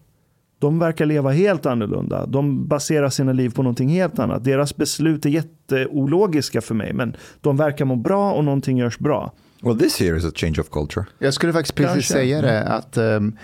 [0.63, 2.25] De verkar leva helt annorlunda.
[2.25, 4.43] De baserar sina liv på någonting helt annat.
[4.43, 9.31] Deras beslut är jätteologiska för mig, men de verkar må bra och någonting görs bra.
[9.61, 11.05] Well, this here is a change of culture.
[11.19, 12.13] Jag skulle faktiskt precis Kanske.
[12.13, 12.63] säga det.
[12.63, 13.37] Att, ehm,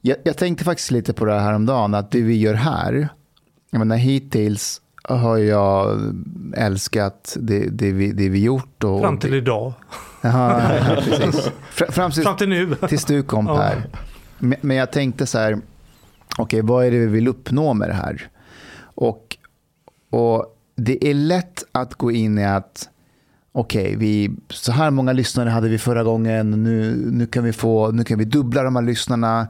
[0.00, 3.08] jag, jag tänkte faktiskt lite på det här om dagen att det vi gör här,
[3.70, 5.98] jag menar, hittills har jag
[6.56, 8.84] älskat det, det, vi, det vi gjort.
[8.84, 9.72] Och, Fram till idag.
[10.22, 10.60] Ja,
[11.04, 11.50] precis.
[11.70, 12.74] Fram, till, Fram till nu.
[12.88, 13.56] tills du kom Ja.
[13.60, 13.86] här.
[14.38, 15.58] Men, men jag tänkte så här,
[16.38, 18.28] okej vad är det vi vill uppnå med det här?
[18.80, 19.36] Och,
[20.10, 22.88] och det är lätt att gå in i att
[23.52, 27.90] okej, vi, så här många lyssnare hade vi förra gången, nu, nu, kan, vi få,
[27.90, 29.48] nu kan vi dubbla de här lyssnarna.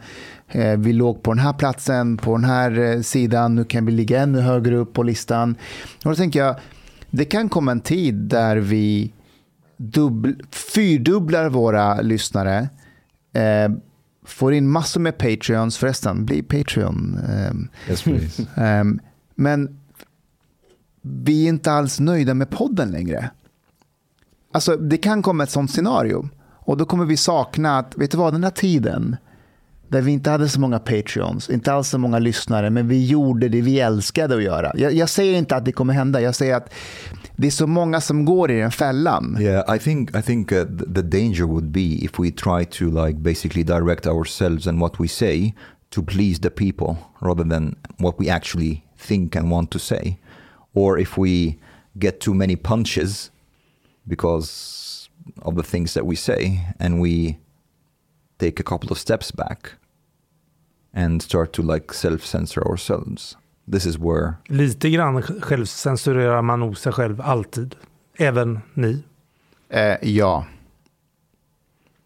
[0.49, 3.93] Eh, vi låg på den här platsen, på den här eh, sidan, nu kan vi
[3.93, 5.57] ligga ännu högre upp på listan.
[6.05, 6.57] Och då tänker jag,
[7.11, 9.13] det kan komma en tid där vi
[9.77, 12.69] dubbl, fyrdubblar våra lyssnare.
[13.33, 13.69] Eh,
[14.29, 17.21] får in massor med Patreons, förresten, bli Patreon.
[17.29, 18.43] Eh, Yes, please.
[18.57, 18.85] eh,
[19.35, 19.81] men
[21.03, 23.31] vi är inte alls nöjda med podden längre.
[24.53, 26.29] Alltså, det kan komma ett sånt scenario.
[26.51, 29.17] Och då kommer vi sakna att, vet du vad, den här tiden
[29.89, 33.49] där vi inte hade så många Patreons, inte alls så många lyssnare, men vi gjorde
[33.49, 34.73] det vi älskade att göra.
[34.75, 36.75] Jag, jag säger inte att det kommer hända, jag säger att
[37.37, 39.37] det är så många som går i den fällan.
[39.41, 43.19] Yeah, I think I think uh, the danger would be if we try to like
[43.19, 45.55] basically direct ourselves and what we say
[45.91, 50.19] to please the people rather than what we actually think and want to say,
[50.75, 51.59] or if we
[51.99, 53.31] get too many punches
[54.07, 55.09] because
[55.43, 57.39] of the things that we say and we
[58.39, 59.78] take a couple of steps back
[60.95, 63.37] and start to like self-censor ourselves.
[63.73, 67.75] This is where Lite grann självcensurerar man nog sig själv alltid.
[68.17, 69.03] Även ni.
[69.71, 70.47] Eh, ja.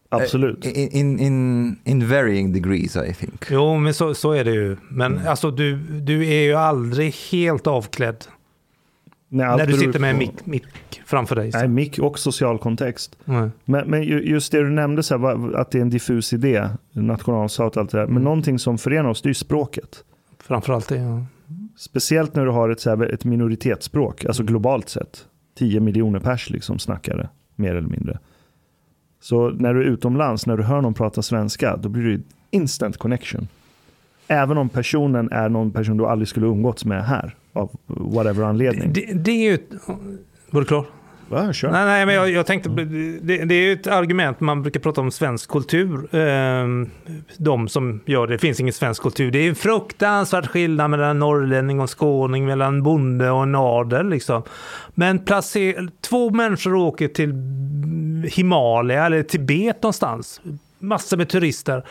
[0.09, 0.65] Absolut.
[0.65, 3.45] in in in, in varying degrees, I think.
[3.51, 4.77] Jo, men så, så är det ju.
[4.89, 5.27] Men Mm.
[5.27, 8.25] alltså du, du är ju aldrig helt avklädd
[9.35, 10.65] Nej, när du sitter med en mick, mick
[11.05, 11.51] framför dig.
[11.53, 13.17] Nej, mick och social kontext.
[13.25, 16.69] Men, men ju- just det du nämnde, så här, att det är en diffus idé,
[16.91, 18.05] nationalstat och allt det där.
[18.05, 18.23] Men Mm.
[18.23, 20.03] någonting som förenar oss, det är ju språket.
[20.39, 20.97] Framförallt det.
[20.97, 21.25] Ja.
[21.77, 25.25] Speciellt när du har ett, så här, ett minoritetsspråk, alltså globalt sett.
[25.57, 28.19] 10 miljoner pers liksom det, mer eller mindre.
[29.21, 32.97] Så när du är utomlands, när du hör någon prata svenska, då blir det instant
[32.97, 33.47] connection.
[34.27, 38.93] Även om personen är någon person du aldrig skulle umgåtts med här, av whatever anledning.
[38.93, 39.57] Det, det är ju...
[40.49, 40.85] Var du klar?
[41.29, 41.71] Ja, kör.
[41.71, 45.01] Nej, nej, men jag, jag tänkte, det, det är ju ett argument man brukar prata
[45.01, 46.15] om svensk kultur.
[46.15, 46.65] Eh,
[47.37, 49.31] de som gör det, det finns ingen svensk kultur.
[49.31, 53.43] Det är en fruktansvärd skillnad mellan en norrlänning och en skåning, mellan en bonde och
[53.43, 54.09] en adel.
[54.09, 54.43] Liksom.
[54.93, 57.33] Men placer, två människor åker till
[58.27, 60.41] Himalaya eller Tibet någonstans.
[60.79, 61.83] Massor med turister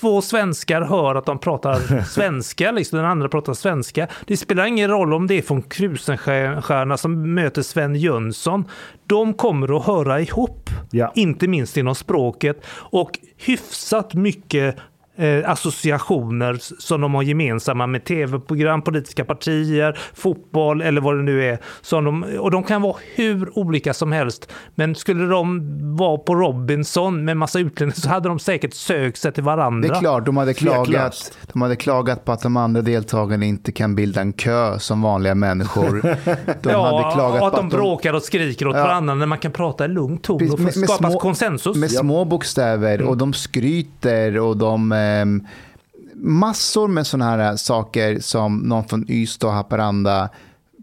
[0.00, 4.08] två svenskar hör att de pratar svenska, liksom den andra pratar svenska.
[4.26, 8.64] Det spelar ingen roll om det är från Krusenstjerna som möter Sven Jönsson.
[9.06, 11.12] De kommer att höra ihop, Ja.
[11.14, 12.64] inte minst inom språket.
[12.70, 14.76] Och hyfsat mycket
[15.16, 21.44] eh, associationer som de har gemensamma med tv-program, politiska partier, fotboll eller vad det nu
[21.44, 21.58] är.
[21.80, 24.52] Som de, och de kan vara hur olika som helst.
[24.74, 25.60] Men skulle de
[25.96, 29.88] vara på Robinson med massa utlänningar så hade de säkert sökt sig till varandra.
[29.88, 33.72] Det är klart, de hade, klagat, de hade klagat på att de andra deltagarna inte
[33.72, 36.02] kan bilda en kö som vanliga människor.
[36.62, 38.82] De ja, hade klagat och att på de bråkar och skriker åt Ja.
[38.84, 41.76] varandra när man kan prata i lugn ton och skapa konsensus.
[41.76, 43.08] med små bokstäver Mm.
[43.08, 44.92] och de skryter och de...
[45.02, 45.46] ehm,
[46.14, 50.28] massor med sådana här saker som någon från Ystad och Haparanda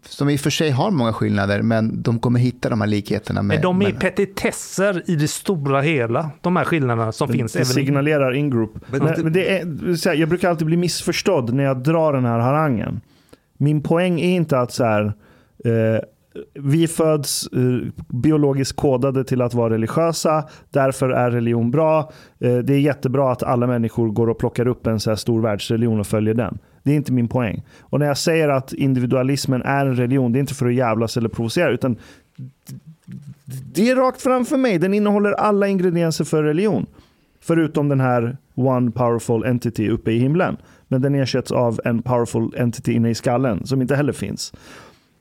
[0.08, 3.42] som i och för sig har många skillnader, men de kommer hitta de här likheterna
[3.42, 3.54] med...
[3.56, 7.52] Men de är med- petitesser i det stora hela, de här skillnaderna som finns.
[7.52, 8.70] Det Även i, signalerar in-group.
[8.86, 12.38] Men Men, det- det är, jag brukar alltid bli missförstådd när jag drar den här
[12.38, 13.00] harangen.
[13.56, 15.04] Min poäng är inte att så här,
[15.64, 16.00] eh,
[16.54, 22.12] vi föds eh, biologiskt kodade till att vara religiösa, därför är religion bra.
[22.38, 25.40] Eh, det är jättebra att alla människor går och plockar upp en så här stor
[25.40, 26.58] världsreligion och följer den.
[26.82, 27.62] Det är inte min poäng.
[27.80, 31.16] Och när jag säger att individualismen är en religion, det är inte för att jävlas
[31.16, 31.96] eller provocera, utan
[33.74, 34.78] det är rakt framför mig.
[34.78, 36.86] Den innehåller alla ingredienser för religion.
[37.40, 40.56] Förutom den här one powerful entity uppe i himlen.
[40.88, 44.52] Men den ersätts av en powerful entity inne i skallen som inte heller finns.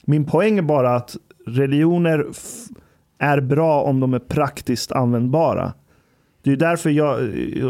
[0.10, 2.26] Min poäng är bara att religioner
[3.18, 5.74] är bra om de är praktiskt användbara.
[6.44, 7.20] Det är därför jag,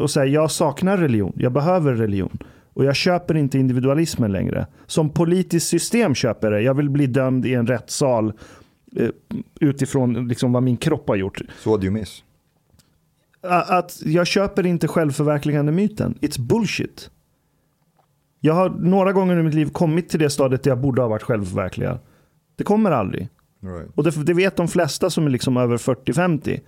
[0.01, 1.33] och så här, jag saknar religion.
[1.35, 2.37] Jag behöver religion.
[2.73, 4.67] Och jag köper inte individualismen längre.
[4.85, 6.61] Som politiskt system köper det.
[6.61, 8.33] Jag vill bli dömd i en rättssal
[8.95, 9.09] eh,
[9.59, 11.41] utifrån liksom vad min kropp har gjort.
[11.57, 12.23] So what do you miss?
[13.41, 16.17] Att jag köper inte självförverkligande myten.
[16.21, 17.09] It's bullshit.
[18.39, 21.09] Jag har några gånger i mitt liv kommit till det stadiet där jag borde ha
[21.09, 21.99] varit självförverkligad.
[22.59, 23.29] Det kommer aldrig.
[23.61, 23.89] Right.
[23.95, 26.59] Och det, det vet de flesta som är liksom över 40-50.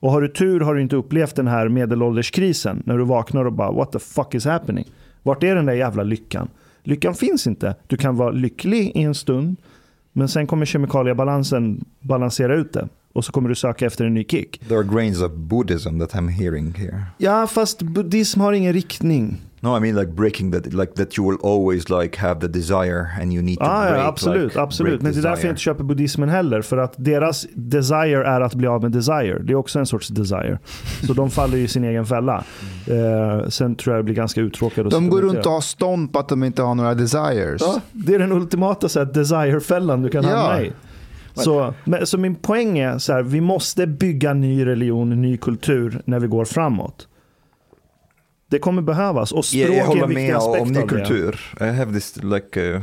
[0.00, 2.82] Och har du tur har du inte upplevt den här medelålderskrisen.
[2.86, 4.84] När du vaknar och bara what the fuck is happening?
[5.22, 6.48] Vart är den där jävla lyckan?
[6.82, 7.74] Lyckan finns inte.
[7.86, 9.56] Du kan vara lycklig i en stund.
[10.12, 12.88] Men sen kommer kemikaliebalansen balansera ut det.
[13.12, 14.60] Och så kommer du söka efter en ny kick.
[14.68, 17.02] There are grains of Buddhism that I'm hearing here.
[17.18, 19.36] Ja, fast buddhism har ingen riktning.
[19.66, 23.06] No, I mean like breaking that, like that you will always like have the desire
[23.22, 24.92] and you need to Ah, break, ja, absolut, like, absolut.
[24.92, 26.62] break Men det är därför jag inte köper buddhismen heller.
[26.62, 29.38] För att deras desire är att bli av med desire.
[29.42, 30.58] Det är också en sorts desire.
[31.06, 32.44] Så de faller i sin egen fälla.
[32.86, 34.88] Eh, sen tror jag det blir ganska uttråkade.
[34.90, 37.62] De går runt och har stånd på att de inte har några desires.
[37.64, 40.36] Ja, det är den ultimata så här, desire-fällan du kan Ja.
[40.36, 40.72] hamna i.
[41.34, 46.02] Så, men, så min poäng är så här, vi måste bygga ny religion, ny kultur
[46.04, 47.08] när vi går framåt.
[48.56, 50.78] Det kommer behövas och språk Yeah, jag är en håller viktig med aspekt om ny
[50.78, 51.40] av kultur.
[51.60, 52.82] I have this like uh,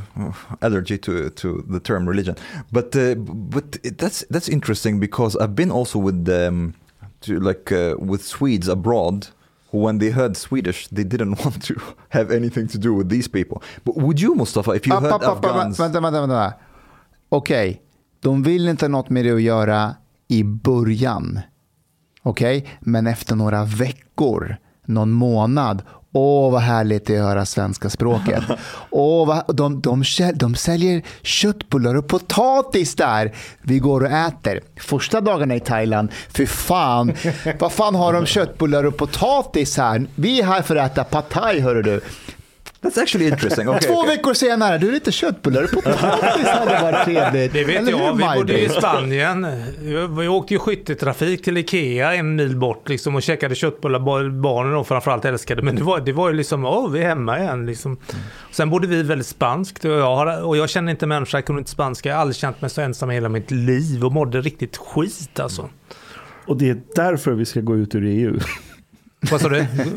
[0.60, 2.36] allergy to to the term religion,
[2.70, 6.74] but uh, but that's that's interesting because I've been also with um,
[7.22, 9.28] to like uh, with Swedes abroad.
[9.72, 11.74] When they heard Swedish, they didn't want to
[12.10, 13.58] have anything to do with these people.
[13.84, 15.80] But would you, Mustafa, if you App, heard Afghans?
[15.80, 16.54] Vänta, vänta, vänta.
[17.30, 17.82] Okej,
[18.20, 19.96] de vill inte ha något med det att göra
[20.28, 21.40] i början.
[22.24, 25.82] Okej, men efter några veckor, någon månad,
[26.16, 28.44] Åh, vad härligt det är att höra svenska språket.
[28.90, 30.04] Åh, vad, de, de,
[30.36, 33.34] de säljer köttbullar och potatis där.
[33.62, 34.60] Vi går och äter.
[34.80, 37.14] Första dagarna i Thailand, för fan,
[37.60, 40.08] vad fan har de köttbullar och potatis här?
[40.16, 42.02] Vi är här för att äta pad thai, hörru du.
[42.84, 43.70] That's actually interesting.
[43.70, 44.16] Okay, Två okay.
[44.16, 47.54] veckor senare, du är lite köttbullar och potatis hade varit trevligt.
[47.54, 49.48] Det vet Eller hur, jag, vi bodde i Spanien.
[50.20, 54.00] Vi åkte ju skyttetrafik till Ikea en mil bort liksom, och käkade köttbullar.
[54.00, 55.62] bar- Barnen och framförallt älskade.
[55.62, 57.66] Men det var, det var ju liksom, åh, vi är hemma igen.
[57.66, 57.98] Liksom.
[58.52, 61.60] Sen bodde vi väldigt spanskt och jag, har, och jag känner inte människa, jag kunde
[61.60, 62.10] inte spanska.
[62.10, 65.40] Jag har aldrig känt mig så ensam i hela mitt liv och mådde riktigt skit
[65.40, 65.70] alltså.
[66.48, 68.40] Och det är därför vi ska gå ut ur EU.
[69.32, 69.56] Vad sa du?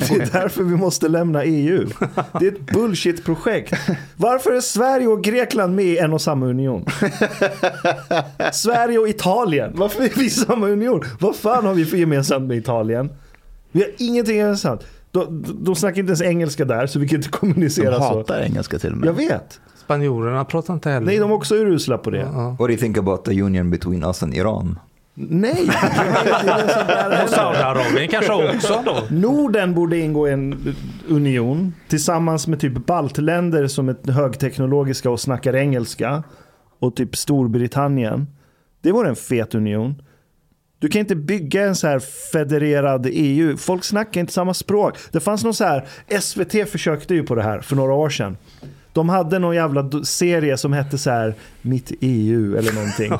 [0.09, 1.87] Det är därför vi måste lämna EU.
[2.41, 3.75] Det är ett bullshit-projekt.
[4.17, 6.85] Varför är Sverige och Grekland med i en och samma union?
[8.53, 9.73] Sverige och Italien.
[9.75, 11.03] Varför är vi i samma union?
[11.21, 13.11] Vad fan har vi för gemensamt med Italien?
[13.73, 14.81] Vi har ingenting gemensamt.
[15.11, 18.03] De, de snackar inte ens engelska där så vi kan inte De kommunicera så.
[18.03, 19.09] hatar engelska till och med.
[19.09, 19.61] Jag vet.
[19.85, 21.07] Spanjorerna pratar inte heller.
[21.07, 22.19] Nej, de är också urusla på det.
[22.19, 22.49] Ja.
[22.49, 24.79] What do you think about the union between us and Iran?
[25.19, 25.63] Nej!
[27.23, 29.03] Och Saudiarabien kanske också då.
[29.11, 30.75] Norden borde ingå i en
[31.09, 36.23] union tillsammans med typ baltländer som är högteknologiska och snackar engelska.
[36.79, 38.27] Och typ Storbritannien.
[38.83, 40.03] Det vore en fet union.
[40.79, 41.99] Du kan inte bygga en så här
[42.33, 43.57] federerad EU.
[43.57, 44.99] Folk snackar inte samma språk.
[45.13, 45.87] Det fanns någon så här,
[46.21, 48.37] SVT försökte ju på det här för några år sedan.
[48.97, 53.13] De hade någon jävla serie som hette så här Mitt EU eller någonting.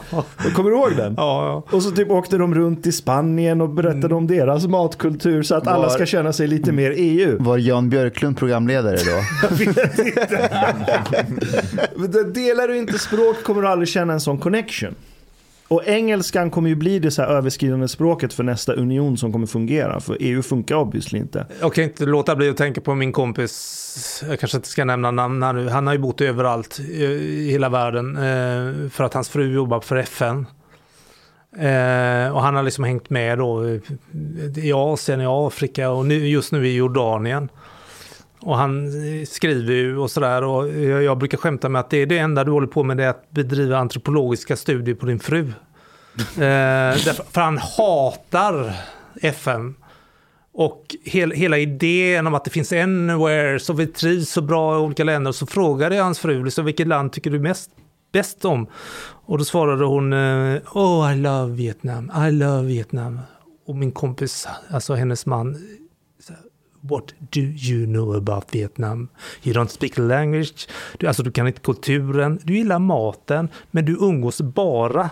[0.55, 1.15] Kommer du ihåg den?
[1.17, 5.55] Ja, Och så typ åkte de runt i Spanien och berättade om deras matkultur så
[5.55, 7.37] att alla Var- ska känna sig lite mer EU.
[7.43, 9.23] Var Jan Björklund programledare då?
[11.97, 14.95] Men det- Delar du inte språk kommer du aldrig känna en sån connection.
[15.69, 19.47] Och engelskan kommer ju bli det så här överskridande språket för nästa union som kommer
[19.47, 20.01] fungera.
[20.01, 21.47] För EU funkar obviously inte.
[21.61, 25.11] Jag kan inte låta bli att tänka på min kompis, jag kanske inte ska nämna
[25.11, 29.29] namn här nu, han har ju bott överallt i hela världen eh, för att hans
[29.29, 30.47] fru jobbar för FN.
[31.59, 33.81] Eh, och han har liksom hängt med då i-
[34.57, 37.49] i Asien, i Afrika och nu, just nu i Jordanien.
[38.41, 38.91] Och han
[39.27, 42.51] skriver ju och sådär och jag, brukar skämta med att det är det enda du
[42.51, 45.53] håller på med det är att bedriva antropologiska studier på din fru.
[46.19, 46.97] Eh,
[47.31, 48.73] för han hatar
[49.23, 49.75] FN.
[50.53, 54.79] Och hel, hela idén om att det finns anywhere, så vi trivs så bra i
[54.79, 55.33] olika länder.
[55.33, 57.71] Så frågade jag hans fru, liksom, vilket land tycker du mest
[58.13, 58.67] bäst om?
[59.27, 63.21] Och då svarade hon, eh, oh I love Vietnam, I love Vietnam.
[63.67, 65.57] Och min kompis, alltså hennes man,
[66.89, 69.09] What do you know about Vietnam?
[69.43, 70.69] You don't speak the language,
[70.99, 75.11] du, alltså du kan inte kulturen, du gillar maten, men du umgås bara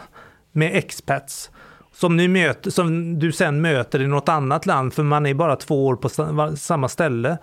[0.52, 1.50] med expats
[1.94, 5.56] som, ni möter, som du sen möter i något annat land, för man är bara
[5.56, 6.08] två år på
[6.56, 7.38] samma ställe.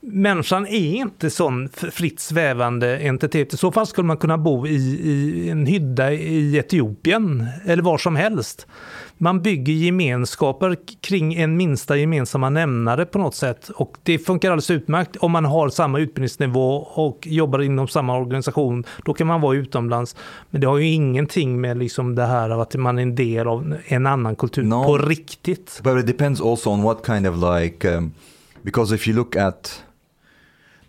[0.00, 3.54] Människan är inte sån fritt svävande entitet.
[3.54, 7.98] I så fall skulle man kunna bo i, i en hydda i Etiopien eller var
[7.98, 8.66] som helst.
[9.18, 13.68] Man bygger gemenskaper kring en minsta gemensamma nämnare på något sätt.
[13.68, 18.84] Och det funkar alldeles utmärkt om man har samma utbildningsnivå och jobbar inom samma organisation.
[19.04, 20.16] Då kan man vara utomlands.
[20.50, 23.46] Men det har ju ingenting med liksom det här av att man är en del
[23.48, 24.84] av en annan kultur No.
[24.84, 25.80] på riktigt.
[25.82, 28.12] But it depends also on what kind of like, um,
[28.62, 29.82] because if you look at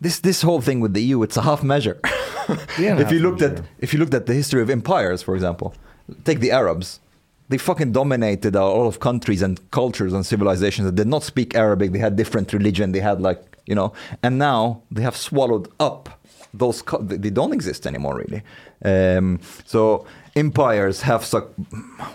[0.03, 1.95] this this whole thing with the EU, it's a half measure.
[2.77, 5.73] If you looked at if you looked at the history of empires, for example,
[6.23, 6.99] take the Arabs.
[7.49, 11.55] They fucking dominated a lot of countries and cultures and civilizations that did not speak
[11.55, 11.91] Arabic.
[11.91, 12.91] They had different religion.
[12.91, 13.93] They had like you know,
[14.23, 16.09] and now they have swallowed up
[16.53, 16.83] those.
[17.01, 18.43] They don't exist anymore, really.
[18.83, 20.05] Um, so
[20.35, 21.51] empires have suc-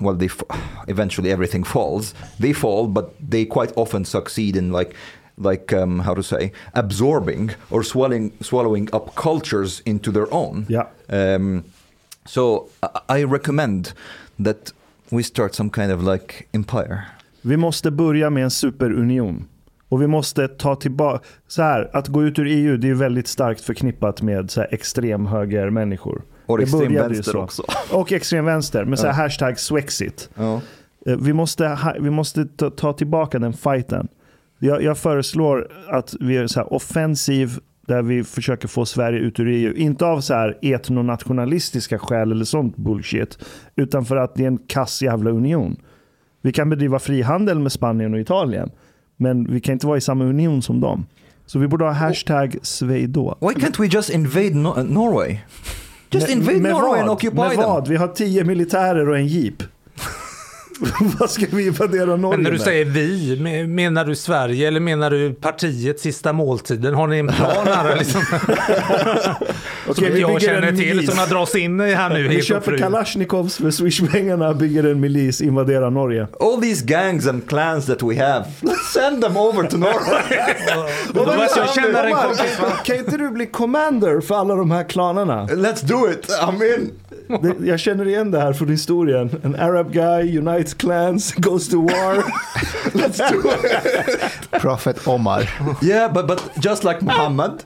[0.01, 0.43] well, they f-
[0.89, 2.15] eventually everything falls.
[2.39, 4.95] They fall, but they quite often succeed in like
[5.39, 10.67] like um, how to say absorbing or swallowing swallowing up cultures into their own.
[10.69, 10.87] Ja.
[11.09, 11.65] Um,
[12.27, 13.93] so I, I recommend
[14.39, 14.73] that
[15.11, 16.99] we start some kind of like empire.
[17.43, 19.45] Vi måste börja med en superunion.
[19.89, 23.29] Och vi måste ta tillbaka, så här, att gå ut ur EU det är väldigt
[23.29, 26.23] starkt förknippat med så här extremhögermänniskor.
[26.47, 27.39] Och Det extrem började ju vänster så.
[27.39, 27.63] också.
[27.93, 29.23] Och extremvänster, med så här Ja.
[29.23, 30.31] hashtag Swexit.
[30.35, 30.61] Ja.
[31.07, 34.09] Eh, Vi måste, vi måste ta, ta tillbaka den fighten.
[34.59, 37.59] Jag, jag föreslår att vi är så här offensiv
[37.91, 39.75] där vi försöker få Sverige ut ur EU.
[39.75, 43.39] Inte av så här etnonationalistiska skäl eller sånt bullshit.
[43.77, 45.77] Utan för att det är en kass jävla union.
[46.43, 48.71] Vi kan bedriva frihandel med Spanien och Italien.
[49.17, 51.07] Men vi kan inte vara i samma union som dem.
[51.47, 53.39] Så vi borde ha hashtag Sveidå.
[53.41, 55.39] Why can't we just invade no- Norway?
[56.11, 57.17] Just Med- invade med Norway and vad?
[57.17, 57.61] occupy Med them.
[57.61, 57.89] vad?
[57.89, 59.63] Vi har tio militärer och en jeep.
[61.19, 62.65] vad ska vi invadera Norge Men när du med?
[62.65, 66.95] säger vi, me- menar du Sverige eller menar du partiet sista måltiden?
[66.95, 67.97] Har ni en plan här?
[67.97, 68.23] Liksom?
[69.95, 71.11] som inte vi jag känner till, milis.
[71.11, 72.29] som har dras in i här nu.
[72.29, 72.79] Vi köper.
[72.79, 76.27] Kalashnikovs för Swish-pengarna, bygger en milis, invaderar Norge.
[76.41, 80.39] All these gangs and clans that we have, let's send them over to Norway.
[81.15, 82.59] Då måste jag känna en Omar, kompis.
[82.63, 82.71] va?
[82.85, 85.47] Kan inte du bli commander för alla de här klanerna?
[85.47, 86.29] let's do it.
[86.43, 86.91] I'm in.
[87.43, 89.31] Det, jag känner igen det här från historien.
[89.43, 92.17] En Arab guy unites clans, goes to war.
[92.93, 94.51] Let's do it.
[94.51, 95.51] Prophet Omar.
[95.83, 97.65] Yeah, but but just like Muhammad,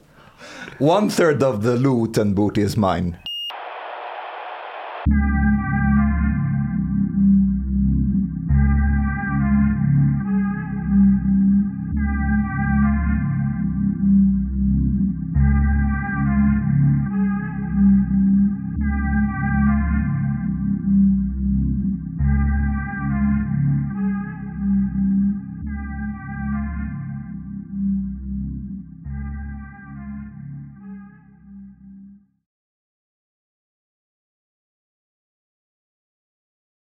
[0.78, 3.16] one third of the loot and booty is mine.